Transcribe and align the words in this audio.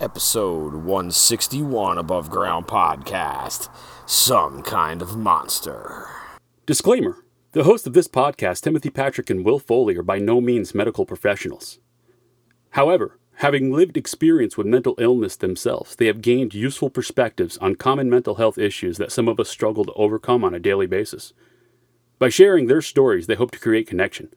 episode 0.00 0.74
161 0.74 1.98
Above 1.98 2.30
Ground 2.30 2.68
Podcast 2.68 3.68
Some 4.06 4.62
Kind 4.62 5.02
of 5.02 5.16
Monster. 5.16 6.06
Disclaimer 6.66 7.24
The 7.50 7.64
hosts 7.64 7.86
of 7.86 7.94
this 7.94 8.06
podcast, 8.06 8.60
Timothy 8.60 8.90
Patrick 8.90 9.28
and 9.28 9.44
Will 9.44 9.58
Foley, 9.58 9.96
are 9.96 10.04
by 10.04 10.20
no 10.20 10.40
means 10.40 10.72
medical 10.72 11.04
professionals. 11.04 11.80
However, 12.70 13.18
having 13.36 13.72
lived 13.72 13.96
experience 13.96 14.56
with 14.56 14.68
mental 14.68 14.94
illness 14.98 15.34
themselves, 15.34 15.96
they 15.96 16.06
have 16.06 16.22
gained 16.22 16.54
useful 16.54 16.90
perspectives 16.90 17.58
on 17.58 17.74
common 17.74 18.08
mental 18.08 18.36
health 18.36 18.56
issues 18.56 18.98
that 18.98 19.10
some 19.10 19.26
of 19.26 19.40
us 19.40 19.48
struggle 19.48 19.84
to 19.84 19.92
overcome 19.94 20.44
on 20.44 20.54
a 20.54 20.60
daily 20.60 20.86
basis. 20.86 21.32
By 22.20 22.28
sharing 22.28 22.66
their 22.68 22.82
stories, 22.82 23.26
they 23.26 23.34
hope 23.34 23.50
to 23.50 23.58
create 23.58 23.88
connection. 23.88 24.28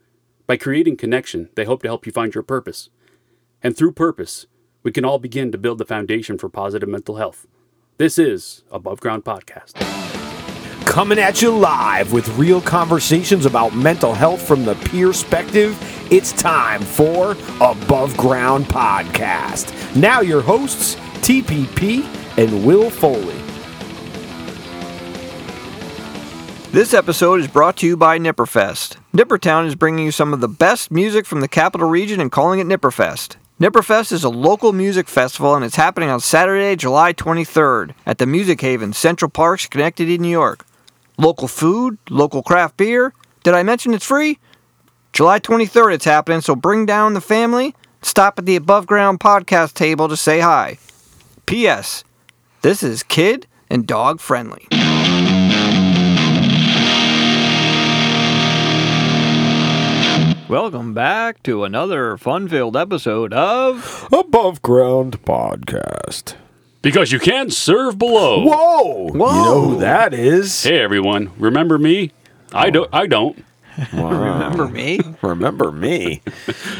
By 0.47 0.57
creating 0.57 0.97
connection, 0.97 1.49
they 1.53 1.65
hope 1.65 1.83
to 1.83 1.87
help 1.87 2.07
you 2.07 2.11
find 2.11 2.33
your 2.33 2.43
purpose. 2.43 2.89
And 3.61 3.77
through 3.77 3.91
purpose, 3.91 4.47
we 4.83 4.91
can 4.91 5.05
all 5.05 5.19
begin 5.19 5.51
to 5.51 5.57
build 5.57 5.77
the 5.77 5.85
foundation 5.85 6.37
for 6.37 6.49
positive 6.49 6.89
mental 6.89 7.15
health. 7.17 7.47
This 7.97 8.17
is 8.17 8.63
Above 8.71 8.99
Ground 8.99 9.23
Podcast. 9.23 9.73
Coming 10.85 11.19
at 11.19 11.41
you 11.41 11.51
live 11.51 12.11
with 12.11 12.27
real 12.37 12.59
conversations 12.59 13.45
about 13.45 13.75
mental 13.75 14.13
health 14.13 14.41
from 14.41 14.65
the 14.65 14.75
peer 14.75 15.07
perspective, 15.07 15.77
it's 16.11 16.33
time 16.33 16.81
for 16.81 17.31
Above 17.61 18.17
Ground 18.17 18.65
Podcast. 18.65 19.95
Now, 19.95 20.21
your 20.21 20.41
hosts, 20.41 20.95
TPP 21.21 22.03
and 22.37 22.65
Will 22.65 22.89
Foley. 22.89 23.37
This 26.71 26.93
episode 26.93 27.41
is 27.41 27.47
brought 27.47 27.77
to 27.77 27.87
you 27.87 27.95
by 27.95 28.17
Nipperfest. 28.17 28.97
Nippertown 29.13 29.67
is 29.67 29.75
bringing 29.75 30.05
you 30.05 30.11
some 30.11 30.33
of 30.33 30.39
the 30.39 30.47
best 30.47 30.89
music 30.89 31.25
from 31.25 31.41
the 31.41 31.47
capital 31.47 31.89
region 31.89 32.19
and 32.19 32.31
calling 32.31 32.59
it 32.59 32.67
Nipperfest. 32.67 33.35
Nipperfest 33.61 34.11
is 34.11 34.23
a 34.23 34.29
local 34.29 34.73
music 34.73 35.07
festival 35.07 35.53
and 35.53 35.63
it's 35.63 35.75
happening 35.75 36.09
on 36.09 36.19
Saturday, 36.19 36.75
July 36.75 37.13
23rd 37.13 37.93
at 38.07 38.17
the 38.17 38.25
Music 38.25 38.59
Haven, 38.59 38.91
Central 38.91 39.29
Park, 39.29 39.59
Schenectady, 39.59 40.17
New 40.17 40.31
York. 40.31 40.65
Local 41.19 41.47
food, 41.47 41.99
local 42.09 42.41
craft 42.41 42.75
beer. 42.75 43.13
Did 43.43 43.53
I 43.53 43.61
mention 43.61 43.93
it's 43.93 44.03
free? 44.03 44.39
July 45.13 45.39
23rd 45.39 45.93
it's 45.93 46.05
happening, 46.05 46.41
so 46.41 46.55
bring 46.55 46.87
down 46.87 47.13
the 47.13 47.21
family. 47.21 47.75
Stop 48.01 48.39
at 48.39 48.47
the 48.47 48.55
Above 48.55 48.87
Ground 48.87 49.19
podcast 49.19 49.75
table 49.75 50.09
to 50.09 50.17
say 50.17 50.39
hi. 50.39 50.79
P.S. 51.45 52.03
This 52.63 52.81
is 52.81 53.03
kid 53.03 53.45
and 53.69 53.85
dog 53.85 54.21
friendly. 54.21 54.67
Welcome 60.51 60.93
back 60.93 61.41
to 61.43 61.63
another 61.63 62.17
fun-filled 62.17 62.75
episode 62.75 63.31
of 63.31 64.05
Above 64.11 64.61
Ground 64.61 65.23
Podcast. 65.23 66.35
Because 66.81 67.13
you 67.13 67.21
can't 67.21 67.53
serve 67.53 67.97
below. 67.97 68.43
Whoa! 68.43 69.07
You 69.07 69.17
know 69.17 69.61
who 69.61 69.79
that 69.79 70.13
is? 70.13 70.61
Hey 70.61 70.79
everyone, 70.79 71.31
remember 71.37 71.77
me? 71.79 72.11
I 72.51 72.69
don't. 72.69 72.89
I 72.91 73.07
don't. 73.07 73.45
Remember 73.93 74.67
me? 74.67 74.99
Remember 75.21 75.71
me. 75.71 76.21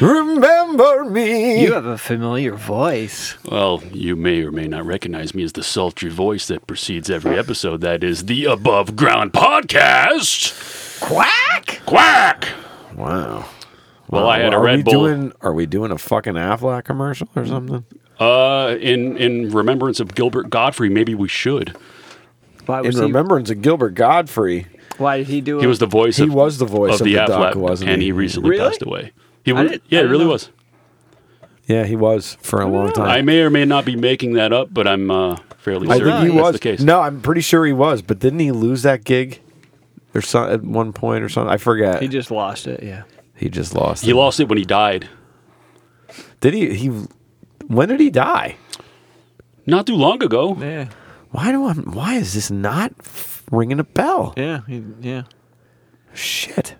Remember 0.02 1.04
me. 1.06 1.62
You 1.62 1.72
have 1.72 1.86
a 1.86 1.96
familiar 1.96 2.54
voice. 2.54 3.42
Well, 3.46 3.82
you 3.90 4.16
may 4.16 4.42
or 4.42 4.50
may 4.50 4.68
not 4.68 4.84
recognize 4.84 5.34
me 5.34 5.44
as 5.44 5.52
the 5.54 5.62
sultry 5.62 6.10
voice 6.10 6.46
that 6.48 6.66
precedes 6.66 7.08
every 7.08 7.38
episode. 7.38 7.80
That 7.80 8.04
is 8.04 8.26
the 8.26 8.44
Above 8.44 8.96
Ground 8.96 9.32
Podcast. 9.32 11.00
Quack! 11.00 11.80
Quack. 11.86 12.48
wow. 12.94 13.48
Well, 14.12 14.28
I 14.28 14.38
had 14.40 14.52
a 14.52 14.56
are 14.58 14.62
Red 14.64 14.76
we 14.78 14.82
Bull. 14.84 14.92
Doing, 15.06 15.32
are 15.40 15.52
we 15.52 15.66
doing 15.66 15.90
a 15.90 15.98
fucking 15.98 16.34
Aflac 16.34 16.84
commercial 16.84 17.28
or 17.34 17.46
something? 17.46 17.84
Uh, 18.20 18.76
in 18.78 19.16
in 19.16 19.50
remembrance 19.50 19.98
of 20.00 20.14
Gilbert 20.14 20.50
Gottfried, 20.50 20.92
maybe 20.92 21.14
we 21.14 21.28
should. 21.28 21.74
Why 22.66 22.80
In 22.82 22.92
he? 22.92 23.00
remembrance 23.00 23.50
of 23.50 23.60
Gilbert 23.62 23.94
Gottfried, 23.94 24.68
Why 24.98 25.16
did 25.18 25.26
he 25.26 25.40
do? 25.40 25.58
He 25.58 25.66
was 25.66 25.78
the 25.80 25.86
voice. 25.86 26.16
he 26.18 26.24
of, 26.24 26.34
was 26.34 26.58
the 26.58 26.64
voice 26.66 26.94
of, 26.94 27.00
of 27.00 27.04
the 27.06 27.14
the 27.14 27.26
duck, 27.26 27.54
Aflac, 27.54 27.56
wasn't 27.56 27.90
and 27.90 28.00
he? 28.02 28.08
he 28.08 28.12
recently 28.12 28.50
Really? 28.50 28.68
passed 28.68 28.82
away. 28.82 29.12
He 29.44 29.52
was, 29.52 29.78
yeah, 29.88 30.00
I 30.00 30.02
it 30.02 30.06
really 30.06 30.24
know. 30.24 30.30
was. 30.30 30.50
Yeah, 31.66 31.84
he 31.84 31.96
was 31.96 32.36
for 32.42 32.60
a 32.60 32.66
long 32.66 32.92
time. 32.92 33.08
I 33.08 33.22
may 33.22 33.40
or 33.40 33.50
may 33.50 33.64
not 33.64 33.84
be 33.84 33.96
making 33.96 34.34
that 34.34 34.52
up, 34.52 34.72
but 34.72 34.86
I'm 34.86 35.10
uh, 35.10 35.36
fairly 35.58 35.88
I 35.88 35.96
certain 35.98 36.12
think 36.20 36.30
he 36.32 36.36
that's 36.36 36.42
was. 36.44 36.52
the 36.52 36.58
case. 36.60 36.80
No, 36.80 37.00
I'm 37.00 37.20
pretty 37.22 37.40
sure 37.40 37.64
he 37.64 37.72
was. 37.72 38.02
But 38.02 38.18
didn't 38.20 38.40
he 38.40 38.52
lose 38.52 38.82
that 38.82 39.02
gig? 39.04 39.40
Or 40.14 40.20
some, 40.20 40.50
at 40.50 40.62
one 40.62 40.92
point 40.92 41.24
or 41.24 41.28
something? 41.30 41.50
I 41.52 41.56
forget. 41.56 42.00
He 42.00 42.06
He, 42.06 42.12
just 42.12 42.30
lost 42.30 42.66
it. 42.66 42.82
Yeah. 42.82 43.04
Just 43.48 43.74
lost. 43.74 44.02
It. 44.02 44.06
He 44.06 44.12
it. 44.12 44.16
lost 44.16 44.40
it 44.40 44.48
when 44.48 44.58
he 44.58 44.64
died. 44.64 45.08
Did 46.40 46.54
he? 46.54 46.74
He. 46.74 46.88
When 47.66 47.88
did 47.88 48.00
he 48.00 48.10
die? 48.10 48.56
Not 49.66 49.86
too 49.86 49.96
long 49.96 50.22
ago. 50.22 50.56
Yeah. 50.60 50.88
Why 51.30 51.52
do 51.52 51.64
I? 51.64 51.72
Why 51.74 52.14
is 52.14 52.34
this 52.34 52.50
not 52.50 52.92
ringing 53.50 53.80
a 53.80 53.84
bell? 53.84 54.34
Yeah. 54.36 54.60
He, 54.66 54.82
yeah. 55.00 55.22
Shit. 56.12 56.74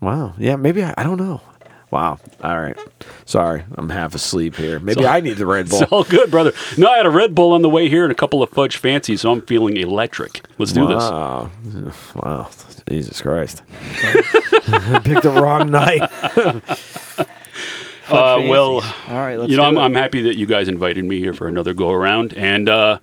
Wow. 0.00 0.34
Yeah. 0.38 0.56
Maybe 0.56 0.82
I, 0.82 0.94
I 0.98 1.04
don't 1.04 1.18
know. 1.18 1.40
Wow. 1.90 2.18
All 2.42 2.60
right. 2.60 2.76
Sorry, 3.24 3.64
I'm 3.76 3.88
half 3.88 4.14
asleep 4.14 4.56
here. 4.56 4.78
Maybe 4.78 5.06
I 5.06 5.20
need 5.20 5.36
the 5.38 5.46
Red 5.46 5.68
Bull. 5.70 5.82
It's 5.82 5.92
all 5.92 6.04
good, 6.04 6.30
brother. 6.30 6.52
No, 6.76 6.90
I 6.90 6.98
had 6.98 7.06
a 7.06 7.10
Red 7.10 7.34
Bull 7.34 7.52
on 7.52 7.62
the 7.62 7.68
way 7.68 7.88
here 7.88 8.02
and 8.02 8.12
a 8.12 8.14
couple 8.14 8.42
of 8.42 8.50
fudge 8.50 8.76
fancies, 8.76 9.22
so 9.22 9.32
I'm 9.32 9.42
feeling 9.42 9.76
electric. 9.76 10.42
Let's 10.58 10.72
do 10.72 10.86
this. 10.86 11.02
Wow. 11.02 11.50
Wow. 12.14 12.50
Jesus 12.88 13.20
Christ. 13.22 13.62
I 13.70 15.00
picked 15.04 15.22
the 15.22 15.30
wrong 15.30 15.70
night. 15.70 16.10
Uh, 18.10 18.40
well, 18.48 18.80
All 19.08 19.16
right. 19.16 19.38
Let's 19.38 19.50
you 19.50 19.58
know, 19.58 19.64
do 19.64 19.68
I'm, 19.68 19.76
it. 19.76 19.80
I'm 19.82 19.94
happy 19.94 20.22
that 20.22 20.38
you 20.38 20.46
guys 20.46 20.66
invited 20.66 21.04
me 21.04 21.18
here 21.18 21.34
for 21.34 21.46
another 21.46 21.74
go 21.74 21.90
around, 21.90 22.32
and 22.38 22.66
uh, 22.66 23.00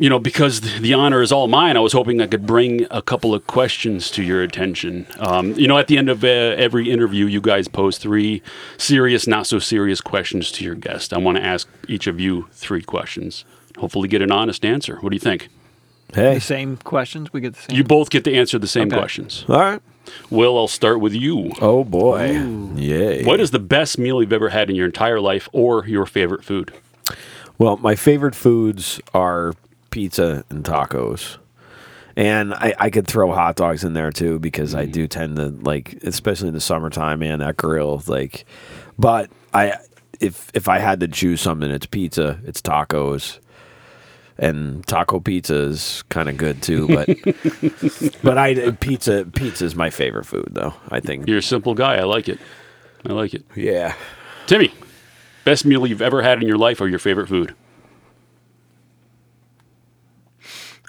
you 0.00 0.08
know, 0.08 0.18
because 0.18 0.60
the 0.80 0.94
honor 0.94 1.20
is 1.22 1.30
all 1.30 1.46
mine, 1.46 1.76
I 1.76 1.80
was 1.80 1.92
hoping 1.92 2.20
I 2.20 2.26
could 2.26 2.46
bring 2.46 2.86
a 2.90 3.02
couple 3.02 3.34
of 3.34 3.46
questions 3.46 4.10
to 4.12 4.22
your 4.22 4.42
attention. 4.42 5.06
Um, 5.18 5.52
you 5.52 5.68
know, 5.68 5.78
at 5.78 5.86
the 5.88 5.98
end 5.98 6.08
of 6.08 6.24
uh, 6.24 6.26
every 6.26 6.90
interview, 6.90 7.26
you 7.26 7.40
guys 7.40 7.68
pose 7.68 7.98
three 7.98 8.42
serious, 8.78 9.26
not 9.26 9.46
so 9.46 9.58
serious 9.58 10.00
questions 10.00 10.50
to 10.52 10.64
your 10.64 10.74
guest. 10.74 11.12
I 11.12 11.18
want 11.18 11.36
to 11.36 11.44
ask 11.44 11.68
each 11.86 12.06
of 12.06 12.18
you 12.18 12.48
three 12.52 12.82
questions. 12.82 13.44
Hopefully, 13.78 14.08
get 14.08 14.22
an 14.22 14.32
honest 14.32 14.64
answer. 14.64 14.96
What 15.00 15.10
do 15.10 15.16
you 15.16 15.20
think? 15.20 15.48
Hey. 16.12 16.34
the 16.34 16.40
same 16.40 16.76
questions. 16.78 17.32
We 17.32 17.40
get 17.40 17.54
the 17.54 17.60
same. 17.62 17.76
You 17.76 17.84
both 17.84 18.10
get 18.10 18.24
to 18.24 18.34
answer 18.34 18.58
the 18.58 18.66
same 18.66 18.88
Okay. 18.88 18.96
questions. 18.96 19.44
All 19.48 19.60
right. 19.60 19.80
Will, 20.28 20.58
I'll 20.58 20.66
start 20.66 20.98
with 21.00 21.14
you. 21.14 21.52
Oh 21.60 21.84
boy. 21.84 22.32
Yay. 22.74 23.22
What 23.24 23.38
is 23.38 23.52
the 23.52 23.60
best 23.60 23.96
meal 23.96 24.20
you've 24.20 24.32
ever 24.32 24.48
had 24.48 24.68
in 24.70 24.74
your 24.76 24.86
entire 24.86 25.20
life, 25.20 25.48
or 25.52 25.86
your 25.86 26.06
favorite 26.06 26.42
food? 26.42 26.72
Well, 27.58 27.76
my 27.76 27.94
favorite 27.94 28.34
foods 28.34 29.00
are 29.14 29.52
pizza 29.90 30.44
and 30.50 30.64
tacos. 30.64 31.38
And 32.16 32.52
I, 32.54 32.74
I 32.78 32.90
could 32.90 33.06
throw 33.06 33.32
hot 33.32 33.56
dogs 33.56 33.84
in 33.84 33.92
there 33.92 34.10
too 34.10 34.38
because 34.38 34.74
I 34.74 34.86
mm. 34.86 34.92
do 34.92 35.06
tend 35.06 35.36
to 35.36 35.48
like, 35.48 35.94
especially 36.02 36.48
in 36.48 36.54
the 36.54 36.60
summertime, 36.60 37.20
man, 37.20 37.38
that 37.38 37.56
grill. 37.56 38.02
Like, 38.06 38.44
but 38.98 39.30
I, 39.54 39.74
if 40.20 40.50
if 40.54 40.68
I 40.68 40.78
had 40.78 41.00
to 41.00 41.08
choose 41.08 41.40
something, 41.40 41.70
it's 41.70 41.86
pizza, 41.86 42.38
it's 42.44 42.60
tacos, 42.60 43.38
and 44.38 44.86
taco 44.86 45.20
pizza 45.20 45.54
is 45.54 46.04
kind 46.08 46.28
of 46.28 46.36
good 46.36 46.62
too. 46.62 46.88
But 46.88 47.08
but 48.22 48.38
I 48.38 48.72
pizza 48.72 49.24
pizza 49.24 49.64
is 49.64 49.74
my 49.74 49.90
favorite 49.90 50.26
food 50.26 50.48
though. 50.50 50.74
I 50.90 51.00
think. 51.00 51.26
You're 51.26 51.38
a 51.38 51.42
simple 51.42 51.74
guy. 51.74 51.96
I 51.96 52.04
like 52.04 52.28
it. 52.28 52.38
I 53.06 53.12
like 53.12 53.34
it. 53.34 53.44
Yeah. 53.56 53.94
Timmy, 54.46 54.72
best 55.44 55.64
meal 55.64 55.86
you've 55.86 56.02
ever 56.02 56.22
had 56.22 56.42
in 56.42 56.48
your 56.48 56.58
life, 56.58 56.80
or 56.80 56.88
your 56.88 56.98
favorite 56.98 57.28
food? 57.28 57.54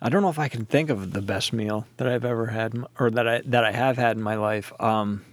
I 0.01 0.09
don't 0.09 0.23
know 0.23 0.29
if 0.29 0.39
I 0.39 0.47
can 0.47 0.65
think 0.65 0.89
of 0.89 1.13
the 1.13 1.21
best 1.21 1.53
meal 1.53 1.85
that 1.97 2.07
I've 2.07 2.25
ever 2.25 2.47
had, 2.47 2.73
or 2.99 3.11
that 3.11 3.27
I 3.27 3.41
that 3.45 3.63
I 3.63 3.71
have 3.71 3.97
had 3.97 4.17
in 4.17 4.23
my 4.23 4.35
life. 4.35 4.73
Um, 4.79 5.23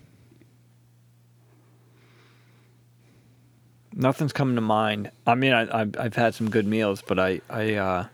nothing's 3.94 4.32
coming 4.32 4.56
to 4.56 4.60
mind. 4.60 5.10
I 5.26 5.34
mean, 5.34 5.52
I, 5.52 5.80
I've 5.80 5.98
I've 5.98 6.16
had 6.16 6.34
some 6.34 6.50
good 6.50 6.66
meals, 6.66 7.02
but 7.06 7.18
I 7.18 7.40
I 7.48 7.74
uh, 7.74 8.06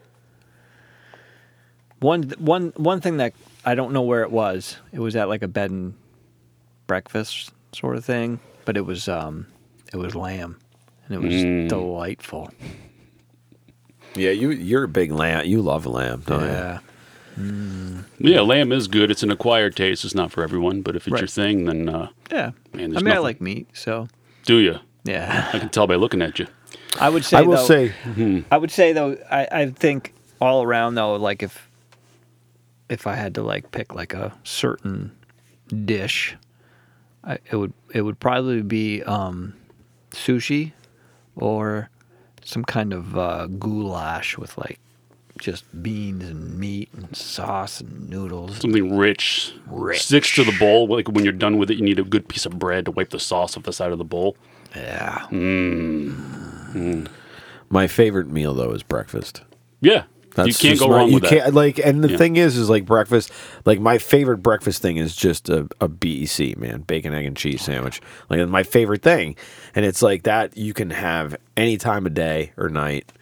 one 1.99 2.23
one 2.39 2.73
one 2.77 3.01
thing 3.01 3.17
that 3.17 3.33
I 3.65 3.75
don't 3.75 3.93
know 3.93 4.03
where 4.03 4.23
it 4.23 4.31
was. 4.31 4.77
It 4.93 5.01
was 5.01 5.17
at 5.17 5.29
like 5.29 5.43
a 5.43 5.49
bed 5.49 5.73
and 5.73 5.95
breakfast 6.87 7.53
sort 7.73 7.97
of 7.97 8.05
thing, 8.05 8.39
but 8.65 8.77
it 8.77 8.83
was 8.87 9.09
um 9.09 9.49
it 9.93 9.97
was 9.97 10.15
lamb, 10.15 10.61
and 11.09 11.17
it 11.17 11.21
was 11.21 11.69
delightful. 11.69 12.53
Yeah, 14.17 14.31
you 14.31 14.51
you're 14.51 14.85
a 14.85 14.89
big 14.89 15.11
lamb. 15.13 15.45
You 15.47 15.61
love 15.63 15.87
lamb, 15.87 16.23
don't 16.27 16.43
you? 16.43 16.47
Yeah. 16.47 16.79
Yeah, 18.19 18.41
lamb 18.43 18.71
is 18.71 18.87
good. 18.87 19.11
It's 19.11 19.23
an 19.25 19.31
acquired 19.31 19.75
taste. 19.75 20.05
It's 20.05 20.15
not 20.15 20.31
for 20.31 20.43
everyone, 20.45 20.83
but 20.83 20.95
if 20.95 21.07
it's 21.09 21.13
Right. 21.13 21.21
your 21.23 21.29
thing, 21.29 21.65
then 21.65 21.89
uh, 21.89 22.09
Yeah. 22.31 22.53
Man, 22.73 22.91
I 22.91 22.93
there's 22.93 23.03
mean, 23.05 23.15
I 23.15 23.19
like 23.19 23.41
meat, 23.41 23.67
so 23.73 24.07
do 24.45 24.59
you? 24.59 24.79
yeah. 25.05 25.51
I 25.53 25.59
can 25.59 25.69
tell 25.71 25.87
by 25.89 25.97
looking 25.97 26.23
at 26.23 26.39
you. 26.39 26.47
I 27.01 27.09
would 27.09 27.25
say. 27.25 27.39
I 27.39 27.43
will 27.43 27.57
though, 27.57 27.65
say, 27.67 28.45
I 28.53 28.57
would 28.57 28.71
say 28.71 28.93
though. 28.93 29.17
I, 29.31 29.49
I 29.51 29.67
think 29.71 30.15
all 30.41 30.63
around 30.63 30.95
though, 30.95 31.17
like 31.17 31.43
if 31.43 31.69
if 32.89 33.07
I 33.09 33.15
had 33.15 33.35
to 33.35 33.43
like 33.43 33.73
pick 33.73 33.95
like 33.97 34.15
a 34.15 34.33
certain 34.45 35.11
dish, 35.85 36.37
I, 37.25 37.39
it 37.51 37.57
would 37.57 37.73
it 37.93 38.03
would 38.03 38.21
probably 38.21 38.63
be 38.63 39.03
um, 39.03 39.55
sushi 40.13 40.71
or 41.35 41.91
some 42.45 42.65
kind 42.65 42.93
of 42.93 43.17
uh, 43.19 43.47
goulash 43.47 44.39
with 44.39 44.57
like 44.59 44.79
just 45.39 45.65
beans 45.83 46.25
and 46.25 46.59
meat 46.59 46.89
and 46.97 47.15
sauce 47.17 47.81
and 47.81 48.09
noodles. 48.09 48.59
Something 48.59 48.97
rich, 48.97 49.53
Rich. 49.67 50.03
sticks 50.05 50.35
to 50.37 50.45
the 50.45 50.57
bowl. 50.59 50.87
Like 50.87 51.09
when 51.09 51.25
you're 51.25 51.33
done 51.33 51.59
with 51.59 51.71
it, 51.71 51.77
you 51.79 51.83
need 51.85 51.99
a 51.99 52.05
good 52.05 52.29
piece 52.29 52.47
of 52.47 52.59
bread 52.59 52.85
to 52.85 52.91
wipe 52.93 53.11
the 53.11 53.19
sauce 53.21 53.57
off 53.57 53.65
the 53.65 53.73
side 53.73 53.91
of 53.93 53.99
the 53.99 54.05
bowl. 54.05 54.37
Yeah. 54.77 55.27
My 57.71 57.87
favorite 57.87 58.29
meal 58.29 58.55
though 58.55 58.71
is 58.73 58.83
breakfast. 58.83 59.43
Yeah, 59.81 60.05
That's 60.35 60.49
you 60.49 60.55
can't 60.71 60.79
go 60.81 60.89
my- 60.89 60.97
wrong 60.97 61.09
you 61.09 61.15
with 61.15 61.23
that. 61.25 61.29
can't, 61.31 61.55
Like, 61.55 61.79
and 61.79 62.03
the 62.03 62.11
Yeah. 62.11 62.17
thing 62.17 62.37
is, 62.37 62.57
is 62.57 62.69
like 62.69 62.85
breakfast. 62.85 63.31
Like 63.65 63.81
my 63.81 63.99
favorite 63.99 64.39
breakfast 64.39 64.83
thing 64.83 64.97
is 64.97 65.15
just 65.15 65.49
a, 65.49 65.69
a 65.81 65.89
BEC 65.89 66.57
man, 66.59 66.81
bacon, 66.83 67.15
egg, 67.15 67.25
and 67.27 67.37
cheese 67.37 67.63
sandwich. 67.63 68.01
Like 68.29 68.47
my 68.49 68.63
favorite 68.65 69.03
thing, 69.03 69.37
and 69.75 69.85
it's 69.85 70.03
like 70.03 70.25
that 70.25 70.57
you 70.57 70.75
can 70.75 70.91
have 70.91 71.37
any 71.57 71.77
time 71.77 72.05
of 72.07 72.15
day 72.15 72.53
or 72.57 72.69
night. 72.69 73.13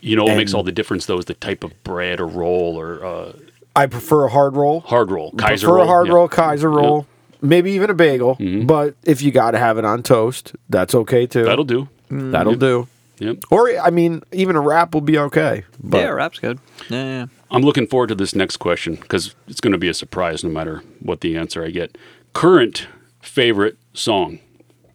You 0.00 0.16
know 0.16 0.24
what 0.24 0.36
makes 0.36 0.54
all 0.54 0.62
the 0.62 0.72
difference 0.72 1.06
though 1.06 1.18
is 1.18 1.26
the 1.26 1.34
type 1.34 1.62
of 1.62 1.82
bread 1.84 2.20
or 2.20 2.26
roll 2.26 2.78
or 2.80 3.04
uh, 3.04 3.32
I 3.76 3.86
prefer 3.86 4.24
a 4.24 4.30
hard 4.30 4.56
roll. 4.56 4.80
hard 4.80 5.10
roll, 5.10 5.30
Kaiser 5.32 5.66
prefer 5.66 5.76
roll. 5.76 5.84
a 5.84 5.86
hard 5.86 6.06
yeah. 6.08 6.14
roll, 6.14 6.28
Kaiser 6.28 6.70
roll, 6.70 7.06
maybe 7.42 7.70
even 7.72 7.90
a 7.90 7.94
bagel. 7.94 8.36
Mm-hmm. 8.36 8.66
But 8.66 8.94
if 9.04 9.20
you 9.22 9.30
got 9.30 9.50
to 9.52 9.58
have 9.58 9.76
it 9.78 9.84
on 9.84 10.02
toast, 10.02 10.54
that's 10.68 10.94
okay 10.94 11.26
too. 11.26 11.44
That'll 11.44 11.64
do. 11.64 11.88
That'll 12.10 12.54
do. 12.56 12.88
Yep. 13.20 13.44
Or 13.50 13.70
I 13.78 13.90
mean, 13.90 14.22
even 14.32 14.56
a 14.56 14.60
wrap 14.60 14.94
will 14.94 15.02
be 15.02 15.18
okay. 15.18 15.64
But 15.82 15.98
yeah, 15.98 16.08
wrap's 16.08 16.38
good. 16.38 16.58
Yeah, 16.88 17.04
yeah. 17.04 17.26
I'm 17.50 17.62
looking 17.62 17.86
forward 17.86 18.08
to 18.08 18.14
this 18.14 18.34
next 18.34 18.56
question 18.56 18.94
because 18.96 19.34
it's 19.46 19.60
going 19.60 19.72
to 19.72 19.78
be 19.78 19.88
a 19.88 19.94
surprise 19.94 20.42
no 20.42 20.50
matter 20.50 20.82
what 21.00 21.20
the 21.20 21.36
answer 21.36 21.62
I 21.62 21.70
get. 21.70 21.98
Current 22.32 22.88
favorite 23.20 23.76
song. 23.92 24.38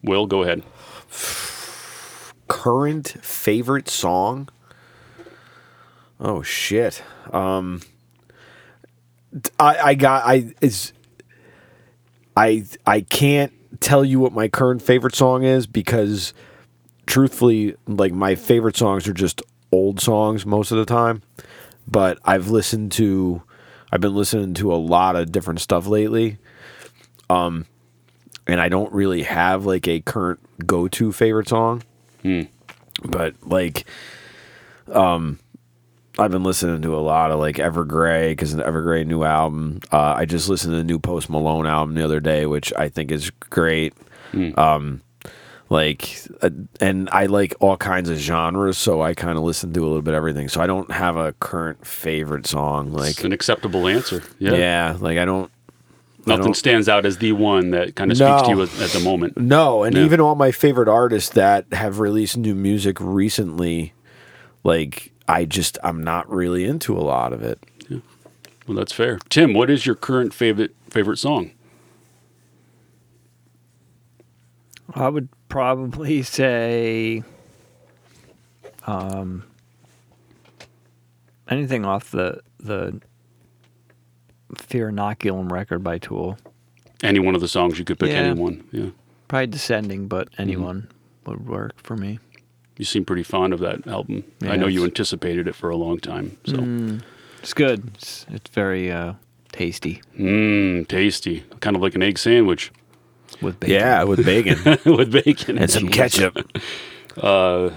Will, 0.02 0.26
go 0.26 0.42
ahead. 0.42 0.62
current 2.48 3.08
favorite 3.22 3.88
song. 3.88 4.48
Oh 6.18 6.42
shit. 6.42 7.02
Um 7.32 7.80
I 9.60 9.76
I 9.78 9.94
got 9.94 10.24
I 10.26 10.52
is 10.60 10.92
I 12.36 12.64
I 12.86 13.02
can't 13.02 13.52
tell 13.80 14.04
you 14.04 14.18
what 14.18 14.32
my 14.32 14.48
current 14.48 14.82
favorite 14.82 15.14
song 15.14 15.42
is 15.44 15.66
because 15.66 16.32
truthfully 17.06 17.74
like 17.86 18.12
my 18.12 18.34
favorite 18.34 18.76
songs 18.76 19.06
are 19.08 19.12
just 19.12 19.42
old 19.72 20.00
songs 20.00 20.44
most 20.44 20.70
of 20.72 20.78
the 20.78 20.84
time. 20.84 21.22
But 21.88 22.18
I've 22.24 22.48
listened 22.48 22.92
to 22.92 23.42
I've 23.92 24.00
been 24.00 24.14
listening 24.14 24.54
to 24.54 24.72
a 24.72 24.76
lot 24.76 25.16
of 25.16 25.30
different 25.32 25.60
stuff 25.60 25.86
lately. 25.86 26.38
Um 27.30 27.66
and 28.46 28.60
I 28.60 28.68
don't 28.68 28.92
really 28.92 29.22
have 29.24 29.66
like 29.66 29.88
a 29.88 30.00
current 30.00 30.40
go-to 30.66 31.12
favorite 31.12 31.48
song 31.48 31.82
but 33.04 33.34
like 33.44 33.86
um 34.92 35.38
I've 36.18 36.30
been 36.30 36.44
listening 36.44 36.80
to 36.82 36.96
a 36.96 36.98
lot 37.00 37.30
of 37.30 37.38
like 37.38 37.56
Evergrey 37.56 38.30
because 38.30 38.54
an 38.54 38.60
Evergrey 38.60 39.06
new 39.06 39.22
album. 39.22 39.80
Uh, 39.92 40.14
I 40.16 40.24
just 40.24 40.48
listened 40.48 40.72
to 40.72 40.78
the 40.78 40.84
new 40.84 40.98
Post 40.98 41.28
Malone 41.28 41.66
album 41.66 41.94
the 41.94 42.02
other 42.02 42.20
day, 42.20 42.46
which 42.46 42.72
I 42.74 42.88
think 42.88 43.10
is 43.10 43.28
great. 43.50 43.92
Um, 44.58 45.02
like, 45.68 46.18
uh, 46.42 46.50
and 46.80 47.08
I 47.10 47.26
like 47.26 47.54
all 47.60 47.76
kinds 47.76 48.08
of 48.08 48.18
genres, 48.18 48.78
so 48.78 49.02
I 49.02 49.14
kind 49.14 49.36
of 49.36 49.44
listen 49.44 49.72
to 49.72 49.80
a 49.80 49.86
little 49.86 50.02
bit 50.02 50.14
of 50.14 50.18
everything. 50.18 50.48
So 50.48 50.60
I 50.60 50.66
don't 50.66 50.90
have 50.92 51.16
a 51.16 51.32
current 51.34 51.86
favorite 51.86 52.46
song. 52.46 52.92
Like, 52.92 53.10
It's 53.10 53.24
an 53.24 53.32
acceptable 53.32 53.88
answer. 53.88 54.22
Yeah. 54.38 54.54
yeah, 54.54 54.96
like 55.00 55.18
I 55.18 55.24
don't. 55.24 55.50
I 56.26 56.30
Nothing 56.30 56.44
don't- 56.46 56.54
stands 56.56 56.88
out 56.88 57.06
as 57.06 57.18
the 57.18 57.32
one 57.32 57.70
that 57.70 57.94
kind 57.94 58.10
of 58.10 58.16
speaks 58.16 58.42
to 58.42 58.48
you 58.50 58.62
at, 58.62 58.80
at 58.80 58.90
the 58.90 59.00
moment. 59.00 59.38
No, 59.38 59.84
and 59.84 59.94
Yeah. 59.96 60.04
even 60.04 60.20
all 60.20 60.34
my 60.34 60.50
favorite 60.50 60.88
artists 60.88 61.30
that 61.34 61.66
have 61.72 62.00
released 62.00 62.36
new 62.36 62.54
music 62.56 62.96
recently, 63.00 63.92
like 64.64 65.12
I 65.28 65.44
just 65.44 65.78
I'm 65.84 66.02
not 66.02 66.28
really 66.30 66.64
into 66.64 66.96
a 66.98 67.00
lot 67.02 67.32
of 67.32 67.42
it. 67.44 67.60
Well, 68.68 68.76
that's 68.76 68.92
fair. 68.92 69.18
Tim, 69.28 69.54
what 69.54 69.70
is 69.70 69.86
your 69.86 69.94
current 69.94 70.34
favorite 70.34 70.74
favorite 70.90 71.18
song? 71.18 71.52
I 74.94 75.08
would 75.08 75.28
probably 75.48 76.22
say 76.38 77.22
um, 78.86 79.44
anything 81.48 81.84
off 81.84 82.10
the 82.10 82.40
the 82.58 83.00
Fear 84.56 84.92
Inoculum 84.92 85.50
record 85.50 85.82
by 85.82 85.98
Tool. 85.98 86.38
Any 87.02 87.18
one 87.18 87.34
of 87.34 87.40
the 87.40 87.48
songs 87.48 87.78
you 87.78 87.84
could 87.84 87.98
pick. 87.98 88.10
Yeah. 88.10 88.16
Anyone. 88.18 88.66
Yeah. 88.72 88.90
Probably 89.28 89.48
Descending, 89.48 90.06
but 90.08 90.30
Mm-hmm. 90.32 90.42
anyone 90.42 90.88
would 91.26 91.46
work 91.48 91.72
for 91.82 91.96
me. 91.96 92.20
You 92.78 92.84
seem 92.84 93.04
pretty 93.04 93.22
fond 93.24 93.52
of 93.52 93.60
that 93.60 93.86
album. 93.86 94.22
I 94.42 94.56
know 94.56 94.66
you 94.66 94.84
anticipated 94.84 95.48
it 95.48 95.54
for 95.54 95.70
a 95.70 95.76
long 95.76 95.98
time. 95.98 96.36
So, 96.46 96.56
Mm. 96.58 97.02
It's 97.40 97.54
good. 97.54 97.88
It's, 97.94 98.26
it's 98.30 98.50
very 98.50 98.90
uh, 98.90 99.14
tasty 99.52 100.02
mmm, 100.18 100.86
tasty. 100.88 101.44
Kind 101.60 101.74
of 101.76 101.82
like 101.82 101.94
an 101.94 102.02
egg 102.02 102.18
sandwich 102.18 102.70
with 103.42 103.60
bacon. 103.60 103.74
Yeah, 103.74 104.02
with 104.04 104.24
bacon 104.24 104.78
with 104.96 105.12
bacon 105.12 105.58
and 105.58 105.70
some 105.70 105.88
ketchup. 105.88 106.36
Uh, 107.16 107.70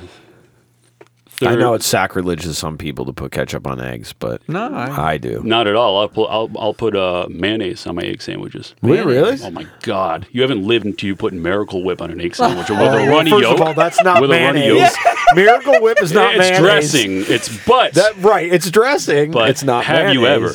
I 1.42 1.56
know 1.56 1.74
it's 1.74 1.86
sacrilege 1.86 2.42
to 2.42 2.54
some 2.54 2.78
people 2.78 3.06
to 3.06 3.14
put 3.14 3.32
ketchup 3.32 3.66
on 3.66 3.80
eggs, 3.80 4.12
but 4.12 4.42
No, 4.50 4.74
I, 4.74 5.14
I 5.14 5.18
do. 5.18 5.42
Not 5.46 5.68
at 5.68 5.76
all. 5.78 5.98
I'll 6.02 6.10
put 6.10 6.26
I'll, 6.26 6.52
I'll 6.60 6.74
put 6.74 6.94
uh, 6.98 7.28
mayonnaise 7.30 7.88
on 7.88 7.96
my 7.96 8.02
egg 8.02 8.22
sandwiches. 8.22 8.76
Wait, 8.82 9.06
really? 9.06 9.38
Oh 9.42 9.50
my 9.52 9.66
god! 9.84 10.28
You 10.34 10.42
haven't 10.42 10.68
lived 10.68 10.86
until 10.86 11.08
you 11.08 11.16
put 11.16 11.32
Miracle 11.32 11.82
Whip 11.86 12.02
on 12.02 12.12
an 12.12 12.20
egg 12.20 12.36
sandwich 12.36 12.70
with 12.70 12.80
Oh, 12.80 12.84
a 12.84 12.88
well, 12.98 13.08
runny 13.08 13.30
first 13.32 13.44
yolk. 13.44 13.62
of 13.62 13.68
all, 13.68 13.74
that's 13.74 14.04
not 14.04 14.20
with 14.20 14.32
a 14.32 14.34
runny 14.34 14.60
mayonnaise. 14.60 14.94
yolk. 15.06 15.18
Miracle 15.36 15.82
Whip 15.82 16.02
is 16.02 16.12
not 16.12 16.32
it's 16.36 16.40
mayonnaise. 16.40 16.60
dressing. 16.60 17.12
It's 17.34 17.66
but. 17.66 17.94
That 17.94 18.18
right? 18.18 18.52
It's 18.52 18.70
dressing. 18.70 19.32
but 19.32 19.50
it's 19.50 19.64
not. 19.64 19.86
Have 19.86 20.14
you 20.14 20.26
ever? 20.28 20.54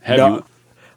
Have 0.00 0.16
No. 0.16 0.34
you? 0.36 0.44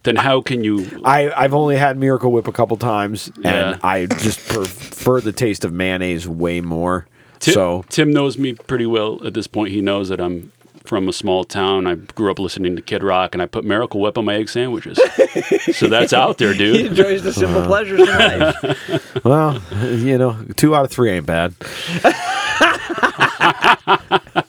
Then 0.06 0.16
how 0.16 0.42
can 0.42 0.64
you? 0.64 0.88
I 1.04 1.32
I've 1.32 1.54
only 1.54 1.76
had 1.78 1.98
Miracle 1.98 2.32
Whip 2.32 2.48
a 2.48 2.52
couple 2.54 2.78
times, 2.78 3.32
Yeah. 3.40 3.72
and 3.72 3.80
I 3.84 4.06
just 4.06 4.48
prefer 4.48 5.20
the 5.20 5.32
taste 5.34 5.66
of 5.66 5.74
mayonnaise 5.74 6.28
way 6.28 6.62
more. 6.62 7.08
Tim, 7.40 7.54
so 7.54 7.86
Tim 7.90 8.14
knows 8.14 8.38
me 8.38 8.54
pretty 8.54 8.86
well 8.86 9.20
at 9.26 9.34
this 9.34 9.48
point. 9.48 9.72
He 9.72 9.82
knows 9.82 10.08
that 10.10 10.22
I'm 10.22 10.52
from 10.86 11.10
a 11.10 11.14
small 11.14 11.44
town. 11.44 11.88
I 11.88 11.96
grew 11.96 12.30
up 12.32 12.38
listening 12.40 12.76
to 12.76 12.82
Kid 12.82 13.04
Rock, 13.04 13.34
and 13.34 13.42
I 13.42 13.48
put 13.48 13.66
Miracle 13.66 14.00
Whip 14.00 14.18
on 14.18 14.26
my 14.26 14.36
egg 14.36 14.48
sandwiches. 14.50 15.00
so 15.76 15.88
that's 15.88 16.14
out 16.14 16.38
there, 16.38 16.54
dude. 16.54 16.76
he 16.76 16.82
dude. 16.84 16.92
enjoys 16.92 17.24
the 17.24 17.34
simple 17.34 17.58
Uh-huh. 17.58 17.68
pleasures 17.68 18.02
of 18.02 18.08
life. 18.08 19.16
well, 19.26 19.62
you 19.96 20.18
know, 20.20 20.38
two 20.56 20.76
out 20.76 20.86
of 20.86 20.92
three 20.92 21.12
ain't 21.12 21.26
bad. 21.26 21.56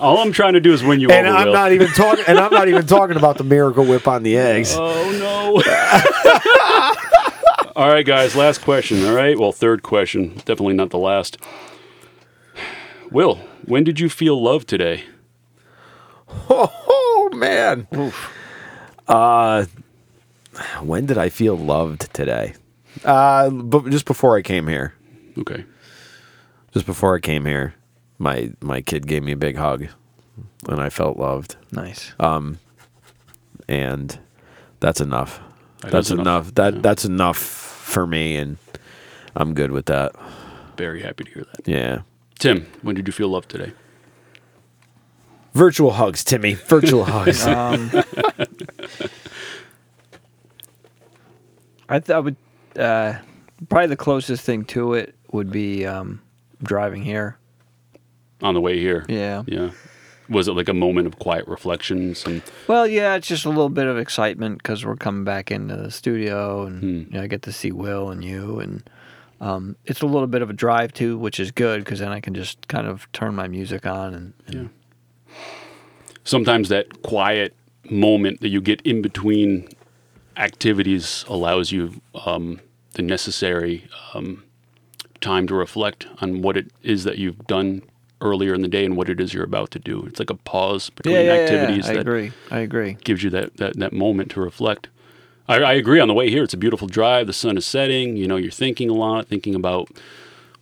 All 0.00 0.18
I'm 0.18 0.32
trying 0.32 0.54
to 0.54 0.60
do 0.60 0.72
is 0.72 0.82
win 0.82 1.00
you 1.00 1.10
And 1.10 1.26
over. 1.26 1.36
I'm 1.36 1.46
Will. 1.46 1.52
not 1.54 1.72
even 1.72 1.88
talking. 1.88 2.24
And 2.26 2.38
I'm 2.38 2.52
not 2.52 2.68
even 2.68 2.86
talking 2.98 3.16
about 3.16 3.38
the 3.38 3.44
Miracle 3.44 3.84
Whip 3.84 4.06
on 4.08 4.22
the 4.22 4.36
eggs. 4.36 4.74
Oh 4.76 5.10
no. 5.18 5.62
all 7.76 7.88
right, 7.88 8.04
guys. 8.06 8.34
Last 8.36 8.60
question. 8.62 9.04
All 9.06 9.14
right. 9.14 9.38
Well, 9.38 9.52
third 9.52 9.82
question. 9.82 10.34
Definitely 10.44 10.74
not 10.74 10.90
the 10.90 10.98
last. 10.98 11.38
Will, 13.10 13.36
when 13.64 13.84
did 13.84 13.98
you 14.00 14.08
feel 14.08 14.40
love 14.42 14.66
today? 14.66 15.04
Oh 16.50 17.30
man. 17.34 17.86
Uh 19.06 19.64
when 20.82 21.06
did 21.06 21.16
I 21.18 21.28
feel 21.30 21.56
loved 21.56 22.12
today? 22.12 22.54
Uh 23.04 23.48
but 23.50 23.88
just 23.90 24.04
before 24.04 24.36
I 24.36 24.42
came 24.42 24.66
here. 24.68 24.94
Okay. 25.38 25.64
Just 26.72 26.84
before 26.84 27.16
I 27.16 27.20
came 27.20 27.46
here, 27.46 27.74
my 28.18 28.50
my 28.60 28.80
kid 28.80 29.06
gave 29.06 29.22
me 29.22 29.32
a 29.32 29.36
big 29.36 29.56
hug 29.56 29.86
and 30.68 30.80
I 30.80 30.88
felt 30.90 31.16
loved. 31.16 31.56
nice. 31.72 32.12
And 33.68 34.18
that's 34.80 35.00
enough. 35.00 35.40
That 35.80 35.92
that's 35.92 36.10
enough. 36.10 36.22
enough. 36.22 36.54
That 36.54 36.74
Yeah. 36.74 36.80
that's 36.80 37.04
enough 37.04 37.36
for 37.38 38.06
me 38.06 38.36
and 38.36 38.56
I'm 39.36 39.54
good 39.54 39.70
with 39.70 39.86
that. 39.86 40.14
Very 40.76 41.02
happy 41.02 41.24
to 41.24 41.30
hear 41.30 41.44
that. 41.54 41.68
Yeah. 41.68 42.00
Tim, 42.38 42.66
when 42.82 42.94
did 42.94 43.06
you 43.06 43.12
feel 43.12 43.28
love 43.28 43.46
today? 43.48 43.72
Virtual 45.54 45.90
hugs, 45.92 46.22
Timmy. 46.24 46.54
Virtual 46.54 47.04
hugs. 47.16 47.44
Um, 47.46 47.90
I, 51.88 51.98
th- 52.00 52.10
I 52.10 52.18
would 52.20 52.36
uh, 52.78 53.14
probably 53.68 53.86
the 53.88 53.96
closest 53.96 54.42
thing 54.44 54.64
to 54.66 54.94
it 54.94 55.14
would 55.32 55.50
be 55.50 55.86
um, 55.86 56.20
driving 56.62 57.02
here. 57.02 57.38
On 58.42 58.54
the 58.54 58.60
way 58.60 58.78
here. 58.78 59.04
Yeah. 59.08 59.42
Yeah. 59.46 59.70
Was 60.28 60.46
it 60.46 60.52
like 60.52 60.68
a 60.68 60.74
moment 60.74 61.06
of 61.06 61.18
quiet 61.18 61.48
reflections 61.48 62.24
and 62.26 62.42
Well, 62.68 62.86
yeah, 62.86 63.14
it's 63.14 63.26
just 63.26 63.44
a 63.46 63.48
little 63.48 63.70
bit 63.70 63.86
of 63.86 63.96
excitement 63.98 64.58
because 64.58 64.84
we're 64.84 64.94
coming 64.96 65.24
back 65.24 65.50
into 65.50 65.74
the 65.74 65.90
studio, 65.90 66.64
and 66.66 66.80
Hmm. 66.80 66.86
you 67.12 67.18
know, 67.18 67.22
I 67.22 67.26
get 67.26 67.42
to 67.42 67.52
see 67.52 67.72
Will 67.72 68.10
and 68.10 68.22
you, 68.22 68.60
and 68.60 68.88
um, 69.40 69.76
it's 69.86 70.02
a 70.02 70.06
little 70.06 70.26
bit 70.26 70.42
of 70.42 70.50
a 70.50 70.52
drive 70.52 70.92
too, 70.92 71.16
which 71.16 71.40
is 71.40 71.50
good 71.50 71.80
because 71.84 72.00
then 72.00 72.12
I 72.12 72.20
can 72.20 72.34
just 72.34 72.68
kind 72.68 72.86
of 72.86 73.10
turn 73.12 73.34
my 73.34 73.48
music 73.48 73.86
on 73.86 74.12
and, 74.14 74.32
and 74.46 74.54
Yeah. 74.54 75.34
sometimes 76.24 76.68
that 76.68 77.02
quiet 77.02 77.54
moment 77.90 78.40
that 78.40 78.48
you 78.48 78.60
get 78.60 78.80
in 78.82 79.00
between 79.02 79.68
activities 80.36 81.24
allows 81.28 81.72
you 81.72 82.00
um, 82.26 82.60
the 82.92 83.02
necessary 83.02 83.88
um, 84.14 84.44
time 85.20 85.46
to 85.46 85.54
reflect 85.54 86.06
on 86.20 86.42
what 86.42 86.56
it 86.56 86.70
is 86.82 87.04
that 87.04 87.18
you've 87.18 87.46
done 87.46 87.82
earlier 88.20 88.54
in 88.54 88.62
the 88.62 88.68
day 88.68 88.84
and 88.84 88.96
what 88.96 89.08
it 89.08 89.20
is 89.20 89.32
you're 89.32 89.44
about 89.44 89.70
to 89.72 89.78
do. 89.78 90.04
It's 90.06 90.18
like 90.18 90.30
a 90.30 90.34
pause 90.34 90.90
between 90.90 91.14
Yeah, 91.16 91.22
yeah, 91.22 91.34
yeah, 91.34 91.40
activities 91.42 91.88
I 91.88 91.92
that 91.94 92.00
agree. 92.00 92.32
I 92.50 92.58
agree. 92.60 92.96
gives 93.04 93.22
you 93.22 93.30
that, 93.30 93.56
that, 93.58 93.76
that 93.78 93.92
moment 93.92 94.30
to 94.32 94.40
reflect. 94.40 94.88
I, 95.48 95.56
I 95.62 95.72
agree 95.74 96.00
on 96.00 96.08
the 96.08 96.14
way 96.14 96.28
here. 96.30 96.42
It's 96.44 96.54
a 96.54 96.58
beautiful 96.58 96.88
drive. 96.88 97.26
The 97.26 97.32
sun 97.32 97.56
is 97.56 97.64
setting. 97.66 98.16
You 98.16 98.26
know, 98.28 98.36
you're 98.36 98.50
thinking 98.50 98.90
a 98.90 98.94
lot, 98.94 99.28
thinking 99.28 99.54
about 99.54 99.88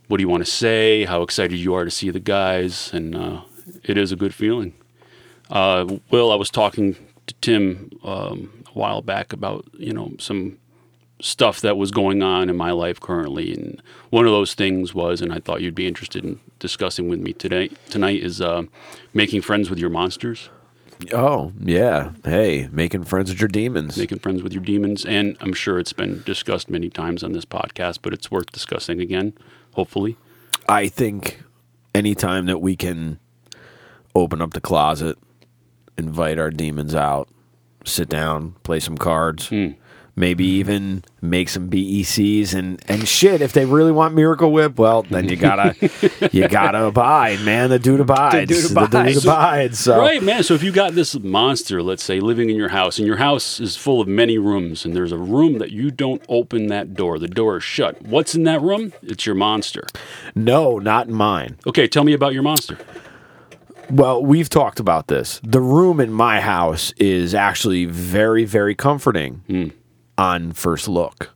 what 0.09 0.19
do 0.19 0.23
you 0.23 0.29
want 0.29 0.45
to 0.45 0.51
say, 0.51 1.05
how 1.05 1.23
excited 1.23 1.57
you 1.59 1.75
are 1.75 1.85
to 1.85 1.91
see 1.91 2.11
the 2.11 2.21
guys, 2.21 2.93
and 2.93 3.17
uh, 3.17 3.41
it 3.83 3.99
is 3.99 4.13
a 4.13 4.17
good 4.17 4.33
feeling. 4.35 4.75
Uh, 5.51 5.99
Will, 6.11 6.31
I 6.31 6.37
was 6.37 6.51
talking 6.51 6.95
to 7.27 7.35
Tim 7.41 7.91
um, 8.05 8.65
a 8.67 8.71
while 8.79 9.03
back 9.03 9.33
about 9.33 9.65
you 9.75 9.93
know 9.93 10.13
some 10.19 10.59
stuff 11.21 11.61
that 11.63 11.77
was 11.77 11.91
going 11.91 12.23
on 12.23 12.51
in 12.51 12.57
my 12.57 12.71
life 12.71 13.01
currently, 13.01 13.53
and 13.53 13.83
one 14.11 14.27
of 14.27 14.33
those 14.33 14.55
things 14.55 14.95
was, 14.95 15.21
and 15.21 15.33
I 15.33 15.39
thought 15.41 15.63
you'd 15.63 15.75
be 15.75 15.87
interested 15.87 16.25
in 16.25 16.41
discussing 16.59 17.09
with 17.09 17.21
me 17.21 17.33
today 17.33 17.69
tonight 17.91 18.23
is 18.23 18.41
uh, 18.41 18.63
making 19.15 19.43
friends 19.43 19.71
with 19.71 19.79
your 19.79 19.91
monsters. 19.91 20.51
Oh 21.13 21.53
yeah. 21.61 22.13
Hey, 22.25 22.69
making 22.73 23.05
friends 23.05 23.31
with 23.31 23.41
your 23.41 23.49
demons. 23.49 23.97
making 23.97 24.19
friends 24.19 24.43
with 24.43 24.53
your 24.53 24.63
demons. 24.63 25.05
And 25.05 25.37
I'm 25.41 25.53
sure 25.53 25.79
it's 25.79 25.93
been 25.93 26.23
discussed 26.25 26.71
many 26.71 26.89
times 26.89 27.23
on 27.23 27.33
this 27.33 27.45
podcast, 27.45 27.99
but 28.03 28.13
it's 28.15 28.31
worth 28.31 28.51
discussing 28.51 29.01
again, 29.01 29.35
hopefully. 29.75 30.17
I 30.69 30.89
think 30.89 31.43
anytime 31.95 32.47
that 32.47 32.59
we 32.59 32.77
can 32.77 33.19
open 34.15 34.41
up 34.41 34.55
the 34.55 34.61
closet, 34.61 35.19
invite 35.99 36.39
our 36.39 36.51
demons 36.51 36.95
out, 36.95 37.29
sit 37.85 38.09
down, 38.09 38.53
play 38.63 38.81
some 38.81 38.97
cards, 38.97 39.51
maybe 40.17 40.45
even 40.45 41.05
make 41.21 41.49
some 41.49 41.69
BECs 41.69 42.55
and 42.55 42.83
and 42.89 43.07
shit. 43.07 43.41
If 43.41 43.53
they 43.53 43.67
really 43.67 43.93
want 43.93 44.15
Miracle 44.15 44.51
Whip, 44.51 44.79
well, 44.79 45.03
then 45.03 45.29
you 45.29 45.37
gotta 45.37 45.75
you 46.33 46.49
gotta 46.49 46.85
abide, 46.85 47.41
man. 47.43 47.71
The 47.71 47.79
dude 47.79 48.01
abides. 48.01 48.49
dude 48.49 48.77
The 48.77 48.87
dude 48.87 49.25
abides. 49.25 49.79
So 49.79 49.99
Right, 49.99 50.23
man. 50.23 50.43
So 50.43 50.55
if 50.55 50.63
you 50.63 50.73
got 50.73 50.95
this 50.95 51.19
monster, 51.19 51.83
let's 51.83 52.03
say, 52.03 52.19
living 52.19 52.51
in 52.51 52.57
your 52.57 52.71
house, 52.71 52.99
and 52.99 53.07
your 53.07 53.19
house 53.19 53.61
is 53.61 53.77
full 53.77 54.01
of 54.01 54.09
many 54.09 54.39
rooms, 54.39 54.85
and 54.85 54.97
there's 54.97 55.13
a 55.13 55.19
room 55.19 55.59
that 55.59 55.71
you 55.71 55.91
don't 55.91 56.25
open 56.29 56.69
that 56.69 56.95
door, 56.95 57.19
the 57.19 57.29
door 57.29 57.59
is 57.59 57.65
shut. 57.65 58.03
What's 58.03 58.35
in 58.35 58.45
that 58.45 58.63
room? 58.63 58.93
It's 59.03 59.27
your 59.27 59.35
monster. 59.35 59.87
no, 60.35 60.79
not 60.79 61.09
mine. 61.09 61.59
Okay, 61.67 61.87
tell 61.87 62.05
me 62.05 62.15
about 62.15 62.33
your 62.33 62.43
monster. 62.43 62.79
Well, 63.91 64.25
we've 64.25 64.49
talked 64.49 64.81
about 64.81 65.07
this. 65.07 65.41
The 65.45 65.61
room 65.61 66.01
in 66.01 66.13
my 66.13 66.41
house 66.41 66.93
is 66.97 67.35
actually 67.37 67.85
very, 67.85 68.45
very 68.45 68.75
comforting 68.75 69.43
hmm. 69.47 69.69
On 70.19 70.53
first 70.53 70.89
look. 70.89 71.35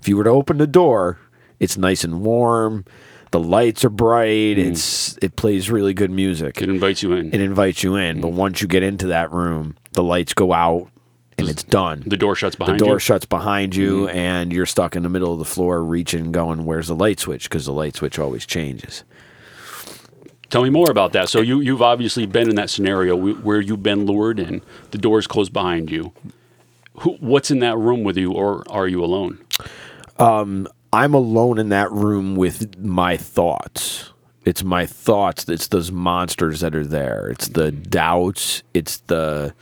If 0.00 0.08
you 0.08 0.16
were 0.16 0.24
to 0.24 0.30
open 0.30 0.58
the 0.58 0.66
door, 0.66 1.18
it's 1.58 1.76
nice 1.76 2.04
and 2.04 2.22
warm. 2.22 2.84
The 3.30 3.40
lights 3.40 3.84
are 3.84 3.90
bright. 3.90 4.56
Mm. 4.56 4.70
It's 4.70 5.18
it 5.20 5.36
plays 5.36 5.70
really 5.70 5.92
good 5.92 6.10
music. 6.10 6.62
It 6.62 6.68
invites 6.68 7.02
you 7.02 7.12
in. 7.12 7.32
It 7.32 7.40
invites 7.40 7.82
you 7.82 7.96
in, 7.96 8.20
but 8.20 8.32
mm. 8.32 8.34
once 8.34 8.62
you 8.62 8.68
get 8.68 8.82
into 8.82 9.08
that 9.08 9.30
room, 9.32 9.76
the 9.92 10.02
lights 10.02 10.34
go 10.34 10.52
out 10.52 10.88
and 11.36 11.48
it's 11.48 11.62
done. 11.62 12.02
the 12.06 12.16
door 12.16 12.34
shuts 12.34 12.56
behind 12.56 12.74
you. 12.74 12.78
The 12.78 12.84
door 12.86 12.96
you. 12.96 13.00
shuts 13.00 13.26
behind 13.26 13.76
you, 13.76 14.06
mm. 14.06 14.14
and 14.14 14.52
you're 14.52 14.66
stuck 14.66 14.96
in 14.96 15.02
the 15.02 15.08
middle 15.08 15.32
of 15.32 15.38
the 15.38 15.44
floor, 15.44 15.82
reaching, 15.82 16.32
going, 16.32 16.64
"Where's 16.64 16.88
the 16.88 16.96
light 16.96 17.20
switch?" 17.20 17.48
Because 17.48 17.66
the 17.66 17.72
light 17.72 17.96
switch 17.96 18.18
always 18.18 18.46
changes. 18.46 19.04
Tell 20.50 20.62
me 20.62 20.70
more 20.70 20.90
about 20.90 21.12
that. 21.12 21.28
So 21.28 21.40
you 21.40 21.60
you've 21.60 21.82
obviously 21.82 22.24
been 22.24 22.48
in 22.48 22.56
that 22.56 22.70
scenario 22.70 23.14
where 23.16 23.60
you've 23.60 23.82
been 23.82 24.06
lured 24.06 24.38
and 24.38 24.62
the 24.90 24.98
door's 24.98 25.26
closed 25.26 25.52
behind 25.52 25.90
you. 25.90 26.12
Who, 27.00 27.16
what's 27.20 27.50
in 27.50 27.60
that 27.60 27.76
room 27.78 28.04
with 28.04 28.16
you, 28.16 28.32
or 28.32 28.62
are 28.70 28.88
you 28.88 29.04
alone? 29.04 29.38
Um, 30.18 30.68
I'm 30.92 31.14
alone 31.14 31.58
in 31.58 31.68
that 31.68 31.92
room 31.92 32.34
with 32.34 32.78
my 32.78 33.16
thoughts. 33.16 34.10
It's 34.44 34.64
my 34.64 34.86
thoughts. 34.86 35.48
It's 35.48 35.68
those 35.68 35.92
monsters 35.92 36.60
that 36.60 36.74
are 36.74 36.86
there. 36.86 37.28
It's 37.28 37.48
the 37.48 37.70
doubts. 37.70 38.62
It's 38.72 38.98
the 38.98 39.54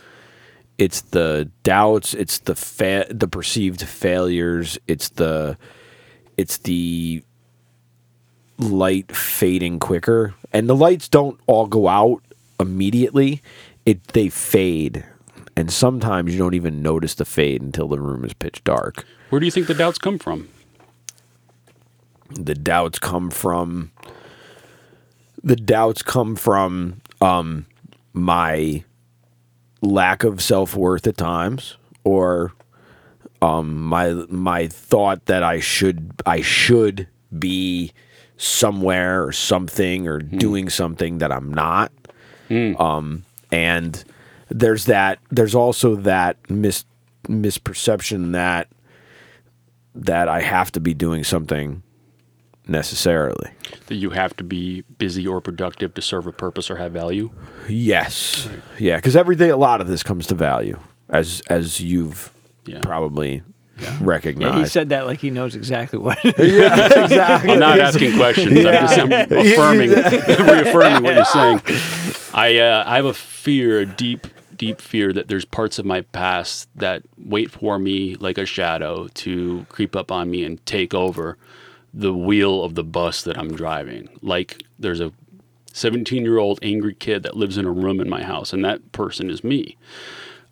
it's 0.77 1.01
the 1.01 1.51
doubts. 1.63 2.13
It's 2.13 2.37
the 2.39 2.55
fa- 2.55 3.07
the 3.09 3.27
perceived 3.27 3.81
failures. 3.83 4.77
It's 4.87 5.09
the 5.09 5.57
it's 6.37 6.57
the 6.59 7.23
light 8.57 9.13
fading 9.15 9.79
quicker. 9.79 10.33
And 10.53 10.69
the 10.69 10.75
lights 10.75 11.09
don't 11.09 11.39
all 11.47 11.67
go 11.67 11.87
out 11.87 12.23
immediately. 12.59 13.41
It 13.85 14.03
they 14.09 14.29
fade. 14.29 15.03
And 15.57 15.71
sometimes 15.73 16.31
you 16.31 16.37
don't 16.37 16.53
even 16.53 16.83
notice 16.83 17.15
the 17.15 17.25
fade 17.25 17.63
until 17.63 17.87
the 17.87 17.99
room 17.99 18.23
is 18.23 18.33
pitch 18.33 18.63
dark. 18.63 19.03
Where 19.31 19.39
do 19.39 19.45
you 19.45 19.51
think 19.51 19.65
the 19.65 19.73
doubts 19.73 19.97
come 19.97 20.19
from? 20.19 20.49
the 22.29 22.55
doubts 22.55 22.99
come 22.99 23.29
from 23.29 23.89
the 25.41 25.55
doubts 25.55 26.01
come 26.01 26.35
from 26.35 26.99
um 27.21 27.65
my 28.11 28.83
lack 29.81 30.25
of 30.25 30.41
self-worth 30.41 31.07
at 31.07 31.15
times 31.15 31.77
or 32.03 32.51
um 33.41 33.81
my 33.81 34.09
my 34.29 34.67
thought 34.67 35.25
that 35.27 35.41
I 35.41 35.61
should 35.61 36.11
I 36.25 36.41
should 36.41 37.07
be 37.39 37.93
somewhere 38.35 39.23
or 39.23 39.31
something 39.31 40.05
or 40.05 40.19
doing 40.19 40.67
something 40.69 41.19
that 41.19 41.31
I'm 41.31 41.53
not 41.53 41.93
um 42.77 43.23
and 43.53 44.03
there's 44.49 44.85
that 44.85 45.19
there's 45.31 45.55
also 45.55 45.95
that 45.95 46.37
mis 46.49 46.85
misperception 47.27 48.31
that 48.33 48.67
that 49.95 50.27
I 50.29 50.41
have 50.41 50.71
to 50.73 50.79
be 50.79 50.93
doing 50.93 51.23
something 51.23 51.81
necessarily. 52.67 53.49
That 53.87 53.95
you 53.95 54.11
have 54.11 54.35
to 54.37 54.43
be 54.43 54.81
busy 54.97 55.25
or 55.25 55.41
productive 55.41 55.93
to 55.95 56.01
serve 56.01 56.27
a 56.27 56.31
purpose 56.31 56.69
or 56.69 56.75
have 56.75 56.91
value? 56.91 57.31
Yes. 57.67 58.47
Yeah, 58.77 58.97
because 58.97 59.15
every 59.15 59.35
day 59.35 59.49
a 59.49 59.57
lot 59.57 59.81
of 59.81 59.87
this 59.87 60.03
comes 60.03 60.27
to 60.27 60.35
value, 60.35 60.79
as 61.09 61.41
as 61.49 61.79
you've 61.81 62.31
Yeah. 62.65 62.81
probably 62.81 63.41
Yeah, 63.79 63.97
recognized. 64.01 64.57
he 64.57 64.65
said 64.65 64.89
that 64.89 65.05
like 65.05 65.19
he 65.19 65.29
knows 65.29 65.55
exactly 65.55 65.99
what. 65.99 66.17
exactly. 66.25 67.51
I'm 67.51 67.59
not 67.59 67.79
asking 67.79 68.15
questions. 68.15 68.65
I'm 68.65 68.73
just 68.73 68.97
I'm 68.97 69.11
affirming, 69.31 69.89
reaffirming 69.91 71.03
what 71.03 71.15
you're 71.15 71.25
saying. 71.25 71.61
I 72.33 72.57
uh, 72.57 72.83
I 72.85 72.95
have 72.95 73.05
a 73.05 73.13
fear, 73.13 73.79
a 73.79 73.85
deep, 73.85 74.27
deep 74.55 74.81
fear 74.81 75.13
that 75.13 75.27
there's 75.27 75.45
parts 75.45 75.79
of 75.79 75.85
my 75.85 76.01
past 76.01 76.69
that 76.75 77.03
wait 77.17 77.51
for 77.51 77.77
me 77.77 78.15
like 78.15 78.37
a 78.37 78.45
shadow 78.45 79.07
to 79.09 79.65
creep 79.69 79.95
up 79.95 80.11
on 80.11 80.31
me 80.31 80.43
and 80.43 80.65
take 80.65 80.93
over 80.93 81.37
the 81.93 82.13
wheel 82.13 82.63
of 82.63 82.75
the 82.75 82.83
bus 82.83 83.23
that 83.23 83.37
I'm 83.37 83.55
driving. 83.55 84.09
Like 84.21 84.63
there's 84.79 84.99
a 84.99 85.11
17 85.73 86.23
year 86.23 86.39
old 86.39 86.59
angry 86.61 86.95
kid 86.95 87.23
that 87.23 87.37
lives 87.37 87.57
in 87.57 87.65
a 87.65 87.71
room 87.71 87.99
in 88.01 88.09
my 88.09 88.23
house, 88.23 88.53
and 88.53 88.65
that 88.65 88.91
person 88.91 89.29
is 89.29 89.43
me. 89.43 89.77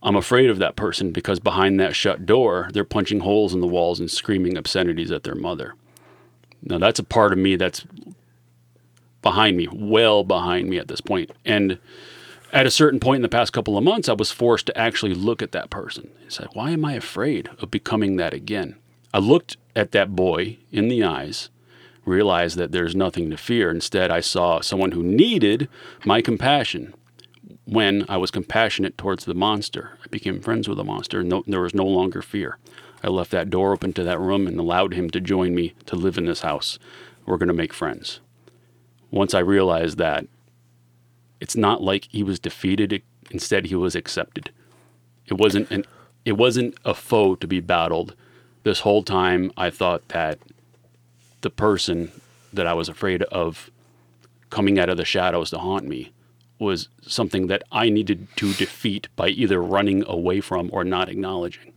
I'm 0.06 0.16
afraid 0.16 0.52
of 0.52 0.60
that 0.60 0.76
person 0.76 1.12
because 1.12 1.40
behind 1.40 1.80
that 1.80 1.96
shut 1.96 2.28
door, 2.28 2.70
they're 2.72 2.84
punching 2.84 3.22
holes 3.22 3.56
in 3.56 3.60
the 3.60 3.68
walls 3.68 4.00
and 4.00 4.10
screaming 4.10 4.56
obscenities 4.56 5.12
at 5.12 5.24
their 5.24 5.34
mother. 5.34 5.74
Now 6.62 6.78
that's 6.78 7.00
a 7.00 7.04
part 7.04 7.34
of 7.34 7.40
me 7.40 7.56
that's 7.56 7.84
behind 9.24 9.58
me, 9.58 9.68
well 9.74 10.24
behind 10.24 10.70
me 10.70 10.78
at 10.78 10.88
this 10.88 11.02
point. 11.02 11.32
And 11.44 11.80
at 12.54 12.68
a 12.68 12.72
certain 12.72 13.00
point 13.00 13.18
in 13.18 13.22
the 13.24 13.30
past 13.30 13.52
couple 13.52 13.80
of 13.80 13.84
months, 13.84 14.08
I 14.08 14.14
was 14.14 14.32
forced 14.32 14.68
to 14.68 14.78
actually 14.78 15.16
look 15.16 15.42
at 15.42 15.54
that 15.54 15.72
person 15.72 16.12
and 16.22 16.32
say, 16.32 16.46
why 16.54 16.70
am 16.70 16.86
I 16.86 16.94
afraid 16.94 17.50
of 17.58 17.72
becoming 17.72 18.18
that 18.18 18.34
again? 18.34 18.76
I 19.12 19.18
looked 19.18 19.58
at 19.76 19.92
that 19.94 20.16
boy 20.16 20.58
in 20.72 20.88
the 20.88 21.04
eyes, 21.04 21.50
realized 22.06 22.58
that 22.58 22.72
there's 22.72 22.96
nothing 22.96 23.32
to 23.32 23.38
fear. 23.38 23.72
Instead, 23.72 24.12
I 24.12 24.20
saw 24.20 24.62
someone 24.62 24.92
who 24.92 25.02
needed 25.02 25.68
my 26.06 26.22
compassion. 26.22 26.94
When 27.66 28.06
I 28.08 28.18
was 28.18 28.30
compassionate 28.30 28.96
towards 28.96 29.26
the 29.26 29.34
monster, 29.34 29.98
I 30.04 30.08
became 30.10 30.40
friends 30.40 30.70
with 30.70 30.78
the 30.78 30.84
monster, 30.84 31.22
and 31.22 31.30
no, 31.30 31.44
there 31.48 31.62
was 31.62 31.74
no 31.74 31.86
longer 31.86 32.22
fear. 32.22 32.60
I 33.04 33.08
left 33.08 33.32
that 33.32 33.50
door 33.50 33.74
open 33.74 33.92
to 33.94 34.04
that 34.04 34.20
room 34.20 34.46
and 34.46 34.60
allowed 34.60 34.94
him 34.94 35.10
to 35.10 35.20
join 35.20 35.56
me 35.56 35.74
to 35.88 35.96
live 35.96 36.18
in 36.18 36.26
this 36.26 36.42
house. 36.42 36.78
We're 37.26 37.38
going 37.38 37.48
to 37.48 37.54
make 37.54 37.74
friends. 37.74 38.20
Once 39.10 39.34
I 39.34 39.40
realized 39.40 39.98
that, 39.98 40.28
it's 41.42 41.56
not 41.56 41.82
like 41.82 42.08
he 42.12 42.22
was 42.22 42.40
defeated. 42.40 43.02
Instead, 43.32 43.66
he 43.66 43.76
was 43.76 43.96
accepted. 43.96 44.52
It 45.26 45.34
wasn't 45.34 45.72
an, 45.72 45.86
it 46.24 46.34
wasn't 46.34 46.76
a 46.86 46.94
foe 46.94 47.34
to 47.36 47.48
be 47.48 47.62
battled. 47.62 48.16
This 48.62 48.82
whole 48.82 49.02
time, 49.02 49.52
I 49.58 49.72
thought 49.72 50.08
that 50.10 50.38
the 51.42 51.50
person 51.50 52.12
that 52.54 52.68
I 52.68 52.74
was 52.74 52.90
afraid 52.90 53.24
of 53.24 53.72
coming 54.52 54.78
out 54.78 54.90
of 54.90 54.98
the 54.98 55.06
shadows 55.06 55.50
to 55.50 55.58
haunt 55.58 55.86
me 55.86 56.12
was 56.60 56.90
something 57.02 57.48
that 57.48 57.64
I 57.72 57.90
needed 57.90 58.28
to 58.38 58.54
defeat 58.54 59.08
by 59.16 59.28
either 59.30 59.62
running 59.62 60.04
away 60.08 60.42
from 60.42 60.70
or 60.72 60.84
not 60.84 61.10
acknowledging. 61.10 61.74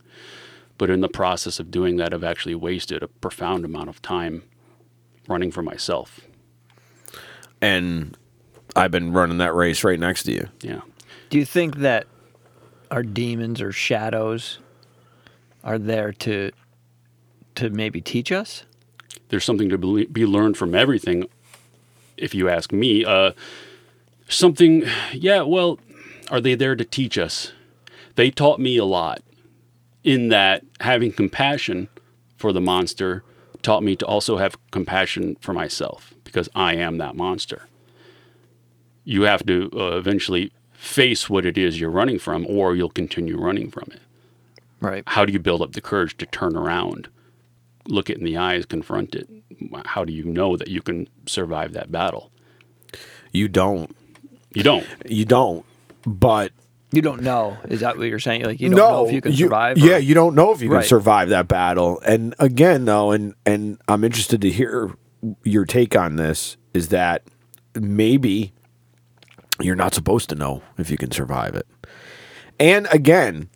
But 0.77 0.89
in 0.89 1.01
the 1.01 1.09
process 1.09 1.59
of 1.59 1.71
doing 1.71 1.97
that, 1.97 2.13
I've 2.13 2.23
actually 2.23 2.55
wasted 2.55 3.03
a 3.03 3.07
profound 3.09 3.65
amount 3.65 3.89
of 3.89 4.01
time 4.01 4.43
running 5.27 5.51
for 5.51 5.61
myself. 5.61 6.21
and 7.61 8.17
I've 8.75 8.91
been 8.91 9.11
running 9.11 9.39
that 9.39 9.53
race 9.53 9.83
right 9.83 9.99
next 9.99 10.23
to 10.23 10.31
you. 10.31 10.47
Yeah. 10.61 10.81
Do 11.29 11.37
you 11.37 11.45
think 11.45 11.77
that 11.77 12.07
our 12.91 13.03
demons 13.03 13.61
or 13.61 13.71
shadows 13.71 14.59
are 15.63 15.77
there 15.77 16.13
to 16.13 16.51
to 17.55 17.69
maybe 17.69 17.99
teach 17.99 18.31
us? 18.31 18.63
There's 19.29 19.43
something 19.43 19.69
to 19.69 19.77
be 19.77 20.05
be 20.05 20.25
learned 20.25 20.55
from 20.55 20.73
everything 20.75 21.27
if 22.15 22.33
you 22.33 22.47
ask 22.47 22.71
me. 22.71 23.03
Uh, 23.03 23.31
something, 24.29 24.85
yeah, 25.13 25.41
well, 25.41 25.79
are 26.31 26.39
they 26.39 26.55
there 26.55 26.75
to 26.75 26.85
teach 26.85 27.17
us? 27.17 27.51
They 28.15 28.31
taught 28.31 28.59
me 28.59 28.77
a 28.77 28.85
lot 28.85 29.21
in 30.03 30.29
that 30.29 30.63
having 30.79 31.11
compassion 31.11 31.89
for 32.37 32.53
the 32.53 32.61
monster 32.61 33.23
taught 33.61 33.83
me 33.83 33.95
to 33.97 34.05
also 34.05 34.37
have 34.37 34.55
compassion 34.71 35.35
for 35.41 35.53
myself 35.53 36.13
because 36.23 36.47
I 36.55 36.75
am 36.75 36.97
that 36.97 37.15
monster. 37.15 37.67
You 39.03 39.23
have 39.23 39.45
to 39.47 39.69
uh, 39.73 39.97
eventually 39.97 40.51
face 40.73 41.29
what 41.29 41.45
it 41.45 41.57
is 41.57 41.79
you're 41.79 41.89
running 41.89 42.19
from, 42.19 42.45
or 42.47 42.75
you'll 42.75 42.89
continue 42.89 43.37
running 43.37 43.69
from 43.69 43.89
it. 43.91 44.01
Right. 44.79 45.03
How 45.07 45.25
do 45.25 45.33
you 45.33 45.39
build 45.39 45.61
up 45.61 45.73
the 45.73 45.81
courage 45.81 46.15
to 46.17 46.25
turn 46.25 46.55
around, 46.55 47.09
look 47.85 48.09
it 48.09 48.17
in 48.17 48.23
the 48.23 48.37
eyes, 48.37 48.65
confront 48.65 49.13
it? 49.15 49.29
How 49.85 50.05
do 50.05 50.13
you 50.13 50.23
know 50.23 50.55
that 50.55 50.69
you 50.69 50.81
can 50.81 51.09
survive 51.25 51.73
that 51.73 51.91
battle? 51.91 52.31
You 53.33 53.49
don't. 53.49 53.93
You 54.53 54.63
don't. 54.63 54.85
You 55.05 55.25
don't. 55.25 55.65
But 56.05 56.51
You 56.91 57.01
don't 57.01 57.21
know. 57.21 57.57
Is 57.67 57.81
that 57.81 57.97
what 57.97 58.07
you're 58.07 58.19
saying? 58.19 58.43
Like 58.45 58.59
you 58.59 58.69
don't 58.69 58.77
know 58.77 59.07
if 59.07 59.13
you 59.13 59.21
can 59.21 59.33
survive. 59.35 59.77
or- 59.77 59.79
Yeah, 59.81 59.97
you 59.97 60.13
don't 60.15 60.33
know 60.35 60.51
if 60.53 60.61
you 60.61 60.69
can 60.69 60.77
survive 60.87 61.29
that 61.29 61.47
battle. 61.47 62.01
And 62.05 62.33
again, 62.39 62.85
though, 62.85 63.11
and 63.11 63.35
and 63.45 63.77
I'm 63.87 64.03
interested 64.03 64.41
to 64.41 64.49
hear 64.49 64.91
your 65.43 65.65
take 65.65 65.95
on 65.95 66.15
this. 66.15 66.57
Is 66.73 66.89
that 66.89 67.23
maybe 67.75 68.53
you're 69.61 69.75
not 69.75 69.93
supposed 69.93 70.29
to 70.29 70.35
know 70.35 70.61
if 70.77 70.89
you 70.89 70.97
can 70.97 71.11
survive 71.11 71.53
it? 71.55 71.67
And 72.59 72.87
again, 72.91 73.49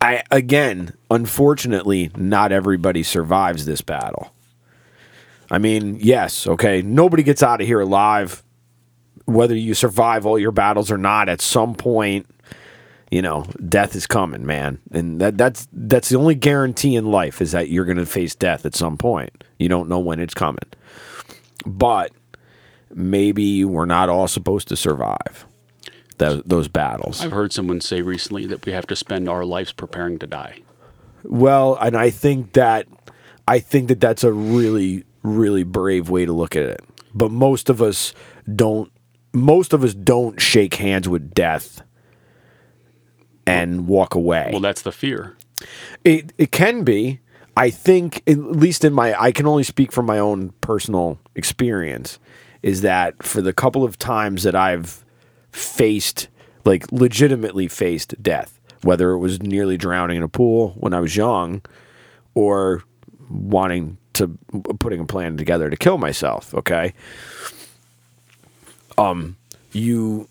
I 0.00 0.22
again, 0.30 0.94
unfortunately, 1.10 2.10
not 2.16 2.52
everybody 2.52 3.02
survives 3.02 3.64
this 3.64 3.80
battle. 3.80 4.32
I 5.50 5.58
mean, 5.58 5.96
yes, 6.00 6.46
okay, 6.46 6.80
nobody 6.80 7.22
gets 7.24 7.42
out 7.42 7.60
of 7.60 7.66
here 7.66 7.80
alive. 7.80 8.42
Whether 9.30 9.54
you 9.56 9.74
survive 9.74 10.26
all 10.26 10.38
your 10.38 10.52
battles 10.52 10.90
or 10.90 10.98
not, 10.98 11.28
at 11.28 11.40
some 11.40 11.74
point, 11.74 12.26
you 13.10 13.22
know, 13.22 13.44
death 13.68 13.94
is 13.96 14.06
coming, 14.06 14.46
man. 14.46 14.78
And 14.92 15.20
that 15.20 15.36
that's 15.36 15.68
that's 15.72 16.08
the 16.08 16.16
only 16.16 16.34
guarantee 16.34 16.96
in 16.96 17.10
life 17.10 17.40
is 17.42 17.52
that 17.52 17.68
you're 17.68 17.84
going 17.84 17.98
to 17.98 18.06
face 18.06 18.34
death 18.34 18.64
at 18.64 18.74
some 18.74 18.96
point. 18.96 19.44
You 19.58 19.68
don't 19.68 19.88
know 19.88 19.98
when 19.98 20.20
it's 20.20 20.34
coming. 20.34 20.58
But 21.66 22.12
maybe 22.90 23.64
we're 23.64 23.86
not 23.86 24.08
all 24.08 24.28
supposed 24.28 24.68
to 24.68 24.76
survive 24.76 25.46
tho- 26.18 26.42
those 26.46 26.68
battles. 26.68 27.22
I've 27.22 27.32
heard 27.32 27.52
someone 27.52 27.80
say 27.80 28.02
recently 28.02 28.46
that 28.46 28.64
we 28.64 28.72
have 28.72 28.86
to 28.88 28.96
spend 28.96 29.28
our 29.28 29.44
lives 29.44 29.72
preparing 29.72 30.18
to 30.20 30.26
die. 30.26 30.60
Well, 31.24 31.76
and 31.80 31.96
I 31.96 32.10
think 32.10 32.52
that 32.52 32.86
I 33.46 33.58
think 33.58 33.88
that 33.88 34.00
that's 34.00 34.24
a 34.24 34.32
really 34.32 35.04
really 35.22 35.64
brave 35.64 36.08
way 36.08 36.24
to 36.24 36.32
look 36.32 36.56
at 36.56 36.62
it. 36.62 36.80
But 37.12 37.30
most 37.30 37.68
of 37.68 37.82
us 37.82 38.14
don't 38.54 38.90
most 39.32 39.72
of 39.72 39.84
us 39.84 39.94
don't 39.94 40.40
shake 40.40 40.74
hands 40.74 41.08
with 41.08 41.32
death 41.32 41.82
and 43.46 43.86
walk 43.86 44.14
away. 44.14 44.50
Well, 44.52 44.60
that's 44.60 44.82
the 44.82 44.92
fear. 44.92 45.36
It 46.04 46.32
it 46.38 46.52
can 46.52 46.84
be. 46.84 47.20
I 47.56 47.70
think 47.70 48.22
at 48.26 48.38
least 48.38 48.84
in 48.84 48.92
my 48.92 49.20
I 49.20 49.32
can 49.32 49.46
only 49.46 49.64
speak 49.64 49.92
from 49.92 50.06
my 50.06 50.18
own 50.18 50.50
personal 50.60 51.18
experience 51.34 52.18
is 52.62 52.82
that 52.82 53.22
for 53.22 53.40
the 53.40 53.52
couple 53.52 53.84
of 53.84 53.98
times 53.98 54.42
that 54.42 54.54
I've 54.54 55.04
faced 55.52 56.28
like 56.64 56.90
legitimately 56.92 57.68
faced 57.68 58.22
death, 58.22 58.60
whether 58.82 59.10
it 59.10 59.18
was 59.18 59.42
nearly 59.42 59.76
drowning 59.76 60.18
in 60.18 60.22
a 60.22 60.28
pool 60.28 60.74
when 60.78 60.94
I 60.94 61.00
was 61.00 61.16
young 61.16 61.62
or 62.34 62.82
wanting 63.28 63.98
to 64.14 64.38
putting 64.78 65.00
a 65.00 65.06
plan 65.06 65.36
together 65.36 65.70
to 65.70 65.76
kill 65.76 65.98
myself, 65.98 66.54
okay? 66.54 66.94
Um 69.00 69.36
you 69.72 70.28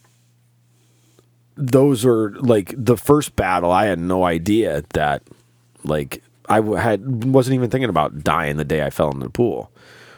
those 1.55 2.05
are 2.05 2.31
like 2.39 2.73
the 2.77 2.97
first 2.97 3.35
battle 3.35 3.71
I 3.71 3.85
had 3.85 3.99
no 3.99 4.23
idea 4.23 4.83
that 4.93 5.23
like 5.83 6.23
I 6.47 6.61
had 6.79 7.25
wasn't 7.25 7.55
even 7.55 7.69
thinking 7.69 7.89
about 7.89 8.23
dying 8.23 8.57
the 8.57 8.65
day 8.65 8.83
I 8.83 8.89
fell 8.89 9.11
in 9.11 9.19
the 9.19 9.29
pool. 9.29 9.71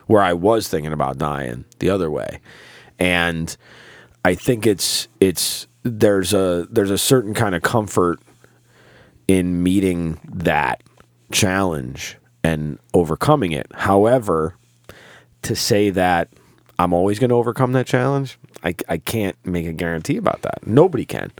Where 0.07 0.21
I 0.21 0.33
was 0.33 0.67
thinking 0.67 0.93
about 0.93 1.17
dying 1.17 1.65
the 1.79 1.89
other 1.89 2.11
way. 2.11 2.39
And 2.99 3.55
I 4.23 4.35
think 4.35 4.67
it's 4.67 5.07
it's 5.19 5.67
there's 5.83 6.33
a 6.33 6.67
there's 6.69 6.91
a 6.91 6.97
certain 6.97 7.33
kind 7.33 7.55
of 7.55 7.61
comfort 7.63 8.19
in 9.27 9.63
meeting 9.63 10.19
that 10.31 10.83
challenge 11.31 12.17
and 12.43 12.77
overcoming 12.93 13.51
it. 13.51 13.67
However 13.73 14.55
to 15.43 15.55
say 15.55 15.89
that 15.89 16.29
I'm 16.81 16.93
always 16.93 17.19
going 17.19 17.29
to 17.29 17.35
overcome 17.35 17.71
that 17.73 17.87
challenge 17.87 18.37
I, 18.63 18.75
I 18.89 18.97
can't 18.97 19.35
make 19.45 19.65
a 19.65 19.73
guarantee 19.73 20.17
about 20.17 20.41
that 20.43 20.65
nobody 20.65 21.05
can 21.05 21.31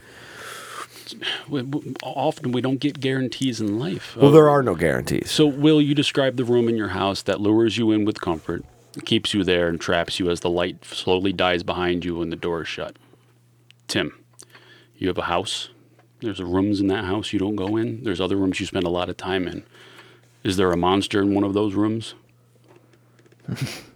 We- 1.48 1.62
we- 1.62 1.94
Often 2.02 2.52
we 2.52 2.60
don't 2.60 2.80
get 2.80 3.00
guarantees 3.00 3.60
in 3.60 3.78
life. 3.78 4.16
well 4.16 4.28
Uh, 4.28 4.32
there 4.32 4.48
are 4.48 4.62
no 4.62 4.74
guarantees 4.74 5.30
So, 5.30 5.46
will 5.46 5.80
you 5.82 5.94
describe 5.94 6.36
the 6.36 6.44
room 6.44 6.68
in 6.68 6.76
your 6.76 6.88
house 6.88 7.20
that 7.22 7.40
lures 7.40 7.76
you 7.76 7.90
in 7.92 8.04
with 8.04 8.20
comfort, 8.20 8.64
keeps 9.04 9.34
you 9.34 9.44
there, 9.44 9.68
and 9.68 9.80
traps 9.80 10.18
you 10.20 10.30
as 10.30 10.40
the 10.40 10.50
light 10.50 10.84
slowly 10.84 11.32
dies 11.32 11.62
behind 11.62 12.04
you 12.04 12.16
when 12.18 12.30
the 12.30 12.36
door 12.36 12.62
is 12.62 12.68
shut? 12.68 12.96
Tim, 13.88 14.12
you 14.96 15.08
have 15.08 15.18
a 15.18 15.22
house. 15.22 15.68
There's 16.20 16.40
rooms 16.40 16.80
in 16.80 16.86
that 16.86 17.04
house 17.04 17.32
you 17.32 17.38
don't 17.38 17.56
go 17.56 17.76
in. 17.76 18.04
There's 18.04 18.20
other 18.20 18.36
rooms 18.36 18.60
you 18.60 18.66
spend 18.66 18.84
a 18.84 18.90
lot 18.98 19.08
of 19.10 19.16
time 19.16 19.46
in. 19.48 19.64
Is 20.44 20.56
there 20.56 20.70
a 20.72 20.76
monster 20.76 21.20
in 21.20 21.34
one 21.34 21.44
of 21.44 21.52
those 21.52 21.74
rooms? 21.74 22.14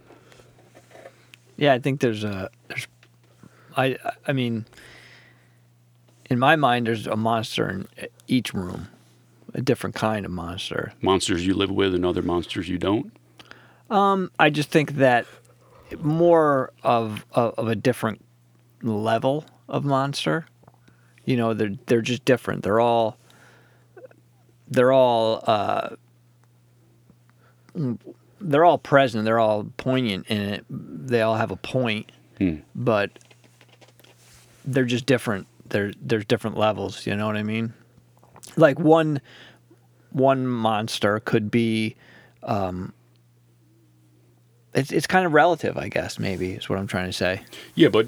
Yeah, 1.57 1.73
I 1.73 1.79
think 1.79 2.01
there's 2.01 2.25
a 2.25 2.51
there's 2.69 2.87
I 3.77 3.97
I 4.27 4.33
mean 4.33 4.66
in 6.29 6.38
my 6.38 6.57
mind 6.57 6.87
there's 6.87 7.07
a 7.07 7.16
monster 7.16 7.69
in 7.69 7.88
each 8.29 8.53
room. 8.53 8.88
A 9.55 9.62
different 9.62 9.97
kind 9.97 10.27
of 10.27 10.33
monster. 10.33 10.92
Monsters 11.01 11.47
you 11.47 11.55
live 11.55 11.71
with 11.71 11.95
and 11.95 12.05
other 12.05 12.21
monsters 12.21 12.69
you 12.69 12.77
don't? 12.77 13.11
Um, 13.88 14.31
I 14.38 14.51
just 14.51 14.71
think 14.71 14.97
that 14.97 15.27
more 16.01 16.73
of 16.83 17.25
of, 17.33 17.55
of 17.57 17.69
a 17.69 17.77
different 17.77 18.23
level 18.83 19.45
of 19.69 19.85
monster. 19.85 20.47
You 21.25 21.37
know, 21.37 21.55
they're 21.55 21.75
they're 21.87 22.03
just 22.03 22.25
different. 22.25 22.64
They're 22.64 22.81
all 22.81 23.16
they're 24.69 24.92
all 24.92 25.42
uh, 25.47 25.90
they're 28.40 28.64
all 28.64 28.79
present. 28.79 29.25
They're 29.25 29.38
all 29.38 29.64
poignant 29.77 30.27
in 30.29 30.40
it. 30.40 30.64
They 30.70 31.22
all 31.22 31.37
have 31.37 31.51
a 31.51 31.57
point, 31.57 32.11
Hmm. 32.38 32.57
but 32.75 33.11
they're 34.64 34.85
just 34.85 35.07
different. 35.07 35.46
There 35.68 35.92
there's 36.01 36.25
different 36.25 36.57
levels. 36.59 37.07
You 37.07 37.16
know 37.16 37.27
what 37.27 37.37
I 37.37 37.42
mean? 37.42 37.72
Like 38.57 38.79
one 38.79 39.20
one 40.11 40.46
monster 40.46 41.20
could 41.20 41.51
be 41.51 41.96
it's 44.75 44.92
it's 44.92 45.07
kind 45.07 45.27
of 45.27 45.33
relative, 45.33 45.77
I 45.79 45.88
guess. 45.88 46.18
Maybe 46.18 46.53
is 46.53 46.68
what 46.68 46.79
I'm 46.79 46.87
trying 46.87 47.07
to 47.07 47.12
say. 47.12 47.40
Yeah, 47.75 47.88
but 47.88 48.07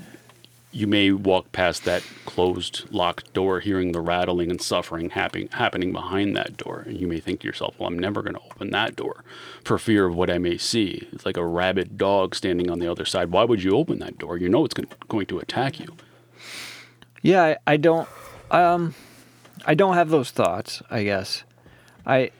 you 0.70 0.86
may 0.86 1.12
walk 1.12 1.50
past 1.52 1.84
that 1.84 2.02
closed, 2.26 2.84
locked 2.90 3.32
door, 3.32 3.60
hearing 3.60 3.92
the 3.92 4.00
rattling 4.00 4.50
and 4.50 4.60
suffering 4.60 5.10
happening 5.10 5.48
happening 5.52 5.92
behind 5.92 6.36
that 6.36 6.56
door, 6.56 6.84
and 6.86 7.00
you 7.00 7.06
may 7.06 7.20
think 7.20 7.40
to 7.40 7.46
yourself, 7.46 7.74
"Well, 7.78 7.88
I'm 7.88 7.98
never 7.98 8.22
going 8.22 8.34
to 8.34 8.42
open 8.52 8.70
that 8.70 8.94
door 8.94 9.24
for 9.64 9.78
fear 9.78 10.06
of 10.06 10.14
what 10.14 10.30
I 10.30 10.38
may 10.38 10.58
see." 10.58 11.08
It's 11.12 11.24
like 11.24 11.38
a 11.38 11.46
rabid 11.46 11.96
dog 11.96 12.34
standing 12.34 12.70
on 12.70 12.80
the 12.80 12.90
other 12.90 13.06
side. 13.06 13.30
Why 13.30 13.44
would 13.44 13.62
you 13.62 13.76
open 13.76 13.98
that 14.00 14.18
door? 14.18 14.36
You 14.36 14.48
know 14.48 14.64
it's 14.64 14.74
going 14.74 15.26
to 15.26 15.38
attack 15.38 15.80
you. 15.80 15.96
Yeah, 17.22 17.42
I, 17.42 17.56
I 17.66 17.76
don't, 17.78 18.08
um, 18.50 18.94
I 19.64 19.74
don't 19.74 19.94
have 19.94 20.10
those 20.10 20.30
thoughts. 20.30 20.82
I 20.90 21.02
guess, 21.02 21.44
I, 22.06 22.30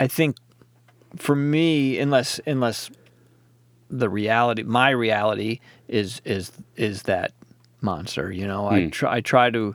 I 0.00 0.06
think, 0.06 0.36
for 1.16 1.36
me, 1.36 1.98
unless 1.98 2.40
unless 2.46 2.90
the 3.90 4.08
reality, 4.08 4.62
my 4.62 4.90
reality 4.90 5.60
is 5.86 6.20
is 6.24 6.52
is 6.76 7.02
that 7.02 7.32
monster. 7.80 8.30
You 8.32 8.46
know, 8.46 8.66
I 8.66 8.84
Hmm. 8.84 8.88
try 8.90 9.14
I 9.16 9.20
try 9.20 9.50
to. 9.50 9.74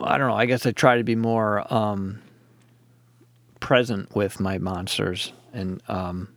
I 0.00 0.18
don't 0.18 0.28
know. 0.28 0.34
I 0.36 0.46
guess 0.46 0.66
I 0.66 0.72
try 0.72 0.98
to 0.98 1.04
be 1.04 1.16
more 1.16 1.72
um, 1.72 2.20
present 3.60 4.14
with 4.14 4.38
my 4.40 4.58
monsters 4.58 5.32
and 5.52 5.80
um, 5.88 6.28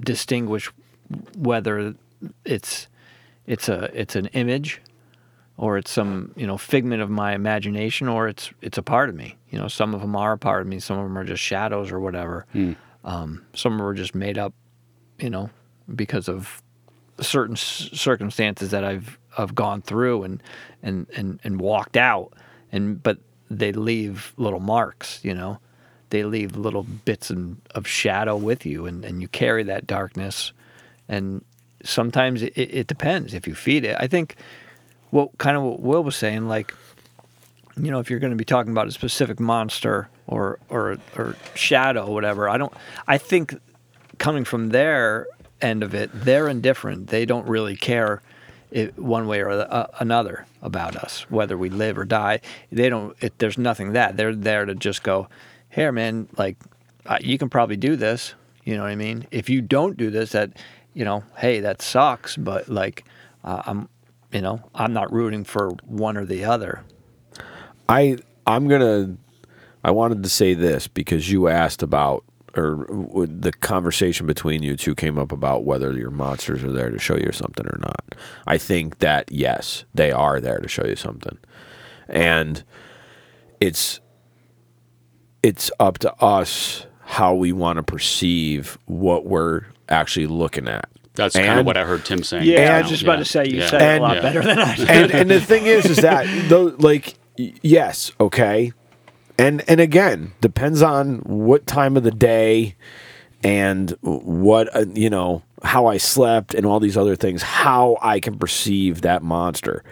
distinguish 0.00 0.70
whether 1.36 1.94
it's 2.44 2.88
it's 3.46 3.68
a 3.68 3.90
it's 3.98 4.16
an 4.16 4.26
image 4.28 4.80
or 5.58 5.76
it's 5.78 5.90
some 5.90 6.32
you 6.36 6.46
know 6.46 6.56
figment 6.58 7.02
of 7.02 7.10
my 7.10 7.34
imagination 7.34 8.08
or 8.08 8.26
it's 8.28 8.50
it's 8.62 8.78
a 8.78 8.82
part 8.82 9.08
of 9.08 9.14
me 9.14 9.36
you 9.50 9.58
know 9.58 9.68
some 9.68 9.94
of 9.94 10.00
them 10.00 10.16
are 10.16 10.32
a 10.32 10.38
part 10.38 10.62
of 10.62 10.66
me 10.66 10.80
some 10.80 10.98
of 10.98 11.04
them 11.04 11.16
are 11.16 11.22
just 11.24 11.42
shadows 11.42 11.92
or 11.92 12.00
whatever 12.00 12.46
um, 13.04 13.44
some 13.54 13.72
of 13.74 13.78
them 13.78 13.86
are 13.86 13.94
just 13.94 14.14
made 14.14 14.36
up 14.38 14.52
you 15.20 15.30
know 15.30 15.50
because 15.94 16.28
of 16.28 16.62
certain 17.20 17.56
circumstances 17.56 18.70
that 18.70 18.84
I've 18.84 19.18
I've 19.38 19.54
gone 19.54 19.82
through 19.82 20.24
and 20.24 20.42
and 20.82 21.06
and 21.14 21.40
and 21.44 21.60
walked 21.60 21.96
out 21.96 22.32
and 22.72 23.02
but 23.02 23.18
they 23.50 23.72
leave 23.72 24.32
little 24.36 24.60
marks 24.60 25.20
you 25.22 25.34
know 25.34 25.58
they 26.10 26.22
leave 26.24 26.56
little 26.56 26.82
bits 26.82 27.30
and, 27.30 27.60
of 27.74 27.86
shadow 27.86 28.36
with 28.36 28.64
you 28.64 28.86
and, 28.86 29.04
and 29.04 29.20
you 29.20 29.28
carry 29.28 29.62
that 29.64 29.86
darkness 29.86 30.52
and 31.08 31.44
sometimes 31.84 32.42
it, 32.42 32.56
it 32.56 32.86
depends 32.86 33.34
if 33.34 33.46
you 33.46 33.54
feed 33.54 33.84
it. 33.84 33.96
I 33.98 34.06
think 34.06 34.36
what 35.10 35.36
kind 35.38 35.56
of 35.56 35.62
what 35.62 35.80
Will 35.80 36.04
was 36.04 36.16
saying, 36.16 36.48
like 36.48 36.74
you 37.78 37.90
know, 37.90 38.00
if 38.00 38.08
you're 38.08 38.18
going 38.18 38.30
to 38.30 38.36
be 38.36 38.44
talking 38.44 38.72
about 38.72 38.88
a 38.88 38.92
specific 38.92 39.38
monster 39.38 40.08
or 40.26 40.58
or 40.68 40.96
or 41.16 41.36
shadow, 41.54 42.10
whatever, 42.10 42.48
I 42.48 42.58
don't. 42.58 42.72
I 43.06 43.18
think 43.18 43.58
coming 44.18 44.44
from 44.44 44.70
their 44.70 45.26
end 45.60 45.82
of 45.82 45.94
it, 45.94 46.10
they're 46.12 46.48
indifferent. 46.48 47.08
They 47.08 47.24
don't 47.24 47.46
really 47.46 47.76
care 47.76 48.22
it, 48.70 48.98
one 48.98 49.26
way 49.26 49.40
or 49.40 49.50
uh, 49.50 49.86
another 50.00 50.46
about 50.62 50.96
us, 50.96 51.22
whether 51.30 51.56
we 51.56 51.70
live 51.70 51.98
or 51.98 52.04
die. 52.04 52.40
They 52.70 52.88
don't. 52.88 53.16
It, 53.20 53.38
there's 53.38 53.58
nothing 53.58 53.92
that 53.92 54.16
they're 54.16 54.34
there 54.34 54.64
to 54.64 54.74
just 54.74 55.02
go, 55.02 55.28
here, 55.70 55.92
man. 55.92 56.28
Like 56.36 56.56
uh, 57.06 57.18
you 57.20 57.38
can 57.38 57.48
probably 57.48 57.76
do 57.76 57.96
this. 57.96 58.34
You 58.64 58.76
know 58.76 58.82
what 58.82 58.90
I 58.90 58.96
mean? 58.96 59.26
If 59.30 59.48
you 59.48 59.62
don't 59.62 59.96
do 59.96 60.10
this, 60.10 60.32
that 60.32 60.52
you 60.94 61.04
know, 61.04 61.22
hey, 61.36 61.60
that 61.60 61.82
sucks. 61.82 62.36
But 62.36 62.68
like, 62.68 63.04
uh, 63.44 63.62
I'm, 63.66 63.88
you 64.32 64.40
know, 64.40 64.62
I'm 64.74 64.92
not 64.92 65.12
rooting 65.12 65.44
for 65.44 65.70
one 65.84 66.16
or 66.16 66.24
the 66.24 66.44
other. 66.44 66.82
I 67.88 68.18
I'm 68.46 68.68
gonna. 68.68 69.16
I 69.84 69.92
wanted 69.92 70.24
to 70.24 70.28
say 70.28 70.54
this 70.54 70.88
because 70.88 71.30
you 71.30 71.46
asked 71.46 71.80
about 71.82 72.24
or 72.56 73.26
the 73.26 73.52
conversation 73.52 74.26
between 74.26 74.62
you 74.62 74.76
two 74.76 74.94
came 74.94 75.18
up 75.18 75.32
about 75.32 75.64
whether 75.64 75.92
your 75.92 76.10
monsters 76.10 76.64
are 76.64 76.72
there 76.72 76.90
to 76.90 76.98
show 76.98 77.16
you 77.16 77.30
something 77.32 77.66
or 77.66 77.78
not. 77.80 78.14
I 78.46 78.58
think 78.58 78.98
that 78.98 79.30
yes, 79.30 79.84
they 79.94 80.10
are 80.12 80.40
there 80.40 80.58
to 80.58 80.68
show 80.68 80.86
you 80.86 80.96
something, 80.96 81.38
and 82.08 82.64
it's 83.60 84.00
it's 85.42 85.70
up 85.78 85.98
to 85.98 86.12
us 86.14 86.86
how 87.00 87.34
we 87.34 87.52
want 87.52 87.76
to 87.76 87.82
perceive 87.82 88.78
what 88.86 89.26
we're 89.26 89.62
actually 89.88 90.26
looking 90.26 90.66
at. 90.66 90.88
That's 91.14 91.34
kind 91.34 91.60
of 91.60 91.66
what 91.66 91.76
I 91.76 91.84
heard 91.84 92.04
Tim 92.04 92.22
saying. 92.22 92.44
Yeah, 92.44 92.76
I 92.76 92.82
was 92.82 92.90
just 92.90 93.02
about 93.02 93.16
to 93.16 93.24
say 93.24 93.46
you 93.46 93.58
yeah. 93.58 93.70
said 93.70 93.82
and, 93.82 93.96
it 93.96 93.98
a 93.98 94.02
lot 94.02 94.16
yeah. 94.16 94.22
better 94.22 94.42
than 94.42 94.58
I 94.58 94.76
did. 94.76 94.90
And, 94.90 95.12
and 95.12 95.30
the 95.30 95.40
thing 95.40 95.66
is, 95.66 95.86
is 95.86 95.98
that 95.98 96.26
though, 96.48 96.74
like, 96.78 97.14
yes, 97.36 98.12
okay, 98.20 98.72
and 99.38 99.62
and 99.68 99.80
again, 99.80 100.32
depends 100.40 100.82
on 100.82 101.18
what 101.18 101.66
time 101.66 101.96
of 101.96 102.02
the 102.02 102.10
day 102.10 102.74
and 103.42 103.90
what 104.00 104.74
uh, 104.74 104.86
you 104.94 105.10
know 105.10 105.42
how 105.62 105.86
I 105.86 105.96
slept 105.96 106.54
and 106.54 106.64
all 106.66 106.80
these 106.80 106.96
other 106.96 107.16
things, 107.16 107.42
how 107.42 107.98
I 108.00 108.20
can 108.20 108.38
perceive 108.38 109.02
that 109.02 109.22
monster, 109.22 109.84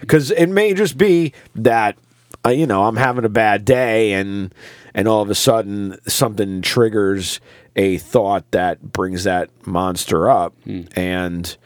because 0.00 0.30
it 0.30 0.46
may 0.46 0.74
just 0.74 0.96
be 0.96 1.32
that 1.54 1.96
uh, 2.44 2.50
you 2.50 2.66
know 2.66 2.84
I'm 2.84 2.96
having 2.96 3.24
a 3.24 3.30
bad 3.30 3.64
day 3.64 4.12
and 4.12 4.54
and 4.94 5.06
all 5.06 5.22
of 5.22 5.30
a 5.30 5.34
sudden 5.34 5.98
something 6.06 6.62
triggers 6.62 7.40
a 7.76 7.98
thought 7.98 8.50
that 8.50 8.92
brings 8.92 9.24
that 9.24 9.50
monster 9.66 10.28
up 10.28 10.54
hmm. 10.64 10.82
and 10.96 11.56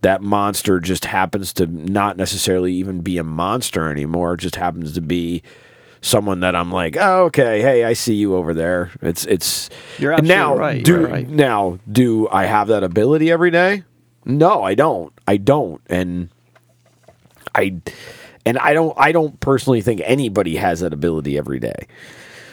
that 0.00 0.22
monster 0.22 0.78
just 0.78 1.06
happens 1.06 1.52
to 1.52 1.66
not 1.66 2.16
necessarily 2.16 2.72
even 2.72 3.00
be 3.00 3.18
a 3.18 3.24
monster 3.24 3.90
anymore 3.90 4.34
it 4.34 4.40
just 4.40 4.56
happens 4.56 4.94
to 4.94 5.00
be 5.00 5.42
someone 6.00 6.40
that 6.40 6.54
I'm 6.54 6.70
like, 6.70 6.96
oh, 6.98 7.24
okay, 7.24 7.60
hey, 7.60 7.84
I 7.84 7.92
see 7.92 8.14
you 8.14 8.36
over 8.36 8.54
there. 8.54 8.90
It's 9.02 9.24
it's 9.26 9.70
you're 9.98 10.12
absolutely 10.12 10.34
now, 10.36 10.56
right. 10.56 10.84
Do 10.84 11.06
right. 11.06 11.28
now 11.28 11.78
do 11.90 12.28
I 12.30 12.44
have 12.44 12.68
that 12.68 12.82
ability 12.82 13.30
every 13.30 13.50
day? 13.50 13.84
No, 14.24 14.62
I 14.62 14.74
don't. 14.74 15.12
I 15.26 15.36
don't, 15.38 15.80
and 15.88 16.28
I 17.54 17.80
and 18.44 18.58
I 18.58 18.72
don't. 18.74 18.94
I 18.98 19.12
don't 19.12 19.38
personally 19.40 19.80
think 19.80 20.02
anybody 20.04 20.56
has 20.56 20.80
that 20.80 20.92
ability 20.92 21.38
every 21.38 21.58
day. 21.58 21.86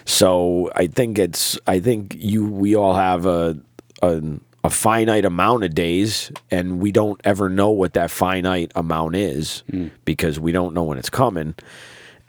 So 0.05 0.71
I 0.75 0.87
think 0.87 1.19
it's 1.19 1.59
I 1.67 1.79
think 1.79 2.15
you 2.17 2.45
we 2.45 2.75
all 2.75 2.93
have 2.93 3.25
a 3.25 3.57
a, 4.01 4.21
a 4.63 4.69
finite 4.69 5.25
amount 5.25 5.63
of 5.63 5.75
days 5.75 6.31
and 6.51 6.79
we 6.79 6.91
don't 6.91 7.19
ever 7.23 7.49
know 7.49 7.71
what 7.71 7.93
that 7.93 8.11
finite 8.11 8.71
amount 8.75 9.15
is 9.15 9.63
mm. 9.71 9.91
because 10.05 10.39
we 10.39 10.51
don't 10.51 10.73
know 10.73 10.83
when 10.83 10.97
it's 10.97 11.09
coming. 11.09 11.55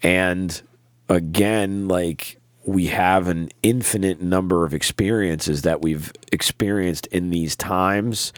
And 0.02 0.61
again, 1.09 1.88
like 1.88 2.38
we 2.64 2.87
have 2.87 3.29
an 3.29 3.51
infinite 3.62 4.21
number 4.21 4.64
of 4.64 4.75
experiences 4.75 5.62
that 5.62 5.81
we've 5.81 6.12
experienced 6.33 7.07
in 7.09 7.31
these 7.31 7.55
times 7.55 8.33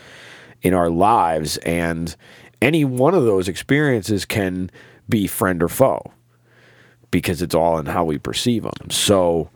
in 0.62 0.74
our 0.74 0.90
lives 0.90 1.56
and 1.58 2.14
any 2.60 2.84
one 2.84 3.14
of 3.14 3.24
those 3.24 3.48
experiences 3.48 4.24
can 4.24 4.70
be 5.08 5.26
friend 5.26 5.62
or 5.62 5.68
foe 5.68 6.12
because 7.10 7.40
it's 7.40 7.54
all 7.54 7.78
in 7.78 7.86
how 7.86 8.04
we 8.04 8.18
perceive 8.18 8.64
them. 8.64 8.90
So 8.90 9.50